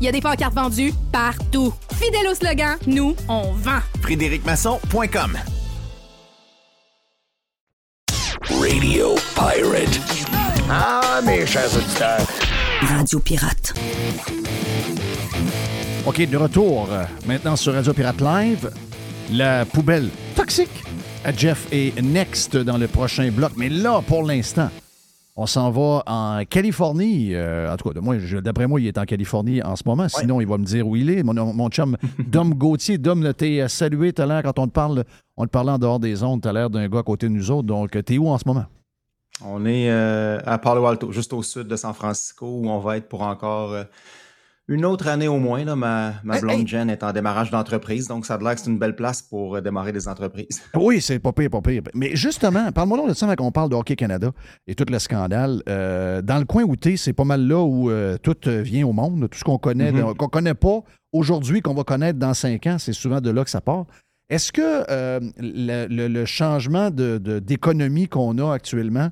[0.00, 1.72] Il y a des pancartes vendues partout.
[1.94, 3.80] Fidèle au slogan, nous, on vend.
[4.02, 5.38] FrédéricMasson.com
[8.50, 10.00] Radio Pirate.
[10.68, 12.26] Ah, mes chers auditeurs.
[12.82, 13.74] Radio Pirate.
[16.04, 18.70] OK, de retour euh, maintenant sur Radio Pirate Live.
[19.32, 20.82] La poubelle toxique
[21.24, 23.52] à Jeff et Next dans le prochain bloc.
[23.56, 24.68] Mais là, pour l'instant,
[25.34, 27.34] on s'en va en Californie.
[27.34, 30.08] Euh, en tout cas, d'après moi, il est en Californie en ce moment.
[30.08, 31.22] Sinon, il va me dire où il est.
[31.22, 32.98] Mon, mon chum Dom Gauthier.
[32.98, 35.04] Dom, t'es euh, salué tout à l'heure quand on te parle.
[35.36, 36.42] On te parlait en dehors des ondes.
[36.42, 37.66] T'as l'air d'un gars à côté de nous autres.
[37.66, 38.66] Donc, t'es où en ce moment?
[39.44, 42.96] On est euh, à Palo Alto, juste au sud de San Francisco, où on va
[42.96, 43.84] être pour encore euh,
[44.72, 45.64] une autre année au moins.
[45.64, 45.76] Là.
[45.76, 48.78] Ma, ma blonde Jen est en démarrage d'entreprise, donc ça a l'air que c'est une
[48.78, 50.62] belle place pour euh, démarrer des entreprises.
[50.74, 51.82] Oui, c'est pas pire, pas pire.
[51.94, 54.30] Mais justement, parle-moi de ça quand on parle de Hockey Canada
[54.66, 55.62] et tout le scandale.
[55.68, 58.92] Euh, dans le coin où t'es, c'est pas mal là où euh, tout vient au
[58.92, 59.28] monde.
[59.30, 60.14] Tout ce qu'on connaît, Mhm.
[60.14, 60.80] qu'on connaît pas
[61.12, 63.84] aujourd'hui, qu'on va connaître dans cinq ans, c'est souvent de là que ça part.
[64.30, 69.10] Est-ce que euh, le, le- le changement de- de- d'économie qu'on a actuellement,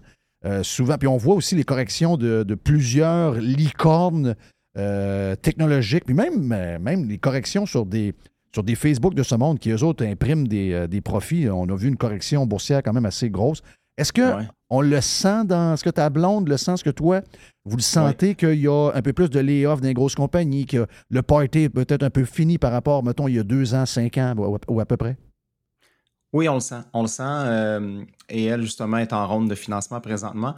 [0.63, 4.35] souvent, puis on voit aussi les corrections de, de plusieurs licornes
[4.77, 8.15] euh, technologiques, puis même, euh, même les corrections sur des,
[8.53, 11.49] sur des Facebook de ce monde qui, eux autres, impriment des, euh, des profits.
[11.49, 13.63] On a vu une correction boursière quand même assez grosse.
[13.97, 14.23] Est-ce que
[14.71, 17.21] on le sent dans ce que ta blonde le sent, ce que toi,
[17.65, 20.65] vous le sentez qu'il y a un peu plus de layoff dans les grosses compagnies,
[20.65, 23.75] que le party est peut-être un peu fini par rapport, mettons, il y a deux
[23.75, 25.19] ans, cinq ans, ou à, ou à peu près?
[26.33, 26.81] Oui, on le sent.
[26.95, 27.23] On le sent.
[27.25, 30.55] euh, et elle, justement, est en ronde de financement présentement.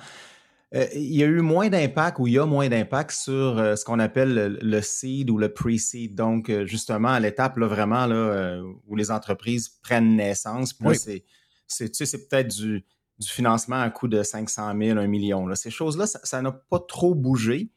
[0.75, 3.77] Euh, il y a eu moins d'impact ou il y a moins d'impact sur euh,
[3.77, 6.15] ce qu'on appelle le, le seed ou le pre-seed.
[6.15, 10.73] Donc, euh, justement, à l'étape, là, vraiment, là, où les entreprises prennent naissance.
[10.73, 10.97] Puis Oui.
[10.97, 11.25] c'est,
[11.67, 12.85] c'est, tu sais, c'est peut-être du,
[13.19, 15.47] du financement à coût de 500 000, 1 million.
[15.47, 15.57] Là.
[15.57, 17.71] Ces choses-là, ça ça n'a pas trop bougé.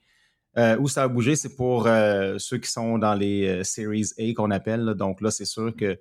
[0.80, 4.86] Où ça a bougé, c'est pour ceux qui sont dans les Series A qu'on appelle.
[4.86, 4.94] là.
[4.94, 6.00] Donc là, c'est sûr que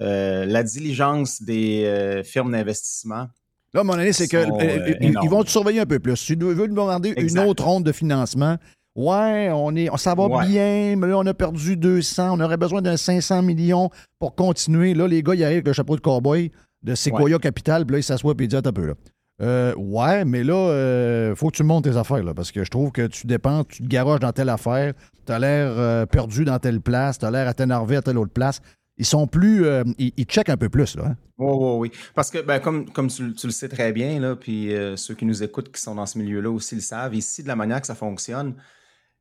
[0.00, 3.28] la diligence des firmes d'investissement.
[3.74, 6.16] Là, à mon avis, c'est sont, euh, euh, ils, vont te surveiller un peu plus.
[6.16, 7.42] Si tu veux demander Exact.
[7.42, 8.56] une autre ronde de financement,
[8.94, 10.46] ouais, on est, ça va Ouais.
[10.46, 14.92] bien, mais là, on a perdu 200, on aurait besoin d'un 500 millions pour continuer.
[14.92, 16.50] Là, les gars, ils arrivent avec le chapeau de cowboy
[16.82, 18.94] de Sequoia Capital, puis là, ils s'assoient et ils disent un peu là.
[19.40, 22.70] Euh, ouais, mais là, euh, faut que tu montes tes affaires, là, parce que je
[22.70, 24.92] trouve que tu dépends, tu te garoches dans telle affaire,
[25.26, 28.32] tu as l'air perdu dans telle place, tu as l'air à t'énerver à telle autre
[28.32, 28.60] place.
[28.98, 29.64] Ils sont plus.
[29.66, 31.04] euh, ils, ils checkent un peu plus, là.
[31.06, 31.16] hein.
[31.38, 31.98] Oui, oui, oui.
[32.14, 35.14] Parce que, ben, comme, comme tu, tu le sais très bien, là, puis euh, ceux
[35.14, 37.80] qui nous écoutent, qui sont dans ce milieu-là aussi le savent, ici, de la manière
[37.80, 38.54] que ça fonctionne,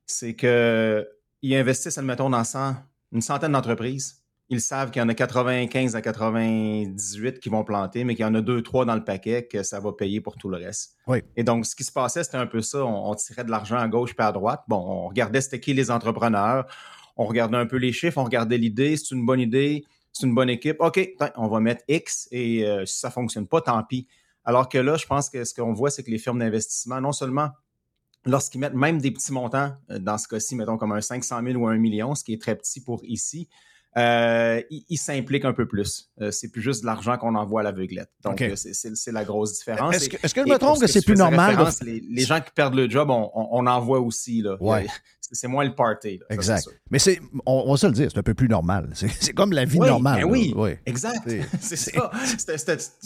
[0.05, 2.75] c'est qu'ils investissent, admettons, dans 100
[3.13, 4.17] une centaine d'entreprises.
[4.49, 8.27] Ils savent qu'il y en a 95 à 98 qui vont planter, mais qu'il y
[8.27, 10.95] en a deux, trois dans le paquet que ça va payer pour tout le reste.
[11.07, 11.23] Oui.
[11.37, 12.85] Et donc, ce qui se passait, c'était un peu ça.
[12.85, 14.61] On, on tirait de l'argent à gauche puis à droite.
[14.67, 16.65] Bon, on regardait c'était qui les entrepreneurs.
[17.17, 18.97] On regardait un peu les chiffres, on regardait l'idée.
[18.97, 20.77] C'est une bonne idée, c'est une bonne équipe.
[20.79, 24.07] OK, tiens, on va mettre X et euh, si ça ne fonctionne pas, tant pis.
[24.43, 27.11] Alors que là, je pense que ce qu'on voit, c'est que les firmes d'investissement, non
[27.11, 27.49] seulement
[28.25, 31.57] lorsqu'ils mettent même des petits montants, euh, dans ce cas-ci, mettons comme un 500 000
[31.59, 33.47] ou un million, ce qui est très petit pour ici,
[33.97, 36.09] euh, ils s'impliquent un peu plus.
[36.21, 38.09] Euh, c'est plus juste de l'argent qu'on envoie à l'aveuglette.
[38.23, 39.95] Donc, euh, c'est- la grosse différence.
[39.95, 42.51] Est-ce que- que je me trompe que c'est plus normal de- Les, les gens qui
[42.55, 44.41] perdent le job, on, on- on en voit aussi.
[44.41, 44.55] Là.
[44.61, 44.87] Ouais.
[45.33, 46.17] C'est moins le party.
[46.17, 46.67] là, Exact.
[46.89, 48.89] Mais c'est, on, on va se le dire, c'est un peu plus normal.
[48.93, 50.23] C'est, comme la vie Oui, normale.
[50.23, 50.71] ben oui, Oui.
[50.85, 51.19] exact.
[51.61, 52.11] C'est- C'est ça.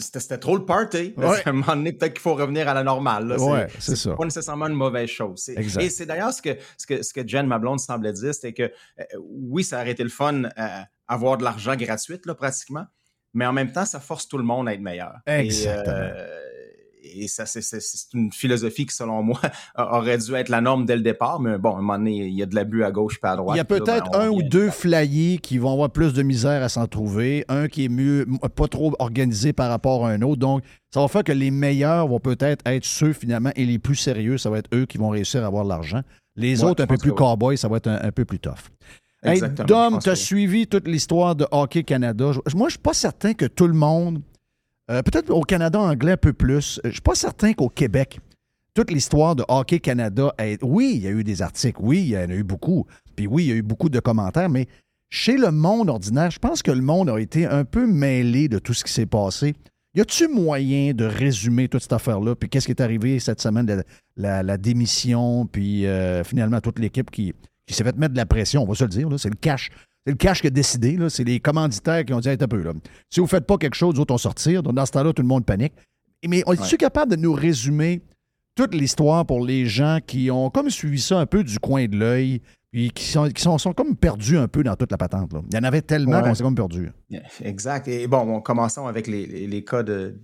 [0.10, 1.14] C'était- trop le party.
[1.18, 1.42] Ouais.
[1.46, 3.32] À un moment donné, peut-être qu'il faut revenir à la normale.
[3.40, 4.16] Ouais, c'est ça.
[4.16, 5.50] pas nécessairement une mauvaise chose.
[5.56, 5.84] Exact.
[5.84, 8.54] Et c'est d'ailleurs ce que, ce, que, ce que Jen, ma blonde, semblait dire, c'était
[8.54, 10.44] que euh, oui, ça aurait été le fun
[11.08, 12.86] avoir de l'argent gratuit, là, pratiquement,
[13.34, 15.16] mais en même temps, ça force tout le monde à être meilleur.
[15.28, 15.94] Et, Exactement.
[15.96, 16.28] euh,
[17.04, 17.80] et ça, c'est-
[18.14, 19.40] une philosophie qui, selon moi,
[19.78, 21.40] aurait dû être la norme dès le départ.
[21.40, 23.36] Mais bon, à un moment donné, il y a de l'abus à gauche et à
[23.36, 23.56] droite.
[23.56, 26.24] Il y a peut-être ben, on un ou deux flyés qui vont avoir plus de
[26.24, 28.26] misère à s'en trouver, un qui est mieux,
[28.56, 30.40] pas trop organisé par rapport à un autre.
[30.40, 33.96] Donc, ça va faire que les meilleurs vont peut-être être ceux finalement et les plus
[33.96, 36.02] sérieux, ça va être eux qui vont réussir à avoir de l'argent.
[36.38, 37.18] Les autres, un peu plus oui.
[37.18, 38.72] cowboys, ça va être un, un peu plus tough.
[39.34, 42.32] Hey, Dom, tu as suivi toute l'histoire de Hockey Canada.
[42.56, 44.22] Moi, je suis pas certain que tout le monde,
[44.92, 48.20] euh, peut-être au Canada anglais un peu plus, je suis pas certain qu'au Québec,
[48.74, 52.08] toute l'histoire de Hockey Canada, est- oui, il y a eu des articles, oui, il
[52.10, 54.68] y en a eu beaucoup, puis oui, il y a eu beaucoup de commentaires, mais
[55.10, 58.60] chez le monde ordinaire, je pense que le monde a été un peu mêlé de
[58.60, 59.54] tout ce qui s'est passé.
[59.94, 63.66] Y a-tu moyen de résumer toute cette affaire-là, puis qu'est-ce qui est arrivé cette semaine,
[63.66, 63.84] la,
[64.18, 67.34] la- la démission, puis euh, finalement toute l'équipe qui,
[67.68, 69.70] qui s'est fait mettre de la pression, on va se le dire, c'est le cash.
[70.06, 72.62] C'est le cash qui a décidé, c'est les commanditaires qui ont dit Hey, un peu.
[72.62, 72.74] Là.
[73.10, 74.62] Si vous ne faites pas quelque chose, d'autres vont sortir.
[74.62, 75.74] Donc, dans ce temps-là, tout le monde panique.
[76.28, 78.02] Mais on est-tu capable de nous résumer
[78.56, 81.98] toute l'histoire pour les gens qui ont comme suivi ça un peu du coin de
[81.98, 82.42] l'œil,
[82.72, 85.34] puis qui sont, qui sont, sont comme perdus un peu dans toute la patente.
[85.34, 85.42] là.
[85.52, 86.24] Il y en avait tellement Ouais.
[86.24, 86.92] qu'on s'est comme perdu.
[87.10, 87.88] Yeah, Exact.
[87.88, 90.16] Et bon, bon, commençons avec les, les- les cas de,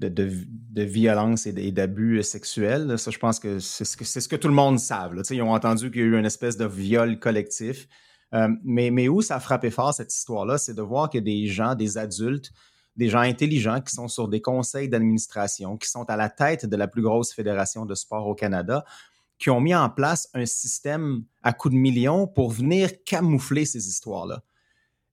[0.00, 2.86] de, violence et d'abus sexuels.
[2.86, 2.96] là.
[2.96, 5.20] Ça, je pense que c'est ce que, tout le monde savent.
[5.30, 7.88] Ils ont entendu qu'il y a eu une espèce de viol collectif.
[8.34, 11.46] Euh, mais, mais où ça a frappé fort, cette histoire-là, c'est de voir que des
[11.46, 12.52] gens, des adultes,
[12.94, 16.76] des gens intelligents qui sont sur des conseils d'administration, qui sont à la tête de
[16.76, 18.84] la plus grosse fédération de sport au Canada,
[19.38, 23.88] qui ont mis en place un système à coups de millions pour venir camoufler ces
[23.88, 24.42] histoires-là.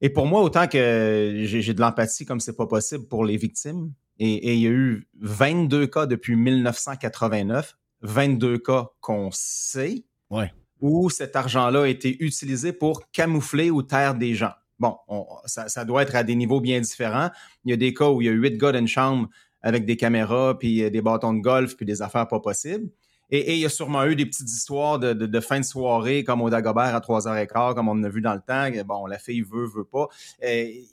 [0.01, 3.93] Et pour moi, autant que j'ai de l'empathie comme c'est pas possible pour les victimes,
[4.19, 10.51] et, et il y a eu 22 cas depuis 1989, 22 cas qu'on sait, Ouais.
[10.81, 14.51] où cet argent-là a été utilisé pour camoufler ou taire des gens.
[14.79, 17.29] Bon, on- ça, ça doit être à des niveaux bien différents.
[17.63, 19.29] Il y a des cas où il y a huit gars dans une chambre
[19.61, 22.89] avec des caméras, puis euh, des bâtons de golf, puis des affaires pas possibles.
[23.31, 25.65] Et, et il y a sûrement eu des petites histoires de, de- de fin de
[25.65, 28.69] soirée, comme au Dagobert à 3h15, comme on en a vu dans le temps.
[28.85, 30.07] Bon, la fille veut, veut pas.
[30.43, 30.85] Il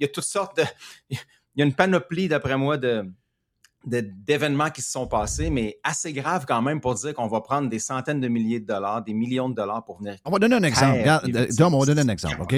[0.00, 1.16] y a toutes sortes de...
[1.54, 3.04] Il y a une panoplie, d'après moi, de
[3.86, 7.70] d'événements qui se sont passés, mais assez grave quand même pour dire qu'on va prendre
[7.70, 10.16] des centaines de milliers de dollars, des millions de dollars pour venir.
[10.26, 10.98] On va donner un exemple.
[11.00, 11.48] Regarde.
[11.56, 12.56] Dom, on va donner un exemple, OK?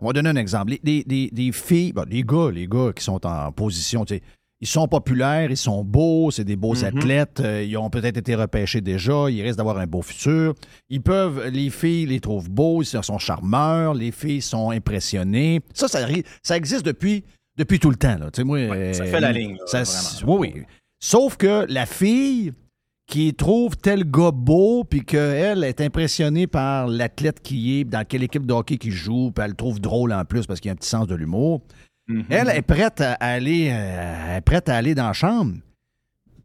[0.00, 0.74] On va donner un exemple.
[0.82, 4.22] Les, filles, bon, les gars, les gars qui sont en position, tu sais,
[4.60, 6.84] ils sont populaires, ils sont beaux, c'est des beaux Mhm.
[6.84, 10.54] athlètes, euh, ils ont peut-être été repêchés déjà, ils risquent d'avoir un beau futur.
[10.88, 15.60] Ils peuvent, les filles les trouvent beaux, ils sont charmeurs, les filles sont impressionnées.
[15.72, 16.06] Ça, ça,
[16.42, 17.24] ça existe depuis,
[17.56, 18.18] depuis tout le temps.
[18.18, 18.30] Là.
[18.30, 18.58] Tu sais, moi,
[18.92, 20.38] ça euh, fait la ligne, là, ça- vraiment.
[20.40, 20.62] oui, oui.
[21.00, 22.52] Sauf que la fille
[23.06, 28.22] qui trouve tel gars beau, puis qu'elle est impressionnée par l'athlète qui est, dans quelle
[28.22, 30.72] équipe de hockey qu'il joue, puis elle le trouve drôle en plus parce qu'il a
[30.72, 31.60] un petit sens de l'humour.
[32.08, 32.24] Mhm.
[32.30, 35.54] Elle est prête à aller, euh, elle est prête à aller dans la chambre.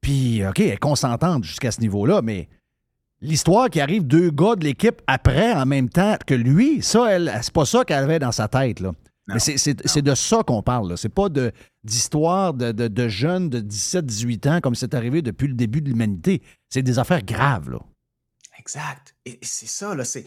[0.01, 2.47] Puis, OK, elle est consentante jusqu'à ce niveau-là, mais
[3.21, 7.31] l'histoire qui arrive deux gars de l'équipe après, en même temps que lui, ça, elle,
[7.41, 8.91] c'est pas ça qu'elle avait dans sa tête, là.
[9.33, 10.97] Mais c'est- de ça qu'on parle.
[10.97, 11.27] C'est pas
[11.83, 15.89] d'histoire de, de- de jeunes de 17-18 ans comme c'est arrivé depuis le début de
[15.89, 16.41] l'humanité.
[16.69, 17.69] C'est des affaires graves.
[17.69, 17.79] Là.
[18.59, 19.15] Exact.
[19.25, 20.25] Et c'est ça, là, c'est...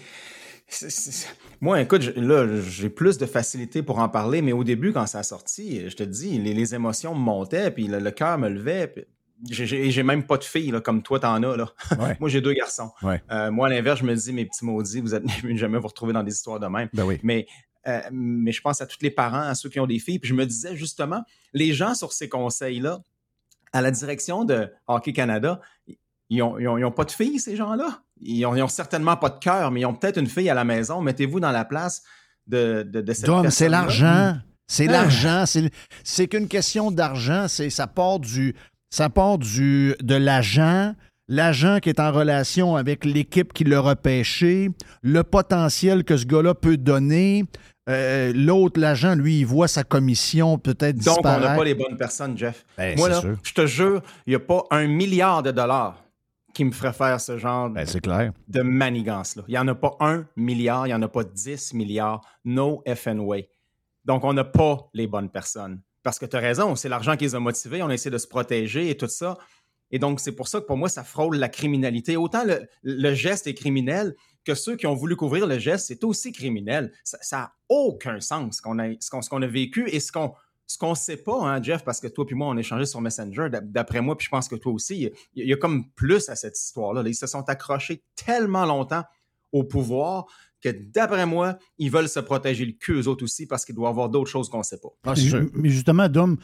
[1.60, 5.18] Moi, écoute, là, j'ai plus de facilité pour en parler, mais au début, quand ça
[5.18, 8.48] a sorti, je te dis, les, les émotions me montaient, puis le, le cœur me
[8.48, 8.86] levait.
[8.88, 9.04] puis
[9.50, 11.56] j'ai- même pas de filles, là, comme toi, t'en as.
[11.56, 11.68] Là.
[11.98, 12.16] Ouais.
[12.20, 12.90] moi, j'ai deux garçons.
[13.02, 13.22] Ouais.
[13.30, 15.22] Euh, moi, à l'inverse, je me dis, mes petits maudits, vous de
[15.56, 16.88] jamais vous retrouver dans des histoires de même.
[16.94, 17.20] Ben oui.
[17.22, 17.46] Mais,
[17.86, 20.18] euh, mais je pense à tous les parents, à ceux qui ont des filles.
[20.18, 21.22] Puis je me disais, justement,
[21.52, 23.00] les gens sur ces conseils-là,
[23.72, 25.60] à la direction de Hockey Canada,
[26.28, 28.02] ils n'ont pas de filles, ces gens-là?
[28.20, 30.54] Ils ont, ils ont certainement pas de cœur, mais ils ont peut-être une fille à
[30.54, 31.00] la maison.
[31.02, 32.02] Mettez-vous dans la place
[32.46, 34.36] de, de, de cette Dom, c'est l'argent.
[34.66, 34.92] C'est Ah.
[34.92, 35.44] l'argent.
[36.04, 37.46] C'est qu'une question d'argent.
[37.48, 38.54] Ça part du
[38.90, 40.94] ça part du de l'agent.
[41.28, 44.70] L'agent qui est en relation avec l'équipe qui l'a repêché,
[45.02, 47.44] le potentiel que ce gars-là peut donner.
[47.88, 51.56] Euh, L'autre, l'agent, lui, il voit sa commission peut-être Donc, on n'a disparaître.
[51.58, 52.64] pas les bonnes personnes, Jeff.
[52.78, 53.36] Ben, Moi, là, sûr.
[53.42, 56.02] je te jure, il n'y a pas un milliard de dollars
[56.54, 58.32] qui me ferait faire ce genre Ben, clair.
[58.46, 59.42] de manigance-là.
[59.48, 62.20] Il n'y en a pas un milliard, il n'y en a pas 10 milliards.
[62.44, 63.48] No FN way.
[64.04, 65.80] Donc, on n'a pas les bonnes personnes.
[66.04, 68.26] Parce que tu as raison, c'est l'argent qui les a motivés, on essaie de se
[68.28, 69.38] protéger et tout ça.
[69.90, 72.16] Et donc, c'est pour ça que pour moi, ça frôle la criminalité.
[72.16, 74.14] Autant le, le geste est criminel
[74.44, 76.92] que ceux qui ont voulu couvrir le geste, c'est aussi criminel.
[77.04, 80.10] Ça n'a aucun sens ce qu'on a, ce qu'on- ce qu'on a vécu et ce
[80.12, 80.32] qu'on
[80.68, 82.98] ce qu'on sait pas, hein, Jeff, parce que toi puis moi, on a échangé sur
[83.02, 85.52] Messenger, d'ap- d'après moi, puis je pense que toi aussi, il y a- il y,
[85.52, 87.02] a comme plus à cette histoire-là.
[87.02, 87.08] là.
[87.10, 89.02] Ils se sont accrochés tellement longtemps
[89.50, 90.24] au pouvoir
[90.62, 93.88] que d'après moi, ils veulent se protéger le cul eux autres aussi parce qu'il doit
[93.88, 94.88] y avoir d'autres choses qu'on ne sait pas.
[95.04, 95.12] Ah,
[95.52, 96.38] Mais justement, Dom,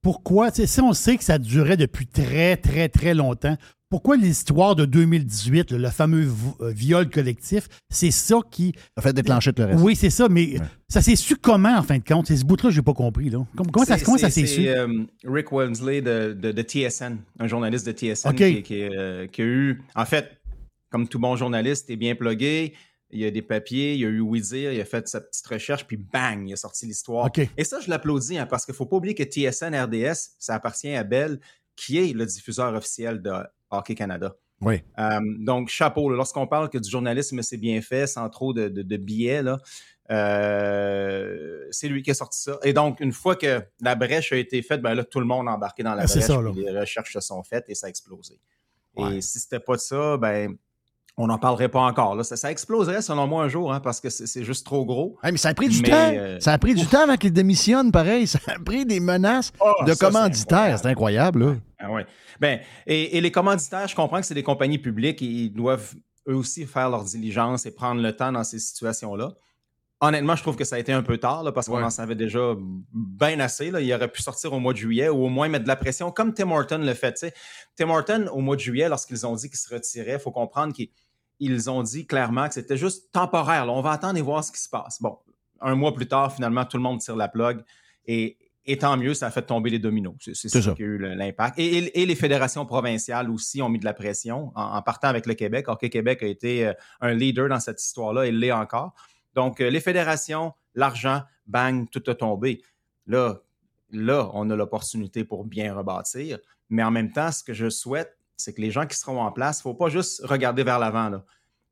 [0.00, 3.56] pourquoi, si on sait que ça durait depuis très, très, très longtemps,
[3.88, 6.28] pourquoi l'histoire de 2018, le, le fameux
[6.60, 8.74] euh, viol collectif, c'est ça qui.
[8.96, 9.80] A fait déclencher tout le reste.
[9.82, 10.56] Oui, c'est ça, mais
[10.88, 12.26] ça s'est su comment, en fin de compte?
[12.26, 13.30] C'est ce bout-là j'ai pas compris.
[13.30, 13.46] Là.
[13.56, 14.62] Comment, ça, comment ça s'est su?
[14.64, 18.36] C'est euh, Rick Wensley de, de- de TSN, un journaliste de TSN OK.
[18.36, 20.30] qui, qui, euh, qui a eu, en fait,
[20.90, 22.74] comme tout bon journaliste, il est bien plugué,
[23.10, 25.46] il y a des papiers, il a eu oui dire, il a fait sa petite
[25.46, 27.26] recherche, puis bang, il a sorti l'histoire.
[27.26, 27.40] OK.
[27.56, 30.54] Et ça, je l'applaudis, hein, parce qu'il ne faut pas oublier que TSN RDS, ça
[30.56, 31.38] appartient à Bell,
[31.76, 33.30] qui est le diffuseur officiel de
[33.76, 34.36] Hockey Canada.
[34.60, 34.82] Oui.
[34.98, 36.08] Euh, donc, chapeau.
[36.10, 39.58] Lorsqu'on parle que du journalisme, c'est bien fait, sans trop de, de, là,
[40.10, 42.58] euh, c'est lui qui a sorti ça.
[42.62, 45.48] Et donc, une fois que la brèche a été faite, ben là, tout le monde
[45.48, 46.24] a embarqué dans la Ah, brèche.
[46.24, 48.40] ça, les recherches se sont faites et ça a explosé.
[48.98, 50.56] Et si c'était pas ça, ben,
[51.18, 52.14] on n'en parlerait pas encore.
[52.14, 52.24] Là.
[52.24, 55.16] Ça, ça exploserait selon moi un jour, hein, parce que c'est juste trop gros.
[55.24, 56.10] Mais ça a pris du Mais, temps.
[56.14, 58.26] euh, Ça a pris du temps avant qu'il démissionne, pareil.
[58.26, 60.78] Ça a pris des menaces Ah, de ça, commanditaires.
[60.78, 61.54] C'est incroyable, là.
[61.78, 62.06] Ah ouais.
[62.40, 65.94] Ben, et, et les commanditaires, je comprends que c'est des compagnies publiques et ils doivent
[66.28, 69.32] eux aussi faire leur diligence et prendre le temps dans ces situations-là.
[70.02, 71.82] Honnêtement, je trouve que ça a été un peu tard là, parce qu'on Ouais.
[71.82, 72.54] en savait déjà
[72.92, 73.70] bien assez.
[73.70, 73.80] Là.
[73.80, 76.10] Il aurait pu sortir au mois de juillet ou au moins mettre de la pression
[76.10, 77.32] comme Tim Horton le fait.
[77.76, 80.74] Tim Horton, au mois de juillet, lorsqu'ils ont dit qu'ils se retiraient, il faut comprendre
[80.74, 80.90] qu'ils
[81.38, 83.66] ils ont dit clairement que c'était juste temporaire.
[83.66, 83.72] là.
[83.72, 85.00] On va attendre et voir ce qui se passe.
[85.02, 85.18] Bon,
[85.60, 87.62] un mois plus tard, finalement, tout le monde tire la plug
[88.06, 90.14] et, et tant mieux, ça a fait tomber les dominos.
[90.20, 90.72] C'est ça, ça.
[90.74, 91.58] qui a eu l'impact.
[91.58, 95.08] Et, et- et les fédérations provinciales aussi ont mis de la pression en, en partant
[95.08, 95.68] avec le Québec.
[95.68, 98.94] Hockey Québec a été euh, un leader dans cette histoire-là et l'est encore.
[99.34, 102.60] Donc, euh, les fédérations, l'argent, bang, tout a tombé.
[103.06, 103.40] Là,
[103.90, 106.38] là, on a l'opportunité pour bien rebâtir.
[106.70, 109.32] Mais en même temps, ce que je souhaite, c'est que les gens qui seront en
[109.32, 111.08] place, il ne faut pas juste regarder vers l'avant.
[111.08, 111.24] là.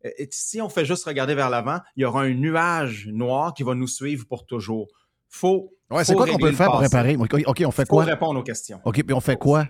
[0.03, 3.62] Et si on fait juste regarder vers l'avant, il y aura un nuage noir qui
[3.62, 4.86] va nous suivre pour toujours.
[5.28, 5.73] Faut.
[5.91, 7.16] Ouais, c'est quoi qu'on peut faire pour réparer?
[7.16, 8.05] OK, on fait Faut quoi?
[8.05, 8.81] répondre aux questions.
[8.85, 9.66] OK, puis on fait quoi?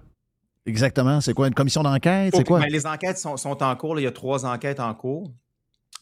[0.67, 1.21] Exactement.
[1.21, 1.47] C'est quoi?
[1.49, 2.35] Une commission d'enquête?
[2.35, 2.61] C'est quoi?
[2.61, 3.95] ben, les enquêtes sont, sont en cours.
[3.95, 4.01] là.
[4.01, 5.31] Il y a trois enquêtes en cours.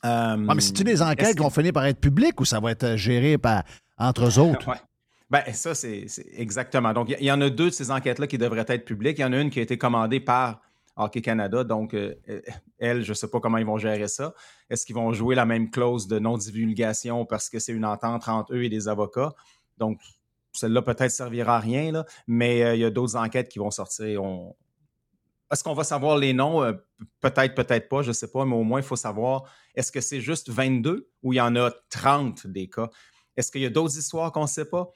[0.04, 2.70] Euh, Ah, mais c'est-tu des enquêtes qui vont finir par être publiques ou ça va
[2.72, 3.64] être euh, géré par,
[3.98, 4.66] entre eux autres?
[4.68, 4.76] Ouais.
[5.30, 6.04] Ben, ça, c'est
[6.36, 6.92] exactement.
[6.92, 9.18] Donc, il y- il y, en a deux de ces enquêtes-là qui devraient être publiques.
[9.18, 10.60] Il y en a une qui a été commandée par
[10.96, 11.64] Hockey Canada.
[11.64, 12.40] Donc, euh, euh,
[12.78, 14.34] elle, je ne sais pas comment ils vont gérer ça.
[14.68, 18.54] Est-ce qu'ils vont jouer la même clause de non-divulgation parce que c'est une entente entre
[18.54, 19.32] eux et des avocats?
[19.78, 20.00] Donc,
[20.52, 23.70] celle-là peut-être servira à rien, là, mais euh, il y a d'autres enquêtes qui vont
[23.70, 24.22] sortir.
[24.22, 24.54] On...
[25.50, 26.62] Est-ce qu'on va savoir les noms?
[26.62, 26.72] Euh,
[27.20, 29.44] peut-être, peut-être pas, je ne sais pas, mais au moins, il faut savoir,
[29.74, 32.90] est-ce que c'est juste 22 ou il y en a 30 des cas?
[33.36, 34.90] Est-ce qu'il y a d'autres histoires qu'on ne sait pas?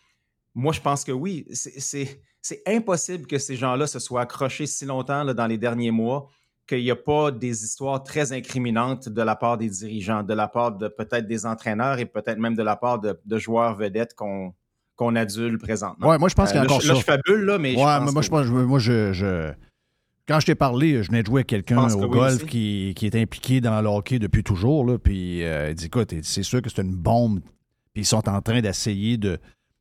[0.57, 1.47] Moi, je pense que oui.
[1.53, 2.19] C'est-
[2.67, 6.29] impossible que ces gens-là se soient accrochés si longtemps là, dans les derniers mois
[6.69, 10.49] qu'il n'y a pas des histoires très incriminantes de la part des dirigeants, de la
[10.49, 14.15] part de peut-être des entraîneurs et peut-être même de la part de, de joueurs vedettes
[14.15, 14.53] qu'on
[14.97, 16.09] qu'on adule présentement.
[16.09, 17.01] Ouais, moi, je pense qu'il y a Euh, là, encore Là, ça.
[17.01, 19.53] je fabule, là, mais ouais, je pense moi, que je, pense- moi, je, je-
[20.27, 22.95] Quand je t'ai parlé, je venais de jouer avec quelqu'un que au oui golf qui,
[22.97, 24.87] qui est impliqué dans le hockey depuis toujours.
[24.87, 27.41] Là, puis euh, il dit écoute, c'est sûr que c'est une bombe.
[27.93, 29.39] Puis ils sont en train d'essayer de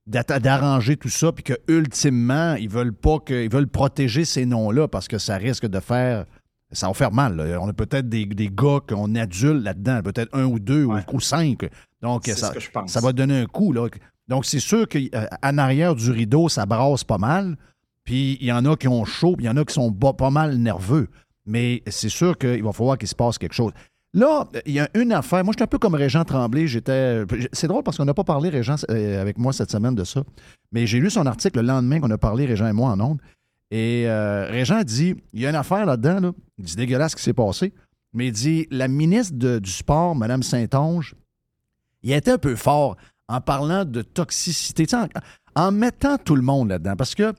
[0.08, 3.44] d'arranger tout ça, puis que ultimement, ils veulent pas que.
[3.44, 6.26] Ils veulent protéger ces noms-là parce que ça risque de faire.
[6.72, 7.36] Ça va faire mal.
[7.36, 7.60] là.
[7.62, 11.20] On a peut-être des, des gars qu'on adulte là-dedans, peut-être un ou deux ou, ou
[11.20, 11.70] cinq.
[12.02, 12.54] Donc, ça,
[12.88, 13.72] ça va donner un coup.
[13.72, 13.88] Là.
[14.28, 17.56] Donc, c'est sûr qu'en arrière du rideau, ça brasse pas mal.
[18.04, 19.92] Puis, il y en a qui ont chaud, puis il y en a qui sont
[19.92, 21.08] pas mal nerveux.
[21.46, 23.72] Mais c'est sûr qu'il va falloir qu'il se passe quelque chose.
[24.16, 25.44] Là, il y a une affaire.
[25.44, 26.68] Moi, je suis un peu comme Régent Tremblay.
[26.68, 27.26] J'étais.
[27.52, 30.24] C'est drôle parce qu'on n'a pas parlé, Régent, euh, avec moi cette semaine de ça.
[30.72, 33.20] Mais j'ai lu son article le lendemain qu'on a parlé, Régent et moi, en ondes.
[33.72, 36.22] Et euh, Régent dit il y a une affaire là-dedans.
[36.22, 36.32] Là.
[36.58, 37.74] Il dit dégueulasse ce qui s'est passé.
[38.14, 41.14] Mais il dit la ministre du Sport, Mme Saint-Onge,
[42.02, 42.96] il été un peu fort
[43.28, 45.08] en parlant de toxicité, en,
[45.56, 46.96] en mettant tout le monde là-dedans.
[46.96, 47.34] Parce que,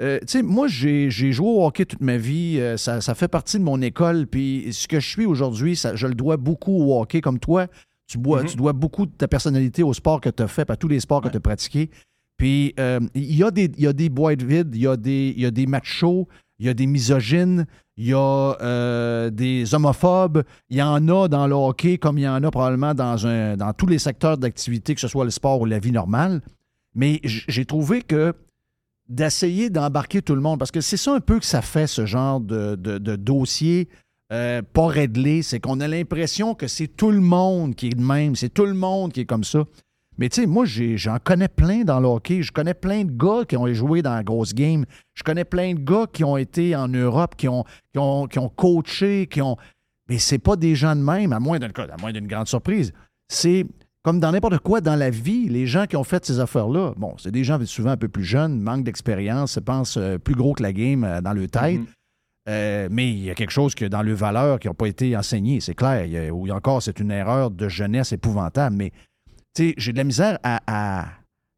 [0.00, 2.58] euh, tu sais, moi, j'ai joué au hockey toute ma vie.
[2.58, 4.26] euh, ça, ça fait partie de mon école.
[4.26, 7.20] Puis ce que je suis aujourd'hui, je le dois beaucoup au hockey.
[7.20, 7.66] Comme toi,
[8.06, 8.48] tu, bois, Mhm.
[8.48, 11.00] tu dois beaucoup de ta personnalité au sport que tu as fait, à tous les
[11.00, 11.90] sports que tu as pratiqués.
[12.36, 14.96] Puis euh, il y, a des- il y a des boîtes vides, il y a
[14.96, 16.26] des, il y a des machos,
[16.58, 17.66] il y a des misogynes,
[17.96, 20.42] il y a des homophobes.
[20.70, 23.56] Il y en a dans le hockey comme il y en a probablement dans, un,
[23.56, 26.40] dans tous les secteurs d'activité, que ce soit le sport ou la vie normale.
[26.94, 28.34] Mais j'ai trouvé que
[29.12, 32.06] d'essayer d'embarquer tout le monde, parce que c'est ça un peu que ça fait, ce
[32.06, 32.76] genre de,
[33.16, 33.88] dossier
[34.32, 38.02] euh, pas réglé, c'est qu'on a l'impression que c'est tout le monde qui est de
[38.02, 39.64] même, c'est tout le monde qui est comme ça.
[40.16, 42.08] Mais tu sais, moi, j'en connais plein dans le.
[42.42, 44.84] Je connais plein de gars qui ont joué dans la grosse game.
[45.14, 48.38] Je connais plein de gars qui ont été en Europe, qui ont, qui ont, qui
[48.38, 49.56] ont coaché, qui ont.
[50.08, 52.92] Mais c'est pas des gens de même, à moins d'une à moins d'une grande surprise.
[53.28, 53.66] C'est.
[54.02, 57.14] Comme dans n'importe quoi dans la vie, les gens qui ont fait ces affaires-là, bon,
[57.18, 60.54] c'est des gens souvent un peu plus jeunes, manquent d'expérience, se pensent euh, plus gros
[60.54, 61.78] que la game euh, dans le tête.
[61.80, 61.86] Mhm.
[62.48, 65.16] Euh, mais il y a quelque chose que dans leurs valeurs qui n'ont pas été
[65.16, 66.04] enseignées, c'est clair.
[66.06, 68.74] Il y a- ou encore, c'est une erreur de jeunesse épouvantable.
[68.76, 68.90] Mais
[69.54, 71.06] tu sais, j'ai de la misère à, à-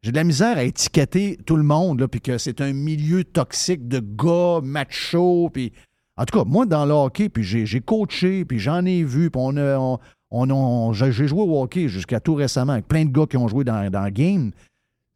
[0.03, 3.23] j'ai de la misère à étiqueter tout le monde, là, puis que c'est un milieu
[3.23, 5.73] toxique de gars macho, puis
[6.17, 9.31] en tout cas, moi, dans le hockey, puis j'ai, j'ai coaché, puis j'en ai vu,
[9.31, 9.97] puis on a, on,
[10.43, 13.63] on- j'ai joué au hockey jusqu'à tout récemment avec plein de gars qui ont joué
[13.63, 14.51] dans, dans game.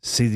[0.01, 0.29] C'est,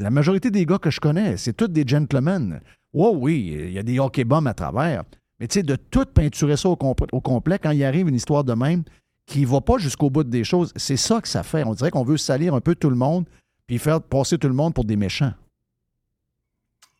[0.00, 2.60] la majorité des gars que je connais, c'est tous des gentlemen.
[2.94, 5.04] Oh oui, il y a des hockey bombs à travers.
[5.38, 8.14] Mais tu sais, de tout peinturer ça au, compl- au complet, quand il arrive une
[8.14, 8.82] histoire de même
[9.26, 11.64] qui ne va pas jusqu'au bout des choses, c'est ça que ça fait.
[11.64, 13.26] On dirait qu'on veut salir un peu tout le monde
[13.66, 15.32] puis faire passer tout le monde pour des méchants.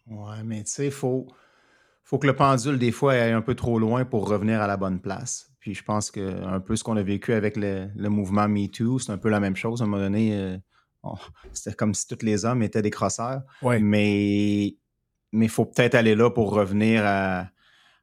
[0.06, 1.26] Ouais, mais tu sais, il faut
[2.20, 5.00] que le pendule, des fois, aille un peu trop loin pour revenir à la bonne
[5.00, 5.49] place.
[5.60, 8.98] Puis je pense que un peu ce qu'on a vécu avec le, le mouvement MeToo,
[8.98, 9.80] c'est un peu la même chose.
[9.82, 10.56] À un moment donné, euh,
[11.02, 11.14] on-
[11.52, 13.42] c'était comme si tous les hommes étaient des crosseurs.
[13.62, 13.78] Ouais.
[13.78, 14.74] Mais
[15.32, 17.40] il faut peut-être aller là pour revenir à,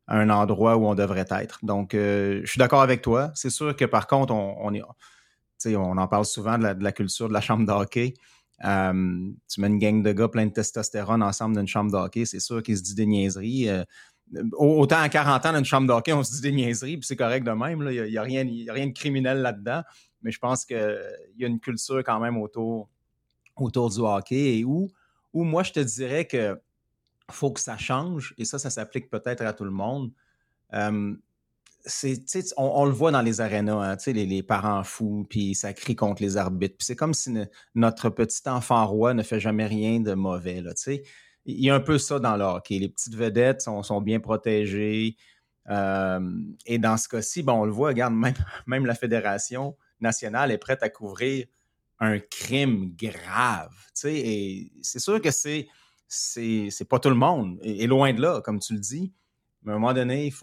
[0.08, 1.60] à un endroit où on devrait être.
[1.66, 3.32] Donc, euh, je suis d'accord avec toi.
[3.36, 4.82] C'est sûr que par contre, on, on est.
[5.76, 8.14] on en parle souvent de la, de la culture de la chambre de hockey.
[8.66, 11.98] Euh, tu mets une gang de gars plein de testostérone ensemble dans une chambre de
[11.98, 13.70] hockey, c'est sûr qu'ils se disent des niaiseries.
[14.58, 17.08] Autant à 40 ans dans une chambre de hockey, on se dit des niaiseries, puis
[17.08, 17.88] c'est correct de même.
[17.90, 19.84] Il n'y a, a rien a rien de criminel là-dedans.
[20.22, 21.00] Mais je pense qu'il
[21.38, 22.90] y a une culture quand même autour,
[23.56, 24.92] autour du hockey et où,
[25.34, 26.60] moi, je te dirais que
[27.30, 30.12] faut que ça change, et ça, ça s'applique peut-être à tout le monde.
[32.58, 36.22] On, le voit dans les arénas, hein, les, les parents fous, puis ça crie contre
[36.22, 36.78] les arbitres.
[36.78, 37.34] Puis c'est comme si
[37.76, 40.62] notre petit enfant roi ne fait jamais rien de mauvais.
[40.62, 40.74] Là.
[41.48, 42.78] Il y a un peu ça dans le.
[42.78, 45.16] Les petites vedettes sont, bien protégées.
[45.70, 46.20] Euh,
[46.66, 50.84] et dans ce cas-ci, bon, on le voit, regarde, même, la Fédération nationale est prête
[50.84, 51.48] à couvrir
[52.00, 53.74] un crime grave.
[53.94, 54.70] c'est
[55.00, 55.68] sûr que c'est,
[56.08, 57.58] c'est, pas tout le monde.
[57.64, 59.14] Et, loin de là, comme tu le dis.
[59.64, 60.34] Mais à un moment donné.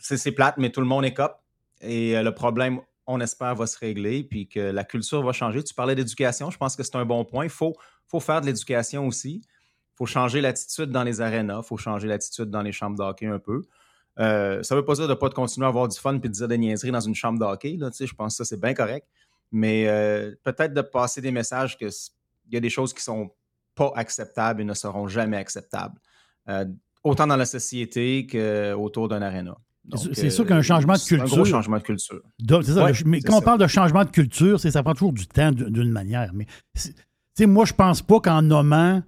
[0.00, 1.36] C'est, c'est plate, mais tout le monde est cop.
[1.80, 5.62] Et euh, le problème, on espère, va se régler, puis que la culture va changer.
[5.62, 7.44] Tu parlais d'éducation, je pense que c'est un bon point.
[7.44, 7.74] Il faut
[8.20, 9.42] faire de l'éducation aussi.
[10.00, 13.02] Il faut changer l'attitude dans les arénas, il faut changer l'attitude dans les chambres de
[13.02, 13.62] hockey un peu.
[14.20, 16.14] Euh, ça ne veut pas dire de ne pas de continuer à avoir du fun
[16.14, 17.76] et de dire des niaiseries dans une chambre de hockey.
[17.78, 19.06] Là, tu sais, je pense que ça, c'est bien correct.
[19.50, 21.90] Mais euh, peut-être de passer des messages qu'il
[22.52, 23.30] y a des choses qui sont
[23.74, 25.98] pas acceptables et ne seront jamais acceptables.
[26.48, 26.64] Euh,
[27.02, 29.56] autant dans la société qu'autour d'un aréna.
[30.12, 31.22] C'est sûr qu'un changement de culture.
[31.22, 32.20] Un gros changement de culture.
[32.38, 34.92] Donc, c'est ça, Ouais, le- mais quand on parle de changement de culture, ça prend
[34.92, 36.30] toujours du temps d'une manière.
[36.34, 37.02] Mais c'est- tu
[37.34, 39.02] sais, moi, je pense pas qu'en nommant,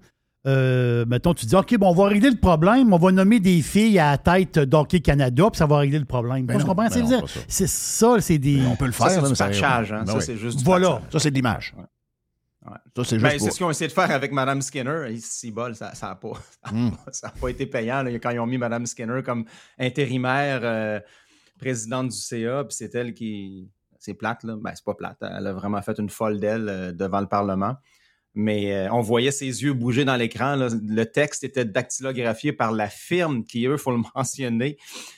[0.47, 3.61] euh, mettons, tu dis OK, bon, on va régler le problème, on va nommer des
[3.63, 6.47] filles à la tête d'Hockey Canada, puis ça va régler le problème.
[6.47, 7.41] Ben Moi, je non, comprends, ben c'est non, ça.
[7.49, 8.63] c'est ça, c'est des.
[8.67, 9.23] On peut le Ça, faire.
[9.23, 10.05] c'est du ça patchage, hein.
[10.07, 10.23] Ben Ça, oui.
[10.25, 11.03] c'est juste du Voilà.
[11.13, 11.75] Ça, c'est de l'image.
[11.77, 11.85] Ouais.
[12.97, 15.15] Ça, c'est Ben, juste c'est pour- ce qu'ils ont essayé de faire avec Mme Skinner.
[15.19, 16.91] Si bol, ça n'a pas, ça a Mm.
[16.93, 18.03] pas- ça a pas été payant.
[18.03, 19.45] là, quand ils ont mis Mme Skinner comme
[19.79, 21.01] intérimaire euh,
[21.59, 23.71] présidente du CA, puis c'est elle qui.
[23.99, 24.57] C'est plate, là.
[24.59, 25.19] Ben, c'est pas plate.
[25.21, 27.77] Elle a vraiment fait une folle d'elle euh, devant le Parlement.
[28.35, 30.57] Mais euh, on voyait ses yeux bouger dans l'écran.
[30.57, 34.77] Le texte était dactylographié par la firme qui, eux, il faut le mentionner,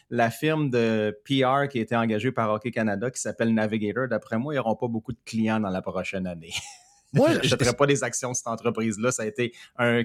[0.09, 4.09] la firme de PR qui été engagée par Hockey Canada qui s'appelle Navigator.
[4.09, 6.53] D'après moi, ils n'auront pas beaucoup de clients dans la prochaine année.
[7.15, 9.13] Moi, je n'achèterai pas des actions de cette entreprise-là.
[9.13, 10.03] Ça a été un-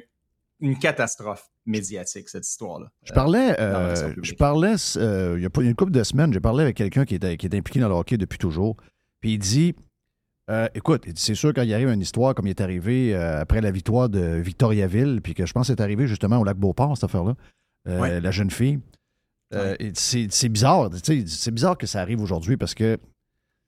[0.59, 2.91] une catastrophe médiatique, cette histoire-là.
[3.03, 6.41] Je parlais, euh, version je parlais euh, il y a une couple de semaines, j'ai
[6.41, 8.75] parlé avec quelqu'un qui est, qui est impliqué dans le hockey depuis toujours.
[9.21, 9.75] Puis il dit
[10.49, 13.61] euh, écoute, c'est sûr, quand il arrive une histoire comme il est arrivé euh, après
[13.61, 16.95] la victoire de Victoriaville, puis que je pense que c'est arrivé justement au lac Beauport,
[16.95, 17.35] cette affaire-là,
[17.87, 18.21] euh, Ouais.
[18.21, 18.79] la jeune fille.
[19.93, 22.97] c'est, bizarre, c'est bizarre que ça arrive aujourd'hui parce que,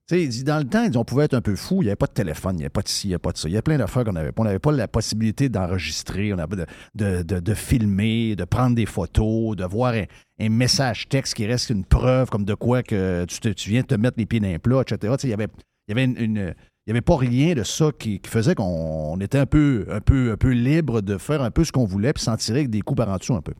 [0.09, 2.07] tu sais, dans le temps, on pouvait être un peu fou, il n'y avait pas
[2.07, 3.47] de téléphone, il n'y avait pas de ci, il n'y avait pas de ça.
[3.47, 4.41] Il y a plein d'affaires qu'on n'avait pas.
[4.41, 6.65] On n'avait pas la possibilité d'enregistrer, on n'avait pas
[6.95, 10.05] de, de, de- de filmer, de prendre des photos, de voir un,
[10.39, 13.81] un message texte qui reste une preuve comme de quoi que tu, te- tu viens
[13.81, 15.13] de te mettre les pieds dans les plats, etc.
[15.23, 15.47] Il y avait,
[15.87, 16.53] il y avait une, une-
[16.85, 20.01] il y avait pas rien de ça qui, faisait qu'on on était un peu, un,
[20.01, 22.69] peu, un peu libre de faire un peu ce qu'on voulait puis s'en tirer avec
[22.69, 23.53] des coups par en un peu.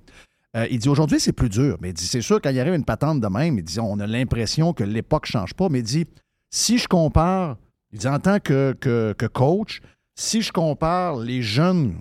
[0.58, 1.78] Euh, il dit aujourd'hui, c'est plus dur.
[1.82, 4.00] Mais il dit, c'est sûr, quand il arrive une patente de même, il dit, on
[4.00, 5.70] a l'impression que l'époque ne change pas.
[5.70, 6.08] Mais il dit,
[6.50, 7.58] si je compare,
[7.92, 9.82] il dit, en tant que, que, que coach,
[10.16, 12.00] si je compare les jeunes,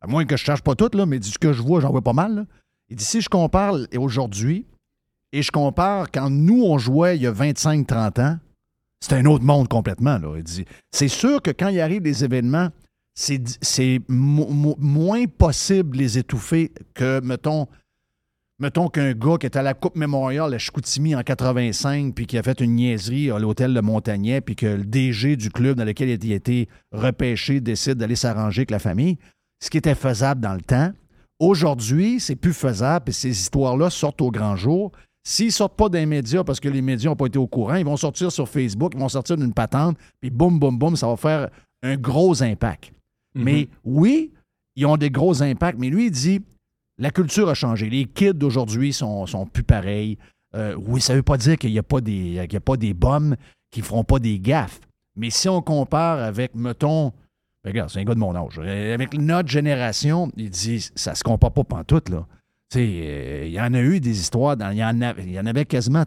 [0.00, 1.80] à moins que je ne cherche pas toutes, mais il dit, ce que je vois,
[1.80, 2.46] j'en vois pas mal.
[2.88, 4.66] Il dit, si je compare aujourd'hui
[5.32, 8.38] et je compare quand nous, on jouait il y a 25-30 ans,
[9.02, 10.16] c'est un autre monde complètement.
[10.16, 10.34] Là.
[10.36, 12.68] Il dit, c'est sûr que quand il arrive des événements,
[13.14, 17.66] c'est, moins possible de les étouffer que, mettons,
[18.60, 22.38] mettons qu'un gars qui est à la Coupe Memorial à Chicoutimi en 85, puis qui
[22.38, 25.84] a fait une niaiserie à l'hôtel de Montagnet, puis que le DG du club dans
[25.84, 29.18] lequel il a été repêché décide d'aller s'arranger avec la famille,
[29.60, 30.92] ce qui était faisable dans le temps,
[31.40, 34.92] aujourd'hui, c'est plus faisable, et ces histoires-là sortent au grand jour.
[35.24, 37.76] S'ils ne sortent pas des médias parce que les médias n'ont pas été au courant,
[37.76, 41.06] ils vont sortir sur Facebook, ils vont sortir d'une patente, puis boum, boum, boum, ça
[41.06, 41.48] va faire
[41.82, 42.92] un gros impact.
[43.34, 44.32] Mais oui,
[44.76, 46.40] ils ont des gros impacts, mais lui, il dit
[46.98, 47.88] la culture a changé.
[47.88, 50.18] Les kids d'aujourd'hui sont, sont plus pareils.
[50.54, 52.76] Euh, oui, ça ne veut pas dire qu'il n'y a, pas des- y a pas
[52.76, 53.36] des bombes
[53.70, 54.80] qui ne feront pas des gaffes.
[55.16, 57.12] Mais si on compare avec, mettons,
[57.64, 61.22] regarde, c'est un gars de mon âge, euh, avec notre génération, il dit ça se
[61.24, 62.26] compare pas pantoute, là.
[62.72, 65.24] Tu sais, euh, il y en a eu des histoires, dans- il y, en avait,
[65.24, 66.04] il y en avait quasiment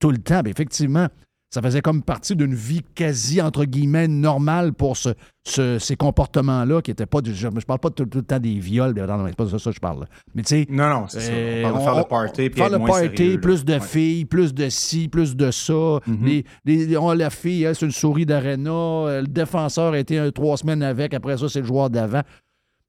[0.00, 0.40] tout le temps.
[0.42, 1.06] Ben, effectivement,
[1.52, 5.10] ça faisait comme partie d'une vie quasi, entre guillemets, normale pour ce,
[5.46, 7.32] ce- ces comportements-là qui n'étaient pas du.
[7.32, 9.56] Je ne parle pas tout, tout le temps des viols, ben, non, c'est pas de
[9.58, 10.00] ça que je parle.
[10.00, 10.06] là.
[10.34, 10.66] Mais tu sais.
[10.68, 11.32] Non, non, c'est ça.
[11.32, 13.80] On parle de faire le party, puis Faire le moins party, sérieux, plus de Ouais.
[13.80, 15.98] filles, plus de ci, plus de ça.
[16.24, 18.70] les, les- on, la fille, elle, c'est une souris d'arena.
[18.70, 21.14] euh, Le défenseur a été un, trois semaines avec.
[21.14, 22.22] Après ça, c'est le joueur d'avant.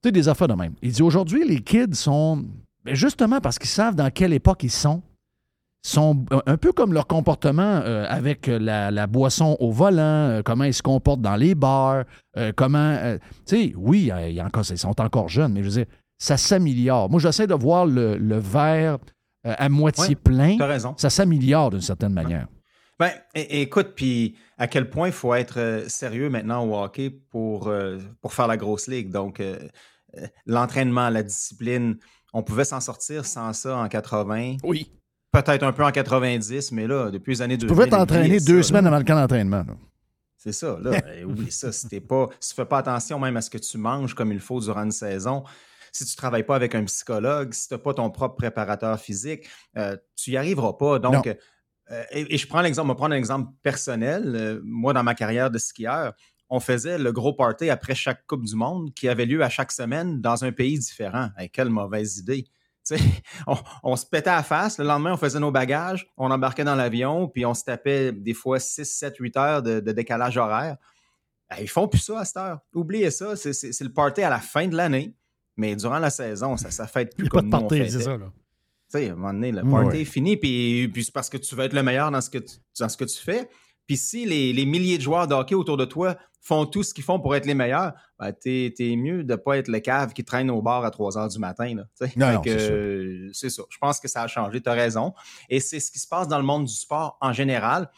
[0.04, 0.74] Tu sais, des affaires de même.
[0.82, 2.44] Il dit aujourd'hui, les kids sont.
[2.86, 5.02] Ben, justement parce qu'ils savent dans quelle époque ils sont
[5.84, 10.64] sont un- peu comme leur comportement euh, avec la, la boisson au volant, euh, comment
[10.66, 12.04] ils se comportent dans les bars,
[12.38, 12.96] euh, comment...
[13.48, 15.86] tu sais, oui, encore, ils sont encore jeunes, mais je veux dire,
[16.20, 17.10] ça s'améliore.
[17.10, 19.00] Moi, j'essaie de voir le, le verre
[19.44, 20.56] à moitié Ouais, plein.
[20.56, 20.94] t'as raison.
[20.98, 22.46] Ça s'améliore d'une certaine manière.
[23.00, 27.74] Ben, écoute, puis à quel point il faut être sérieux maintenant au hockey pour,
[28.22, 29.10] pour faire la grosse ligue?
[29.12, 29.42] Donc,
[30.46, 31.98] l'entraînement, la discipline,
[32.34, 34.58] on pouvait s'en sortir sans ça en 80.
[34.64, 34.92] Oui.
[35.32, 37.74] Peut-être un peu en 90, mais là, depuis les années Tu 2000.
[37.76, 38.90] pouvais t'entraîner deux ça, semaines là.
[38.90, 39.66] avant le camp d'entraînement.
[40.38, 40.92] C'est ça, là.
[41.18, 42.28] Eh oui, ça, si t'es pas.
[42.40, 44.84] Si tu fais pas attention même à ce que tu manges comme il faut durant
[44.84, 45.44] une saison,
[45.94, 49.48] si tu travailles pas avec un psychologue, si tu n'as pas ton propre préparateur physique,
[49.78, 51.00] euh, tu y arriveras pas.
[51.00, 54.34] Donc, euh, et, et je prends l'exemple, on va prendre un exemple personnel.
[54.36, 56.14] Euh, moi, dans ma carrière de skieur,
[56.52, 59.72] on faisait le gros party après chaque Coupe du Monde qui avait lieu à chaque
[59.72, 61.30] semaine dans un pays différent.
[61.38, 62.46] Hey, quelle mauvaise idée.
[63.48, 64.78] On, on se pétait à la face.
[64.80, 68.34] Le lendemain, on faisait nos bagages, on embarquait dans l'avion, puis on se tapait des
[68.34, 70.78] fois 6, 7, 8 heures de, de décalage horaire.
[71.56, 72.60] Eh, Ils font plus ça à cette heure.
[72.74, 73.36] Oubliez ça.
[73.36, 75.14] C'est- le party à la fin de l'année,
[75.56, 78.02] mais durant la saison, ça ne fête plus Il n'y a pas de party, c'est
[78.02, 78.26] ça, là.
[78.92, 80.02] Tu sais, à un moment donné, le party ouais.
[80.02, 82.40] est fini, puis, puis c'est parce que tu veux être le meilleur dans ce que
[82.40, 83.48] tu, dans ce que tu fais.
[83.88, 86.94] Puis si les, les milliers de joueurs de hockey autour de toi font tout ce
[86.94, 90.14] qu'ils font pour être les meilleurs, ben t'es, t'es mieux de pas être le cave
[90.14, 91.76] qui traîne au bar à 3 heures du matin.
[91.76, 91.84] Là.
[92.18, 93.48] Non, c'est euh, ça.
[93.70, 95.14] Je pense que ça a changé, tu as raison.
[95.50, 97.90] Et c'est ce qui se passe dans le monde du sport en général.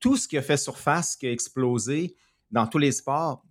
[0.00, 2.14] Tout ce qui a fait surface, qui a explosé
[2.50, 3.42] dans tous les sports,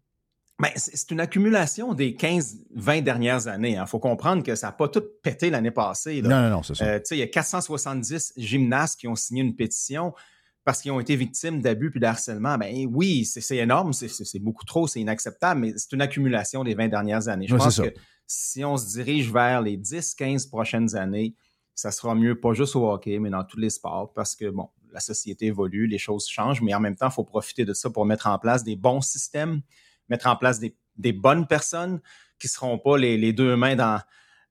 [0.59, 3.77] ben, c'est une accumulation des 15-20 dernières années.
[3.79, 6.21] Il faut comprendre que ça n'a pas tout pété l'année passée.
[6.21, 6.29] là.
[6.29, 6.85] Non, non, non, c'est ça.
[6.85, 10.13] Euh, il y a 470 gymnastes qui ont signé une pétition
[10.67, 12.57] parce qu'ils ont été victimes d'abus puis de harcèlement.
[12.57, 16.89] Ben oui, c'est énorme, c'est- beaucoup trop, c'est inacceptable, mais c'est une accumulation des 20
[16.89, 17.47] dernières années.
[17.47, 17.93] Je pense que
[18.25, 21.35] si on se dirige vers les 10-15 prochaines années,
[21.73, 24.67] ça sera mieux, pas juste au hockey, mais dans tous les sports, parce que, bon,
[24.91, 27.89] la société évolue, les choses changent, mais en même temps, il faut profiter de ça
[27.89, 29.61] pour mettre en place des bons systèmes,
[30.09, 32.01] mettre en place des, des bonnes personnes
[32.39, 34.01] qui ne seront pas les, les deux mains dans,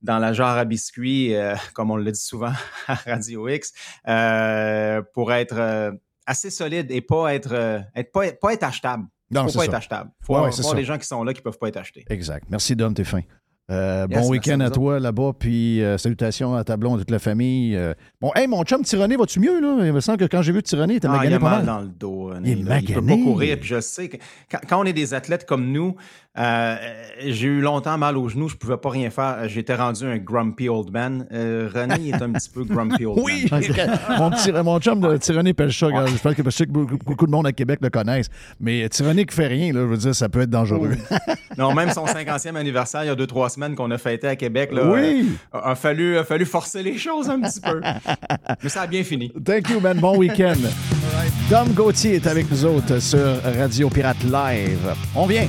[0.01, 2.53] dans la jarre à biscuits, euh, comme on le dit souvent
[2.87, 3.75] à Radio X,
[4.09, 5.93] euh, pour être euh,
[6.27, 9.05] assez solide et pas être, euh, être pas, pas être achetable.
[9.31, 9.65] Non, faut pas ça.
[9.67, 10.11] être achetable.
[10.23, 12.05] faut Ouais, avoir, des gens qui sont là qui peuvent pas être achetés.
[12.11, 12.45] Exact.
[12.51, 13.23] Merci, Dom, t'es fin.
[13.69, 17.11] Euh, Yes, bon week-end à toi là-bas, puis euh, salutations à ta blonde, à toute
[17.11, 17.75] la famille.
[17.75, 17.95] euh.
[18.21, 19.85] Bon, hey, mon chum Tyranné, vas-tu mieux, là?
[19.85, 21.51] Il me semble que quand j'ai vu Tyranné, il était Ah, il magané a pas
[21.51, 22.27] mal dans le dos.
[22.27, 22.81] René, Il est.
[22.83, 23.59] Il peut pas courir.
[23.59, 25.97] Puis je sais que quand, quand on est des athlètes comme nous,
[26.39, 26.77] euh,
[27.27, 28.49] j'ai eu longtemps mal aux genoux.
[28.49, 29.49] Je pouvais pas rien faire.
[29.49, 31.27] J'étais rendu un grumpy old man.
[31.33, 33.63] Euh, René est un petit peu grumpy old Oui, man.
[34.19, 37.27] mon, petit, mon chum de Tyranné Pelcha, je pense que, je sais que beaucoup, beaucoup
[37.27, 38.29] de monde à Québec le connaissent,
[38.61, 40.93] mais Tyranné qui fait rien, là, je veux dire, ça peut être dangereux.
[41.59, 44.37] Non, même son 50e anniversaire, il y a deux, trois semaines qu'on a fêté à
[44.37, 45.31] Québec, là, Oui.
[45.55, 47.81] euh, a, fallu, a fallu forcer les choses un petit peu.
[48.63, 49.33] Mais ça a bien fini.
[49.43, 49.99] Thank you, man.
[49.99, 50.59] Bon week-end.
[51.49, 54.93] Dom Gauthier est avec nous autres sur Radio Pirate Live.
[55.15, 55.47] On vient.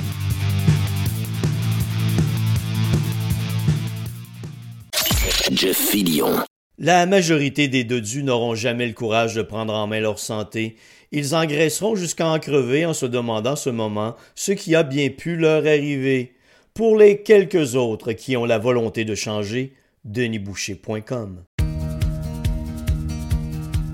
[6.78, 10.76] La majorité des dodus n'auront jamais le courage de prendre en main leur santé.
[11.10, 15.36] Ils engraisseront jusqu'à en crever en se demandant ce moment ce qui a bien pu
[15.36, 16.34] leur arriver.
[16.74, 19.72] Pour les quelques autres qui ont la volonté de changer,
[20.04, 21.42] denisboucher.com.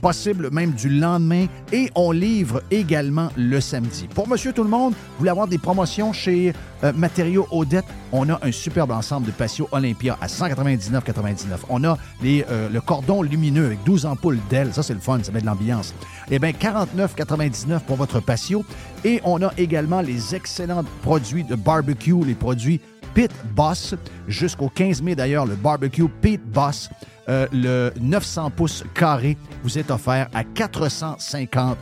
[0.00, 1.46] possible même du lendemain.
[1.72, 4.08] Et on livre également le samedi.
[4.14, 6.52] Pour Monsieur Tout le Monde, vous voulez avoir des promotions chez
[6.84, 11.58] euh, Matériaux Odette, on a un superbe ensemble de patio Olympia à 199,99.
[11.68, 14.72] On a les, euh, le cordon lumineux avec 12 ampoules d'ailes.
[14.72, 15.94] Ça, c'est le fun, ça met de l'ambiance.
[16.30, 18.64] Eh bien, 49,99 pour votre patio.
[19.04, 22.80] Et on a également les excellents produits de barbecue, les produits
[23.14, 23.94] Pit Boss.
[24.26, 26.90] Jusqu'au 15 mai, d'ailleurs, le barbecue Pit Boss,
[27.28, 31.78] euh, le 900 pouces carré, vous est offert à 450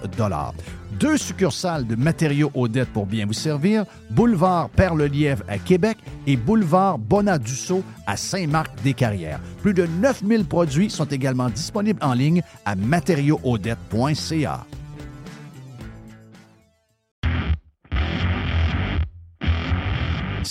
[0.99, 6.99] Deux succursales de matériaux Odette pour bien vous servir, boulevard Perle-Lièvre à Québec et boulevard
[6.99, 9.41] Bonadusseau à Saint-Marc-des-Carrières.
[9.63, 14.67] Plus de 9000 produits sont également disponibles en ligne à matériauxaudette.ca.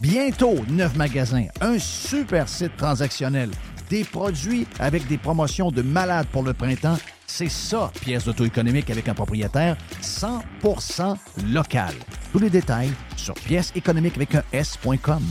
[0.00, 3.50] Bientôt, neuf magasins, un super site transactionnel,
[3.88, 6.98] des produits avec des promotions de malades pour le printemps.
[7.26, 11.16] C'est ça, pièce d'auto-économique avec un propriétaire 100%
[11.50, 11.94] local.
[12.32, 15.22] Tous les détails sur pièce économique avec un S.com.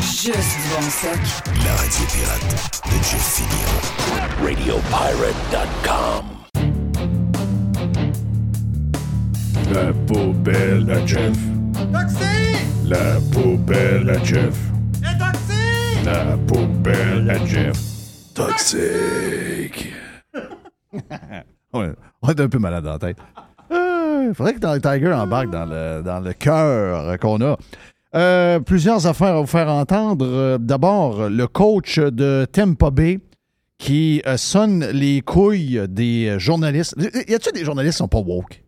[0.00, 0.80] Juste bon.
[1.64, 3.74] La radio pirate de Jeff Fillion.
[4.44, 6.35] Radiopirate.com.
[9.72, 11.36] La poubelle à Jeff.
[11.92, 12.24] Taxi!
[12.84, 14.54] La poubelle à Jeff.
[15.02, 16.04] Le taxi!
[16.04, 17.76] La poubelle à Jeff.
[18.34, 19.92] Toxique.
[21.74, 21.92] Ouais,
[22.22, 23.18] on est un peu malade dans la tête.
[23.70, 27.58] Il faudrait que Tiger embarque dans le, dans le cœur qu'on a.
[28.14, 30.24] Euh, plusieurs affaires à vous faire entendre.
[30.26, 33.18] Euh, D'abord, le coach de Tampa Bay
[33.78, 36.94] qui euh, sonne les couilles des euh, journalistes.
[37.28, 38.62] Y a-tu des journalistes qui sont pas woke?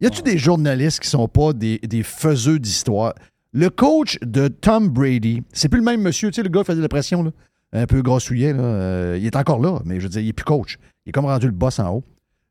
[0.00, 3.14] Y a-tu des journalistes qui sont pas des, des faiseux d'histoire?
[3.52, 6.76] Le coach de Tom Brady, c'est plus le même monsieur, tu sais, le gars faisait
[6.76, 7.30] de la pression, là,
[7.72, 10.32] un peu grossouillet, là, euh, il est encore là, mais je veux dire, il est
[10.34, 10.78] plus coach.
[11.04, 12.04] Il est comme rendu le boss en haut.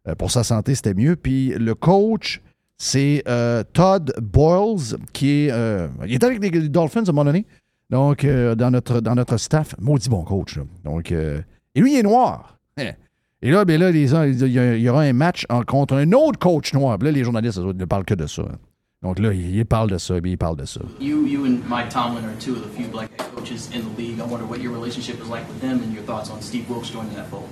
[0.08, 1.16] Euh, pour sa santé, c'était mieux.
[1.16, 2.42] Puis le coach,
[2.78, 5.54] c'est euh, Todd Boyles, qui est.
[6.08, 7.46] il était avec les Dolphins à un moment donné.
[7.92, 10.58] Donc, dans, notre, dans notre staff, maudit bon coach.
[10.58, 10.64] là.
[10.84, 11.44] Donc, et
[11.76, 12.58] lui, il est noir.
[13.46, 13.50] Hein.
[13.50, 15.94] Et là, ben là les il y a- il y aura un match en- contre
[15.96, 16.98] un autre coach noir.
[16.98, 18.44] Puis là, les journalistes, eux ne parlent que de ça.
[19.04, 20.82] Donc là, il, il parle de ça, puis il parle de ça.
[21.00, 24.20] You, you and Mike Tomlin are two of the few black coaches in the league.
[24.20, 26.90] I wonder what your relationship is like with them and your thoughts on Steve Wilkes
[26.92, 27.48] joining that fold.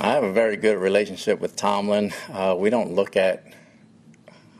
[0.00, 2.12] I have a very good relationship with Tomlin.
[2.32, 3.44] Uh, we don't look at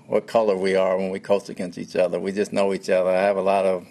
[0.09, 2.19] what color we are when we coach against each other.
[2.19, 3.11] We just know each other.
[3.11, 3.85] I have a lot of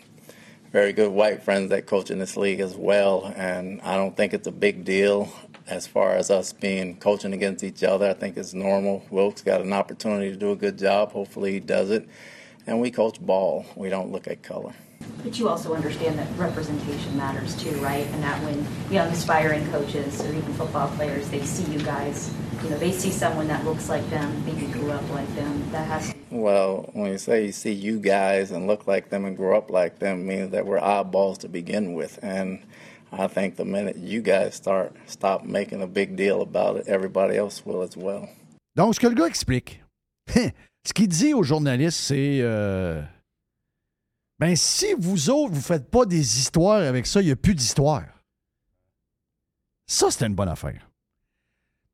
[0.74, 4.34] very good white friends that coach in this league as well, and I don't think
[4.34, 5.30] it's a big deal
[5.70, 8.10] as far as us being coaching against each other.
[8.10, 9.04] I think it's normal.
[9.10, 11.12] Wilkes got an opportunity to do a good job.
[11.12, 12.08] Hopefully, he does it.
[12.66, 13.66] And we coach ball.
[13.76, 14.74] We don't look at color.
[15.24, 18.06] But you also understand that representation matters too, right?
[18.08, 22.34] And that when young aspiring coaches or even football players, they see you guys,
[22.64, 25.72] you know, they see someone that looks like them, maybe grew up like them.
[25.72, 29.38] That has Well, when you say you see you guys and look like them and
[29.38, 32.20] grow up like them, means that we're oddballs to begin with.
[32.22, 32.64] And
[33.12, 37.36] I think the minute you guys start stop making a big deal about it, everybody
[37.38, 38.28] else will as well.
[38.76, 39.82] Donc, ce que le gars explique,
[40.36, 43.02] ce qu'il dit aux journalistes, c'est euh,
[44.40, 47.56] ben si vous autres, vous faites pas des histoires avec ça, il n'y a plus
[47.56, 48.04] d'histoire.
[49.90, 50.90] Ça, c'était une bonne affaire.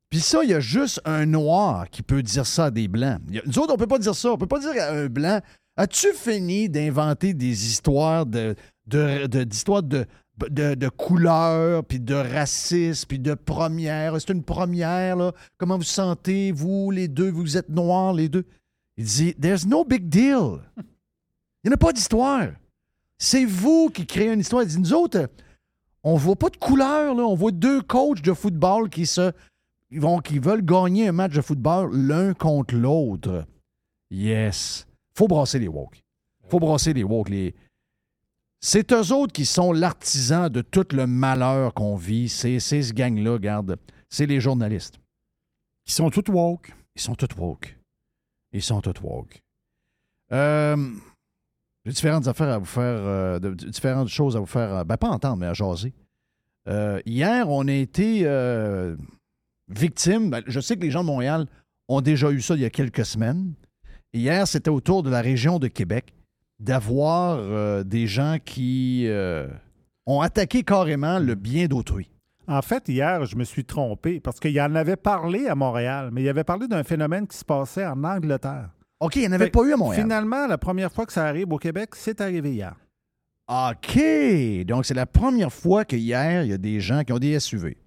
[0.09, 3.19] Puis ça, il y a juste un noir qui peut dire ça à des blancs.
[3.35, 4.31] A- nous autres, on peut pas dire ça.
[4.31, 5.39] On peut pas dire à un blanc
[5.75, 10.05] As-tu fini d'inventer des histoires de- d'histoires de,
[10.49, 14.19] de, de couleurs, puis de racisme, puis de première?
[14.19, 15.31] C'est une première, là.
[15.57, 17.31] Comment vous sentez, vous, les deux?
[17.31, 18.45] Vous êtes noirs, les deux?
[18.97, 20.59] Il dit There's no big deal.
[21.63, 22.49] Il n'y a pas d'histoire.
[23.17, 24.63] C'est vous qui créez une histoire.
[24.63, 25.29] Il dit Nous autres,
[26.03, 27.23] on voit pas de couleur, là.
[27.23, 29.31] On voit deux coachs de football qui se.
[30.23, 33.45] Qui veulent gagner un match de football l'un contre l'autre.
[34.09, 34.87] Yes.
[35.15, 36.01] Faut brasser les woke.
[36.49, 37.29] Faut brasser les woke.
[37.29, 37.53] Les...
[38.65, 42.29] C'est eux autres qui sont l'artisan de tout le malheur qu'on vit.
[42.29, 43.77] C'est, ce gang-là, regarde.
[44.09, 45.01] C'est les journalistes.
[45.85, 46.71] Ils sont tous woke.
[46.95, 47.77] Ils sont tous woke.
[48.53, 49.41] Ils sont tous woke.
[50.31, 50.77] Euh,
[51.83, 54.95] j'ai différentes affaires à vous faire, euh, de- différentes choses à vous faire, euh, ben
[54.95, 55.93] pas entendre, mais à jaser.
[56.69, 58.23] Euh, hier, on a été
[59.67, 60.29] victime.
[60.29, 61.47] ben, je sais que les gens de Montréal
[61.89, 63.55] ont déjà eu ça il y a quelques semaines.
[64.13, 66.13] Hier, c'était autour de la région de Québec
[66.63, 69.47] d'avoir euh, des gens qui euh,
[70.05, 72.09] ont attaqué carrément le bien d'autrui.
[72.47, 76.23] En fait, hier, je me suis trompé parce qu'il en avait parlé à Montréal, mais
[76.23, 78.69] il avait parlé d'un phénomène qui se passait en Angleterre.
[78.99, 80.03] OK, il n'y en avait Fait- pas eu à Montréal.
[80.03, 82.75] Finalement, la première fois que ça arrive au Québec, c'est arrivé hier.
[83.49, 83.99] OK.
[84.65, 87.37] Donc, c'est la première fois que hier, il y a des gens qui ont des
[87.39, 87.77] SUV.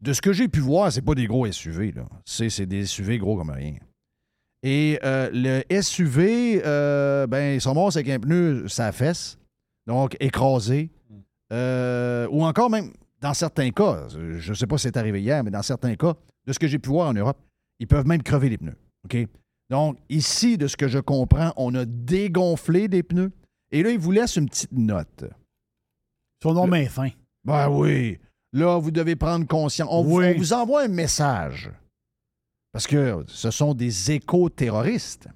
[0.00, 1.92] De ce que j'ai pu voir, c'est pas des gros SUV.
[1.92, 2.04] là.
[2.24, 3.74] C'est, c'est des SUV gros comme rien.
[4.68, 9.38] Et euh, le SUV, euh, ben, ils sont morts avec un pneu sa fesse,
[9.86, 10.90] donc écrasé.
[11.52, 12.90] Euh, ou encore même,
[13.20, 16.14] dans certains cas, je ne sais pas si c'est arrivé hier, mais dans certains cas,
[16.46, 17.38] de ce que j'ai pu voir en Europe,
[17.78, 18.74] ils peuvent même crever les pneus.
[19.04, 19.16] OK?
[19.70, 23.30] Donc, ici, de ce que je comprends, on a dégonflé des pneus.
[23.70, 25.24] Et là, il vous laisse une petite note.
[26.42, 27.10] Son nom est fin.
[27.44, 28.18] Ben oui.
[28.52, 29.88] Là, vous devez prendre conscience.
[29.92, 30.32] On, vous- Oui.
[30.34, 31.70] on vous envoie un message.
[32.76, 35.28] Parce que ce sont des éco-terroristes.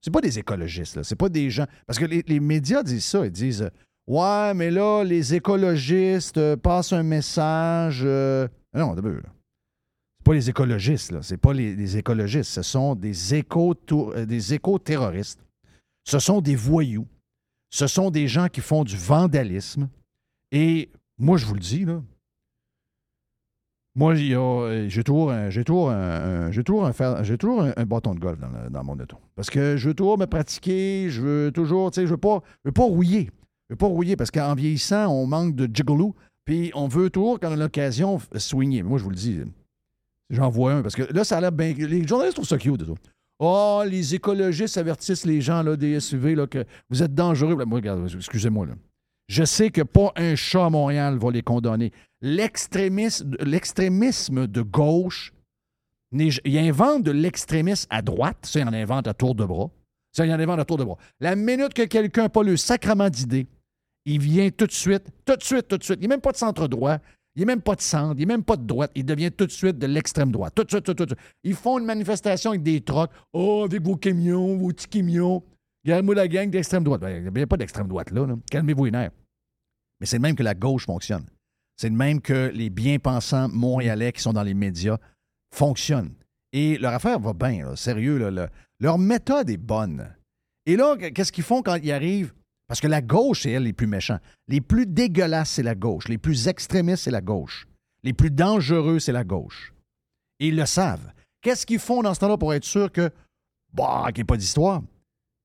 [0.00, 1.02] C'est pas des écologistes.
[1.02, 1.66] C'est pas des gens.
[1.86, 3.26] Parce que les, médias disent ça.
[3.26, 3.68] Ils disent
[4.06, 8.00] Ouais, mais là, les écologistes euh, passent un message.
[8.02, 9.28] euh, Non, d'abord, là.
[9.28, 11.20] C'est pas les écologistes, là.
[11.20, 12.50] C'est pas les, écologistes.
[12.50, 15.44] Ce sont euh, des éco-terroristes.
[16.08, 17.06] Ce sont des voyous.
[17.68, 19.90] Ce sont des gens qui font du vandalisme.
[20.50, 20.88] Et
[21.18, 22.00] moi, je vous le dis, là.
[23.96, 25.92] Moi, j'ai toujours, un, j'ai toujours,
[26.50, 29.16] j'ai toujours, un, j'ai toujours un, bâton de golf dans, dans mon auto.
[29.34, 32.40] Parce que je veux toujours me pratiquer, je veux toujours, tu sais, je veux pas,
[32.64, 33.30] veux pas rouiller.
[33.68, 36.14] Je veux pas rouiller parce qu'en vieillissant, on manque de gigolo,
[36.44, 38.82] puis on veut toujours, quand on a l'occasion, swinguer.
[38.82, 39.40] Moi, je vous le dis,
[40.30, 41.72] j'en vois un parce que là, ça a l'air bien.
[41.72, 42.94] Les journalistes trouvent ça cute, autres.
[43.38, 47.56] Oh, les écologistes avertissent les gens là, des SUV là, que vous êtes dangereux.
[48.14, 48.74] Excusez-moi, là.
[49.30, 51.92] Je sais que pas un chat à Montréal va les condamner.
[52.20, 55.32] L'extrémisme, de gauche,
[56.10, 59.70] il invente de l'extrémisme à droite, ça, il en invente à tour de bras.
[60.10, 60.96] Ça, il en avait à tour de bras.
[61.20, 63.46] La minute que quelqu'un n'a pas le sacrement d'idée,
[64.04, 65.98] il vient tout de suite, tout de suite, tout de suite.
[66.00, 66.98] Il n'y a même pas de centre droit.
[67.36, 68.90] Il n'y a même pas de centre, il n'y a même pas de droite.
[68.96, 70.52] Il devient tout de suite de l'extrême droite.
[70.56, 71.18] Tout de suite, tout de suite.
[71.44, 73.12] Ils font une manifestation avec des trocs.
[73.32, 75.40] Oh, avec vos camions, vos petits camions.
[75.84, 77.00] Regarde-moi la gang d'extrême droite.
[77.00, 78.26] Ben, Il n'y a pas d'extrême droite là.
[78.26, 78.34] là.
[78.50, 79.12] Calmez-vous les nerfs.
[80.00, 81.26] Mais c'est le même que la gauche fonctionne.
[81.76, 84.98] C'est le même que les bien-pensants montréalais qui sont dans les médias
[85.54, 86.14] fonctionnent.
[86.52, 88.18] Et leur affaire va bien, là, sérieux.
[88.18, 88.48] là, le-
[88.80, 90.08] leur méthode est bonne.
[90.66, 92.32] Et là, qu'est-ce qu'ils font quand ils arrivent?
[92.66, 94.18] Parce que la gauche, c'est elle les plus méchants.
[94.48, 96.08] Les plus dégueulasses, c'est la gauche.
[96.08, 97.66] Les plus extrémistes, c'est la gauche.
[98.02, 99.72] Les plus dangereux, c'est la gauche.
[100.38, 101.12] Et ils le savent.
[101.42, 103.10] Qu'est-ce qu'ils font dans ce temps-là pour être sûr que,
[103.72, 104.82] bah, qu'il n'y ait pas d'histoire?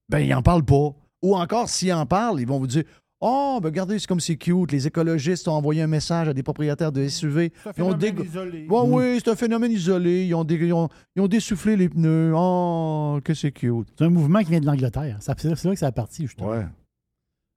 [0.09, 0.91] Ben, ils n'en parlent pas.
[1.23, 2.83] Ou encore, s'ils en parlent, ils vont vous dire
[3.21, 4.71] Oh, ben regardez, c'est comme c'est cute.
[4.71, 7.51] Les écologistes ont envoyé un message à des propriétaires de SUV.
[7.63, 8.67] C'est un Ils ont phénomène dég- isolé.
[8.67, 10.25] Ouais, oui, c'est un phénomène isolé.
[10.25, 12.33] Ils ont, dé- ils ont- ils ont dessoufflé les pneus.
[12.35, 13.87] Oh, que c'est cute.
[13.97, 15.17] C'est un mouvement qui vient de l'Angleterre.
[15.21, 16.49] Ça- C'est là que ça a parti, justement.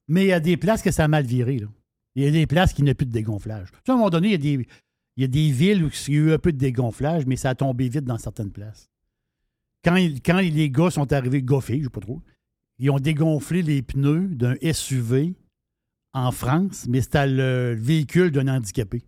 [0.06, 1.58] Mais il y a des places que ça a mal viré.
[1.58, 1.66] là.
[2.14, 3.68] Il y a des places qui n'ont plus de dégonflage.
[3.70, 4.66] Tu sais, à un moment donné, il y a des,
[5.16, 7.36] il y a des villes où il y a eu un peu de dégonflage, mais
[7.36, 8.88] ça a tombé vite dans certaines places.
[9.84, 12.20] Quand, il- quand les gars sont arrivés goffés, je sais pas trop,
[12.78, 15.34] ils ont dégonflé les pneus d'un SUV
[16.26, 19.02] en France, mais c'était le véhicule d'un handicapé.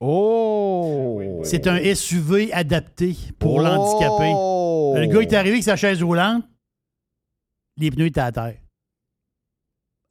[0.00, 1.40] Oh!
[1.44, 3.62] C'est un SUV adapté pour Oh!
[3.62, 5.00] l'handicapé.
[5.00, 6.44] Le gars est arrivé avec sa chaise roulante,
[7.76, 8.56] les pneus étaient à terre.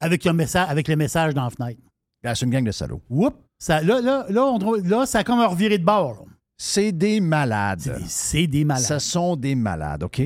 [0.00, 1.80] Avec, un message, avec le message dans la fenêtre.
[2.22, 3.02] C'est une gang de salauds.
[3.10, 3.36] Oups!
[3.58, 6.24] Ça, là, là, là, on trouve- là, ça a comme un reviré de bord.
[6.56, 7.98] C'est des malades.
[8.06, 8.84] C'est des malades.
[8.84, 10.22] Ce sont des malades, OK?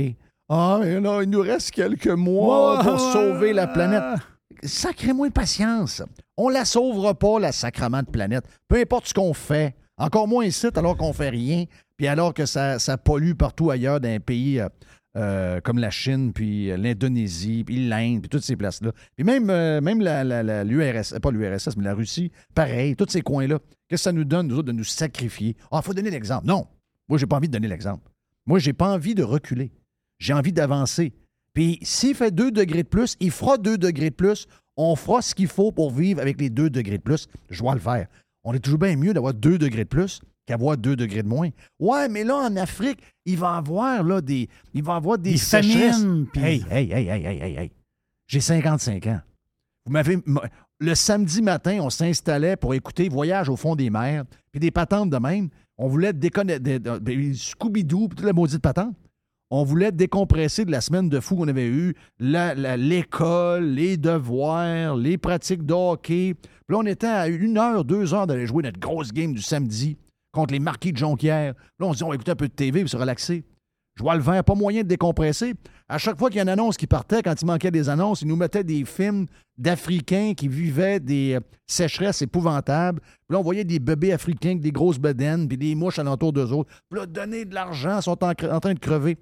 [0.48, 4.20] Ah, mais là, il nous reste quelques mois pour sauver la planète.
[4.62, 6.02] Sacrez-moi patience.
[6.36, 8.44] On la sauvera pas, la sacrement de planète.
[8.68, 9.74] Peu importe ce qu'on fait.
[9.96, 11.66] Encore moins ici, alors qu'on fait rien,
[11.96, 14.68] puis alors que ça, ça pollue partout ailleurs dans un pays euh,
[15.16, 18.90] euh, comme la Chine, puis l'Indonésie, puis l'Inde, puis toutes ces places-là.
[19.14, 23.60] Puis même, euh, même la- l'URSS, pas l'URSS, mais la Russie, pareil, tous ces coins-là.
[23.88, 25.56] Qu'est-ce que ça nous donne, nous autres, de nous sacrifier?
[25.70, 26.44] Ah, il faut donner l'exemple.
[26.46, 26.66] Non,
[27.08, 28.10] moi, j'ai pas envie de donner l'exemple.
[28.46, 29.70] Moi, j'ai pas envie de reculer.
[30.18, 31.12] J'ai envie d'avancer.
[31.54, 34.46] Puis s'il fait 2 degrés de plus, il fera 2 degrés de plus.
[34.76, 37.28] On fera ce qu'il faut pour vivre avec les 2 degrés de plus.
[37.48, 38.08] Je vais le faire.
[38.42, 41.50] On est toujours bien mieux d'avoir 2 degrés de plus qu'avoir 2 degrés de moins.
[41.78, 45.32] Ouais, mais là, en Afrique, il va y avoir là, des, il va avoir des,
[45.32, 46.04] Des sécheresses.
[46.34, 47.72] Hey, hey, hey, hey, hey, hey, hey.
[48.26, 49.20] J'ai 55 ans.
[49.86, 50.18] Vous m'avez.
[50.80, 55.10] Le samedi matin, on s'installait pour écouter Voyage au fond des mers, puis des patentes
[55.10, 55.48] de même.
[55.78, 56.78] On voulait déconnecter.
[56.78, 58.94] Scooby-Doo, puis toute la maudite patente.
[59.56, 65.16] On voulait décompresser de la semaine de fou qu'on avait eue, l'école, les devoirs, les
[65.16, 66.34] pratiques de hockey.
[66.34, 69.40] Puis là, on était à une heure, deux heures d'aller jouer notre grosse game du
[69.40, 69.96] samedi
[70.32, 71.54] contre les marquis de Jonquière.
[71.78, 73.44] Là, on se dit, on va écouter un peu de TV pour se relaxer.
[73.94, 75.54] Je vois le vert, pas moyen de décompresser.
[75.88, 78.22] À chaque fois qu'il y a une annonce qui partait, quand il manquait des annonces,
[78.22, 79.26] ils nous mettaient des films
[79.56, 82.98] d'Africains qui vivaient des euh, sécheresses épouvantables.
[83.00, 86.32] Puis là, on voyait des bébés africains avec des grosses bedaines, puis des mouches alentour
[86.32, 86.70] d'eux autres.
[86.90, 89.16] Puis là, donner de l'argent, ils sont en train de crever.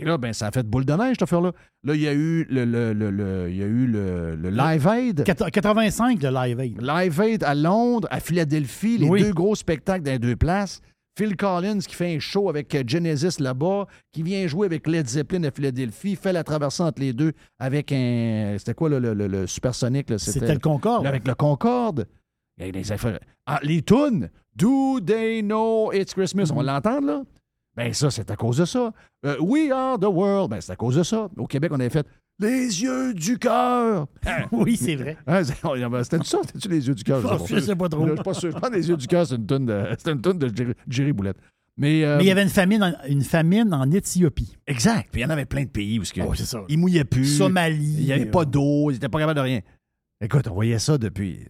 [0.00, 1.52] Et là, ben, ça a fait boule de neige, cette affaire-là.
[1.84, 4.50] Là, il y a eu le, le- le- le- il y a eu le, le
[4.50, 5.24] Live Aid.
[5.24, 6.80] 85, le Live Aid.
[6.80, 9.22] Live Aid à Londres, à Philadelphie, les Oui.
[9.22, 10.80] deux gros spectacles dans les deux places.
[11.18, 15.08] Phil Collins qui fait un show avec euh, Genesis là-bas, qui vient jouer avec Led
[15.08, 18.54] Zeppelin à Philadelphie, fait la traversée entre les deux avec un.
[18.56, 20.10] C'était quoi le, le, le- le supersonique?
[20.10, 20.18] là?
[20.18, 21.04] C'était le Concorde.
[21.08, 22.06] Avec le Concorde.
[22.60, 24.30] Il y a des affaires- Ah, les tunes.
[24.54, 26.50] Do they know it's Christmas?
[26.52, 27.22] On va l'entendre, là?
[27.78, 28.92] Ben ça, c'est à cause de ça.
[29.24, 30.50] Euh, We are the world.
[30.50, 31.28] Ben c'est à cause de ça.
[31.36, 32.06] Au Québec, on avait fait
[32.40, 34.06] Les yeux du cœur.
[34.52, 35.16] Oui, c'est vrai.
[35.26, 36.38] Hein, C'était ça?
[36.44, 37.46] C'était-tu les yeux du cœur?
[37.46, 38.06] Je sais pas trop.
[38.06, 38.50] Je suis pas sûr.
[38.50, 41.12] Je pense que les yeux du cœur, c'est une tonne de, une de Jerry, Jerry
[41.12, 41.36] Boulette.
[41.76, 44.56] Mais, euh, Mais il y avait une famine, en, une famine en Éthiopie.
[44.66, 45.08] Exact.
[45.12, 46.64] Puis il y en avait plein de pays où ce que- Oh, ça.
[46.68, 47.24] ils mouillaient plus.
[47.24, 47.94] Somalie.
[48.00, 48.90] Il n'y avait pas d'eau.
[48.90, 49.60] Ils n'étaient pas capables de rien.
[50.20, 51.46] Écoute, on voyait ça depuis.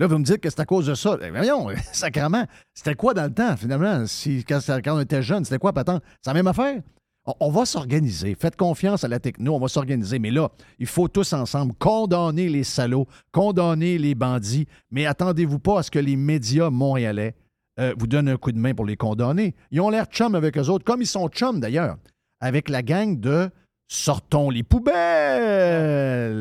[0.00, 1.18] Là, vous me dites que c'est à cause de ça.
[1.20, 2.46] Eh, voyons, sacrément.
[2.72, 4.06] C'était quoi dans le temps, finalement?
[4.06, 6.00] Si, quand, quand on était jeune, c'était quoi, Patton?
[6.22, 6.80] C'est la même affaire?
[7.26, 8.34] On, on va s'organiser.
[8.34, 10.18] Faites confiance à la techno, on va s'organiser.
[10.18, 10.48] Mais là,
[10.78, 14.66] il faut tous ensemble condamner les salauds, condamner les bandits.
[14.90, 17.34] Mais attendez-vous pas à ce que les médias montréalais
[17.78, 19.54] euh, vous donnent un coup de main pour les condamner.
[19.70, 21.98] Ils ont l'air chum avec eux autres, comme ils sont chums d'ailleurs,
[22.40, 23.50] avec la gang de
[23.86, 24.94] Sortons les poubelles.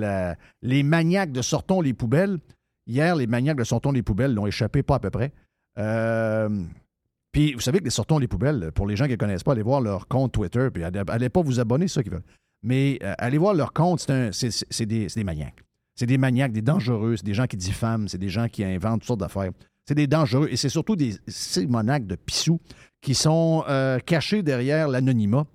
[0.04, 2.38] Euh, Les maniaques de Sortons les poubelles.
[2.90, 5.32] Hier, les maniaques de Sortons les poubelles l'ont échappé pas à peu près.
[5.78, 6.50] Euh,
[7.32, 9.52] puis, vous savez que les Sortons les poubelles, pour les gens qui ne connaissent pas,
[9.52, 12.24] allez voir leur compte Twitter, puis allez, pas vous abonner, ça qu'ils veulent.
[12.64, 15.64] Mais euh, allez voir leur compte, c'est des, maniaques.
[15.96, 19.02] C'est des maniaques, des dangereux, c'est des gens qui diffament, c'est des gens qui inventent
[19.02, 19.52] toutes sortes d'affaires.
[19.88, 22.60] C'est des dangereux et c'est surtout des simonaques de pissous
[23.02, 25.46] qui sont euh, cachés derrière l'anonymat.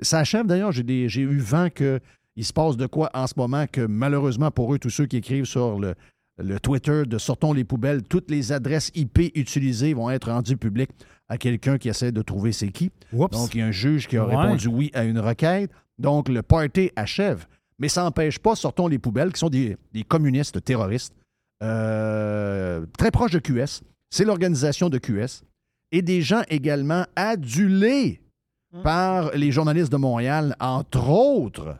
[0.00, 2.00] Ça achève d'ailleurs, j'ai eu vent qu'il
[2.36, 5.16] Il se passe de quoi en ce moment que malheureusement pour eux, tous ceux qui
[5.16, 5.94] écrivent sur le,
[6.38, 10.90] le Twitter de Sortons les poubelles, toutes les adresses IP utilisées vont être rendues publiques
[11.28, 12.90] à quelqu'un qui essaie de trouver c'est qui.
[13.12, 14.34] Donc, il y a un juge qui a Ouais.
[14.36, 15.70] répondu oui à une requête.
[15.98, 17.46] Donc, le party achève.
[17.78, 21.14] Mais ça n'empêche pas Sortons les poubelles, qui sont des, des communistes terroristes,
[21.62, 23.82] euh, très proches de QS.
[24.10, 25.42] C'est l'organisation de QS.
[25.92, 28.20] Et des gens également adulés
[28.82, 31.76] par les journalistes de Montréal, entre autres,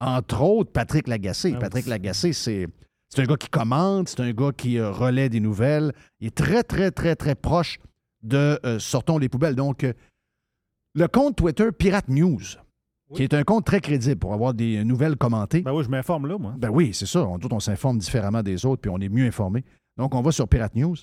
[0.00, 1.52] entre autres, Patrick Lagacé.
[1.58, 2.68] Patrick Lagacé, c'est
[3.08, 5.92] c'est un gars qui commente, c'est un gars qui euh, relaie des nouvelles.
[6.20, 7.78] Il est très, très, très, très proche
[8.22, 9.54] de euh, Sortons les poubelles.
[9.54, 9.92] Donc, euh,
[10.94, 12.40] le compte Twitter Pirate News,
[13.14, 15.62] qui est un compte très crédible pour avoir des nouvelles commentées.
[15.62, 16.54] Ben oui, je m'informe là, moi.
[16.58, 17.22] Ben oui, c'est ça.
[17.22, 19.64] On, on s'informe différemment des autres, puis on est mieux informé.
[19.96, 20.96] Donc, on va sur Pirate News.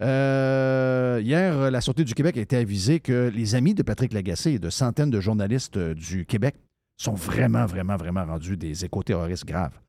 [0.00, 4.58] Hier, la Sûreté du Québec a été avisée que les amis de Patrick Lagacé et
[4.58, 6.56] de centaines de journalistes du Québec
[6.96, 9.80] sont vraiment, vraiment, vraiment rendus des éco-terroristes graves.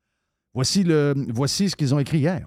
[0.56, 0.84] Voici,
[1.68, 2.46] ce qu'ils ont écrit hier.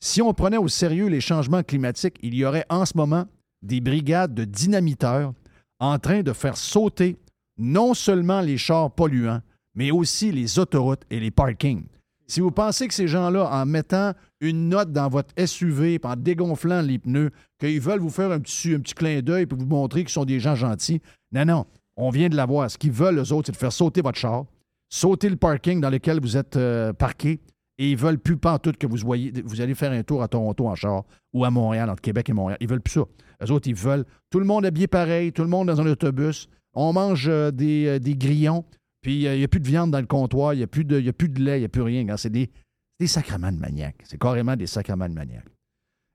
[0.00, 3.24] Si on prenait au sérieux les changements climatiques, il y aurait en ce moment
[3.62, 5.32] des brigades de dynamiteurs
[5.80, 7.16] en train de faire sauter
[7.56, 9.40] non seulement les chars polluants,
[9.74, 11.86] mais aussi les autoroutes et les parkings.
[12.26, 14.12] Si vous pensez que ces gens-là, en mettant
[14.42, 18.74] une note dans votre SUV, en dégonflant les pneus, qu'ils veulent vous faire un petit,
[18.74, 21.00] un petit clin d'œil pour vous montrer qu'ils sont des gens gentils,
[21.32, 21.66] non, non,
[21.96, 22.70] on vient de l'avoir.
[22.70, 24.44] Ce qu'ils veulent, eux autres, c'est de faire sauter votre char,
[24.88, 27.40] sauter le parking dans lequel vous êtes euh, parqué,
[27.78, 30.66] et ils veulent plus pantoute que vous voyez, vous allez faire un tour à Toronto
[30.66, 32.58] en char ou à Montréal, entre Québec et Montréal.
[32.60, 33.04] Ils veulent plus ça.
[33.42, 36.48] Eux autres, ils veulent tout le monde habillé pareil, tout le monde dans un autobus.
[36.74, 38.64] On mange euh, des, euh, des grillons,
[39.00, 40.98] puis il n'y a plus de viande dans le comptoir, il n'y a, plus de-
[40.98, 42.08] il y a plus de lait, il n'y a plus rien.
[42.08, 42.16] Hein.
[42.16, 42.50] C'est des,
[42.98, 44.00] des sacrements de maniaques.
[44.04, 45.46] C'est carrément des sacrements de maniaques.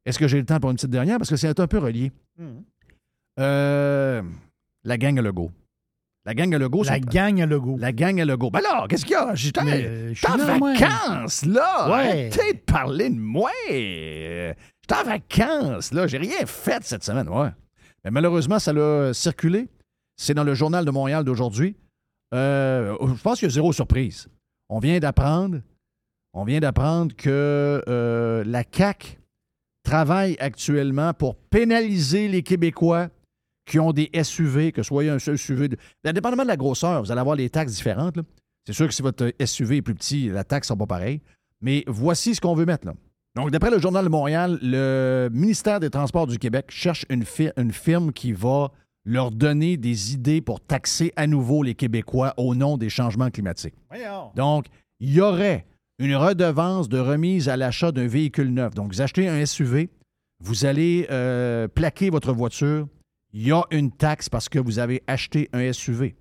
[0.05, 1.17] Est-ce que j'ai le temps pour une petite dernière?
[1.17, 2.11] Parce que c'est un peu relié.
[3.39, 4.21] Euh,
[4.83, 5.49] la gang logo.
[6.25, 6.83] La gang à logo.
[6.83, 7.75] La gang à logo.
[7.77, 8.49] La gang à logo.
[8.49, 9.35] Ben là, qu'est-ce qu'il y a?
[9.35, 10.73] J'étais euh, en moi.
[10.73, 11.89] vacances, là.
[11.89, 12.09] Ouais.
[12.09, 13.51] Arrêtez de parler de moi.
[13.69, 14.55] J'étais
[14.91, 16.07] en vacances, là.
[16.07, 17.49] J'ai rien fait cette semaine, ouais.
[18.05, 19.67] Mais malheureusement, ça l'a circulé.
[20.15, 21.75] C'est dans le Journal de Montréal d'aujourd'hui.
[22.33, 24.27] Euh, je pense qu'il y a zéro surprise.
[24.69, 25.59] On vient d'apprendre,
[26.33, 29.19] on vient d'apprendre que euh, la CAC
[29.83, 33.09] travaille actuellement pour pénaliser les Québécois
[33.65, 35.69] qui ont des SUV, que ce soit un seul SUV.
[36.03, 38.15] Indépendamment de la grosseur, vous allez avoir des taxes différentes.
[38.65, 41.21] C'est sûr que si votre SUV est plus petit, la taxe ne sera pas pareille.
[41.61, 42.93] Mais voici ce qu'on veut mettre là.
[43.35, 47.51] Donc, d'après le Journal de Montréal, le ministère des Transports du Québec cherche une, fi-
[47.57, 48.71] une firme qui va
[49.05, 53.73] leur donner des idées pour taxer à nouveau les Québécois au nom des changements climatiques.
[54.35, 54.67] Donc,
[54.99, 55.65] il y aurait
[55.99, 58.75] une redevance de remise à l'achat d'un véhicule neuf.
[58.75, 59.89] Donc, vous achetez un SUV,
[60.43, 62.87] vous allez euh, plaquer votre voiture,
[63.33, 66.15] il y a une taxe parce que vous avez acheté un SUV.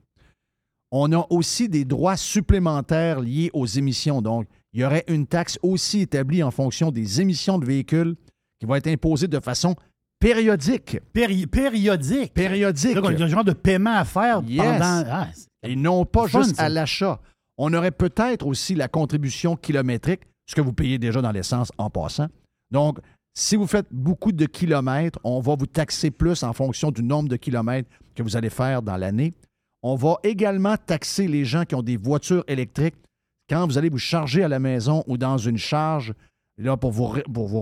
[0.91, 4.21] On a aussi des droits supplémentaires liés aux émissions.
[4.21, 8.15] Donc, il y aurait une taxe aussi établie en fonction des émissions de véhicules
[8.59, 9.75] qui va être imposée de façon
[10.19, 11.01] périodique.
[11.13, 12.33] périodique?
[12.35, 12.95] Périodique.
[12.95, 14.59] Là, il y a un genre de paiement à faire Yes.
[14.63, 15.05] pendant.
[15.11, 15.29] Ah,
[15.63, 17.21] Et non pas fun, juste à l'achat.
[17.59, 21.91] On aurait peut-être aussi la contribution kilométrique, ce que vous payez déjà dans l'essence en
[21.91, 22.29] passant.
[22.71, 22.99] Donc,
[23.35, 27.29] si vous faites beaucoup de kilomètres, on va vous taxer plus en fonction du nombre
[27.29, 29.35] de kilomètres que vous allez faire dans l'année.
[29.83, 32.95] On va également taxer les gens qui ont des voitures électriques
[33.49, 36.13] quand vous allez vous charger à la maison ou dans une charge,
[36.59, 37.07] là, pour vous,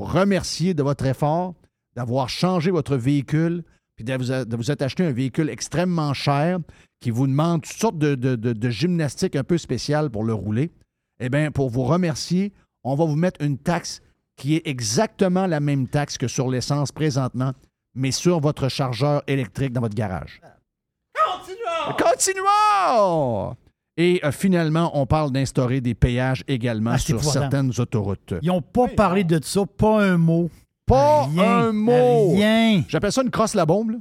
[0.01, 1.55] remercier de votre effort,
[1.97, 3.64] d'avoir changé votre véhicule,
[3.97, 6.59] puis de vous, de être acheté un véhicule extrêmement cher
[7.01, 10.34] qui vous demande toutes sortes de, de, de- de gymnastiques un peu spéciales pour le
[10.34, 10.70] rouler.
[11.20, 12.52] Eh bien, pour vous remercier,
[12.84, 14.02] on va vous mettre une taxe
[14.40, 17.52] qui est exactement la même taxe que sur l'essence présentement,
[17.94, 20.40] mais sur votre chargeur électrique dans votre garage.
[21.98, 23.54] Continuons!
[23.98, 28.32] Et euh, finalement, on parle d'instaurer des péages également Ah, sur certaines autoroutes.
[28.40, 30.48] Ils n'ont pas parlé de ça, pas un mot.
[30.86, 32.30] Pas Rien, un mot!
[32.32, 32.82] Rien.
[32.88, 33.90] J'appelle ça une crosse la bombe.
[33.90, 33.98] là.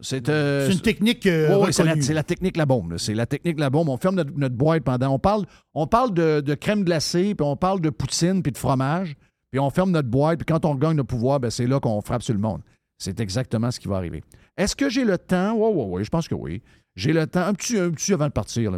[0.00, 2.96] C'est euh, C'est une technique euh, c'est la, technique la bombe.
[2.96, 3.90] C'est la technique la bombe.
[3.90, 5.10] On ferme notre, notre boîte pendant.
[5.10, 8.58] On parle, on parle de, de crème glacée, puis on parle de poutine, puis de
[8.58, 9.14] fromage,
[9.52, 12.00] puis on ferme notre boîte, puis quand on gagne le pouvoir, ben, c'est là qu'on
[12.00, 12.62] frappe sur le monde.
[12.98, 14.24] C'est exactement ce qui va arriver.
[14.56, 15.52] Est-ce que j'ai le temps?
[15.54, 16.62] Oui, oui, oui, je pense que oui.
[16.96, 17.42] J'ai le temps.
[17.42, 18.72] Un petit, un avant de partir.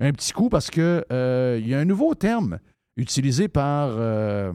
[0.00, 2.58] Un petit coup parce que euh, il y a un nouveau terme
[2.96, 4.52] utilisé par, euh,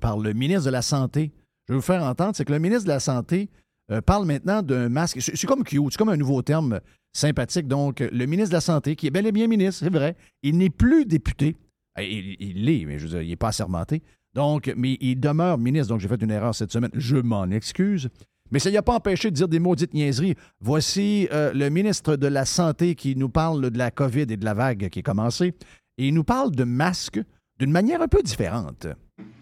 [0.00, 1.30] par le ministre de la Santé.
[1.68, 3.50] Je vais vous faire entendre, c'est que le ministre de la Santé
[3.92, 5.20] euh, parle maintenant d'un masque.
[5.20, 6.80] C'est comme cute, c'est comme un nouveau terme
[7.12, 7.68] sympathique.
[7.68, 10.58] Donc, le ministre de la Santé, qui est bel et bien ministre, c'est vrai, il
[10.58, 11.56] n'est plus député.
[11.98, 14.02] Il il l'est, mais je veux dire, il n'est pas assermenté.
[14.38, 15.88] Donc, mais il demeure ministre.
[15.88, 16.92] Donc, j'ai fait une erreur cette semaine.
[16.94, 18.08] Je m'en excuse.
[18.52, 20.36] Mais ça n'y a pas empêché de dire des maudites niaiseries.
[20.60, 24.44] Voici euh, le ministre de la Santé qui nous parle de la COVID et de
[24.44, 25.54] la vague qui est commencée.
[25.98, 27.20] Et il nous parle de masques
[27.58, 28.86] d'une manière un peu différente.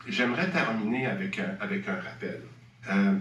[0.08, 2.40] J'aimerais terminer avec un, avec un rappel.
[2.90, 3.18] Euh,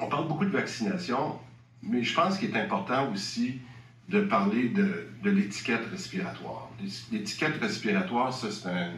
[0.00, 1.38] on parle beaucoup de vaccination,
[1.84, 3.60] mais je pense qu'il est important aussi
[4.08, 6.68] de parler de, de l'étiquette respiratoire.
[7.12, 8.90] L'étiquette respiratoire, ça, c'est un,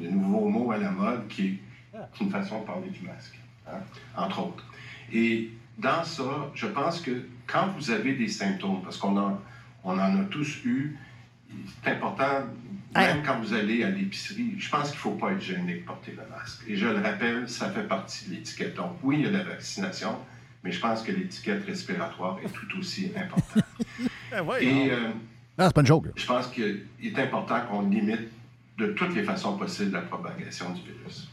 [0.00, 1.58] le nouveau mot à la mode qui
[1.94, 3.38] est une façon de parler du masque,
[3.68, 3.78] hein,
[4.16, 4.64] entre autres.
[5.12, 9.40] Et dans ça, je pense que quand vous avez des symptômes, parce qu'on en,
[9.84, 10.96] on en a tous eu,
[11.82, 12.46] c'est important,
[12.96, 15.82] même quand vous allez à l'épicerie, je pense qu'il ne faut pas être gêné de
[15.82, 16.62] porter le masque.
[16.66, 18.74] Et je le rappelle, ça fait partie de l'étiquette.
[18.74, 20.16] Donc oui, il y a la vaccination,
[20.64, 23.64] mais je pense que l'étiquette respiratoire est tout aussi importante.
[24.60, 25.10] Et euh,
[25.56, 26.06] Non, c'est pas une joke.
[26.16, 28.28] je pense qu'il est important qu'on limite
[28.78, 31.28] de toutes les façons possibles la propagation du virus.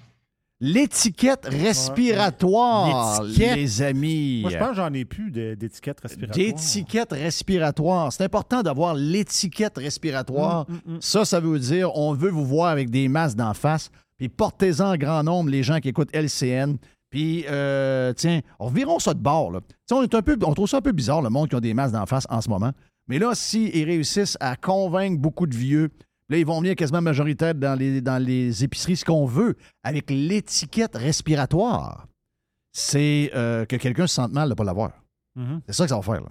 [0.63, 4.41] L'étiquette respiratoire, les amis.
[4.43, 6.37] Moi, je pense que j'en ai plus d'étiquette respiratoire.
[6.37, 8.13] D'étiquette respiratoire.
[8.13, 10.67] C'est important d'avoir l'étiquette respiratoire.
[10.69, 13.89] Mm, Ça, ça veut dire on veut vous voir avec des masques d'en face.
[14.19, 16.77] Puis portez-en en grand nombre les gens qui écoutent LCN.
[17.09, 19.51] Puis, euh, tiens, revirons ça de bord.
[19.51, 19.61] Là.
[19.91, 21.73] On, est un peu, on trouve ça un peu bizarre, le monde qui a des
[21.73, 22.71] masques d'en face en ce moment.
[23.07, 25.89] Mais là, s'ils réussissent à convaincre beaucoup de vieux,
[26.31, 30.09] là, ils vont venir quasiment majoritaire dans les, dans les épiceries, ce qu'on veut, avec
[30.09, 32.07] l'étiquette respiratoire,
[32.73, 34.91] c'est euh, que quelqu'un se sente mal de ne pas l'avoir.
[35.35, 35.61] Mhm.
[35.67, 36.21] C'est ça que ça va faire.
[36.21, 36.29] Là.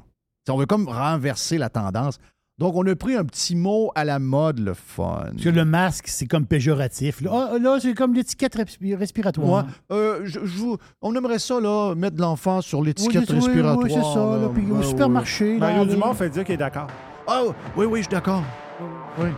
[0.49, 2.19] On veut comme renverser la tendance.
[2.59, 5.21] Donc, on a pris un petit mot à la mode, le fun.
[5.31, 7.23] Parce que le masque, c'est comme péjoratif.
[7.23, 9.65] Là, Ah, là, c'est comme l'étiquette respi- respiratoire.
[9.65, 9.71] Ouais.
[9.93, 13.79] Euh, je- je vous- on aimerait ça, là, mettre de l'enfant sur l'étiquette oui, respiratoire.
[13.79, 14.39] oui, c'est ça.
[14.39, 15.57] là, puis au Ouais, supermarché.
[15.57, 16.89] Mario là, Dumont fait dire qu'il est d'accord.
[17.29, 18.43] Oh, oui, oui, je suis d'accord.
[19.19, 19.29] Oui.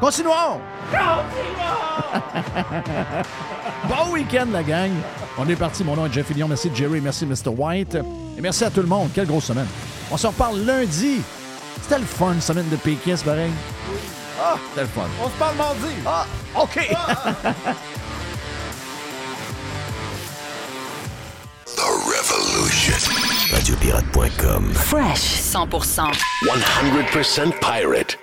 [0.00, 0.60] Continuons!
[3.88, 4.92] bon week-end, la gang.
[5.38, 5.82] On est parti.
[5.84, 6.48] Mon nom est Jeff Fillion.
[6.48, 7.00] Merci Jerry.
[7.00, 7.48] Merci Mr.
[7.48, 7.94] White.
[8.36, 9.10] Et merci à tout le monde.
[9.14, 9.66] Quelle grosse semaine.
[10.10, 11.22] On se reparle lundi.
[11.82, 13.50] C'était le fun, semaine de Pékin, c'est pareil.
[14.40, 15.06] Ah, c'était le fun.
[15.22, 15.94] On se parle mardi.
[16.06, 16.88] Ah, OK.
[21.64, 22.94] The Revolution.
[23.52, 24.72] Radiopirate.com.
[24.74, 26.12] Fresh 100%.
[26.44, 28.18] 100% pirate.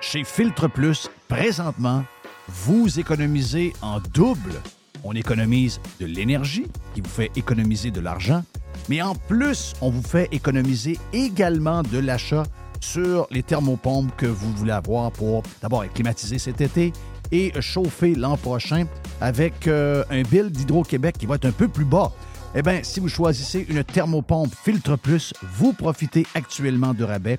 [0.00, 2.04] Chez Filtre Plus, présentement,
[2.46, 4.54] vous économisez en double.
[5.02, 8.44] On économise de l'énergie, qui vous fait économiser de l'argent,
[8.88, 12.44] mais en plus, on vous fait économiser également de l'achat
[12.80, 16.92] sur les thermopompes que vous voulez avoir pour d'abord être cet été
[17.32, 18.86] et chauffer l'an prochain
[19.20, 22.12] avec euh, un bill d'Hydro-Québec qui va être un peu plus bas.
[22.54, 27.38] Eh bien, si vous choisissez une thermopompe Filtre Plus, vous profitez actuellement de rabais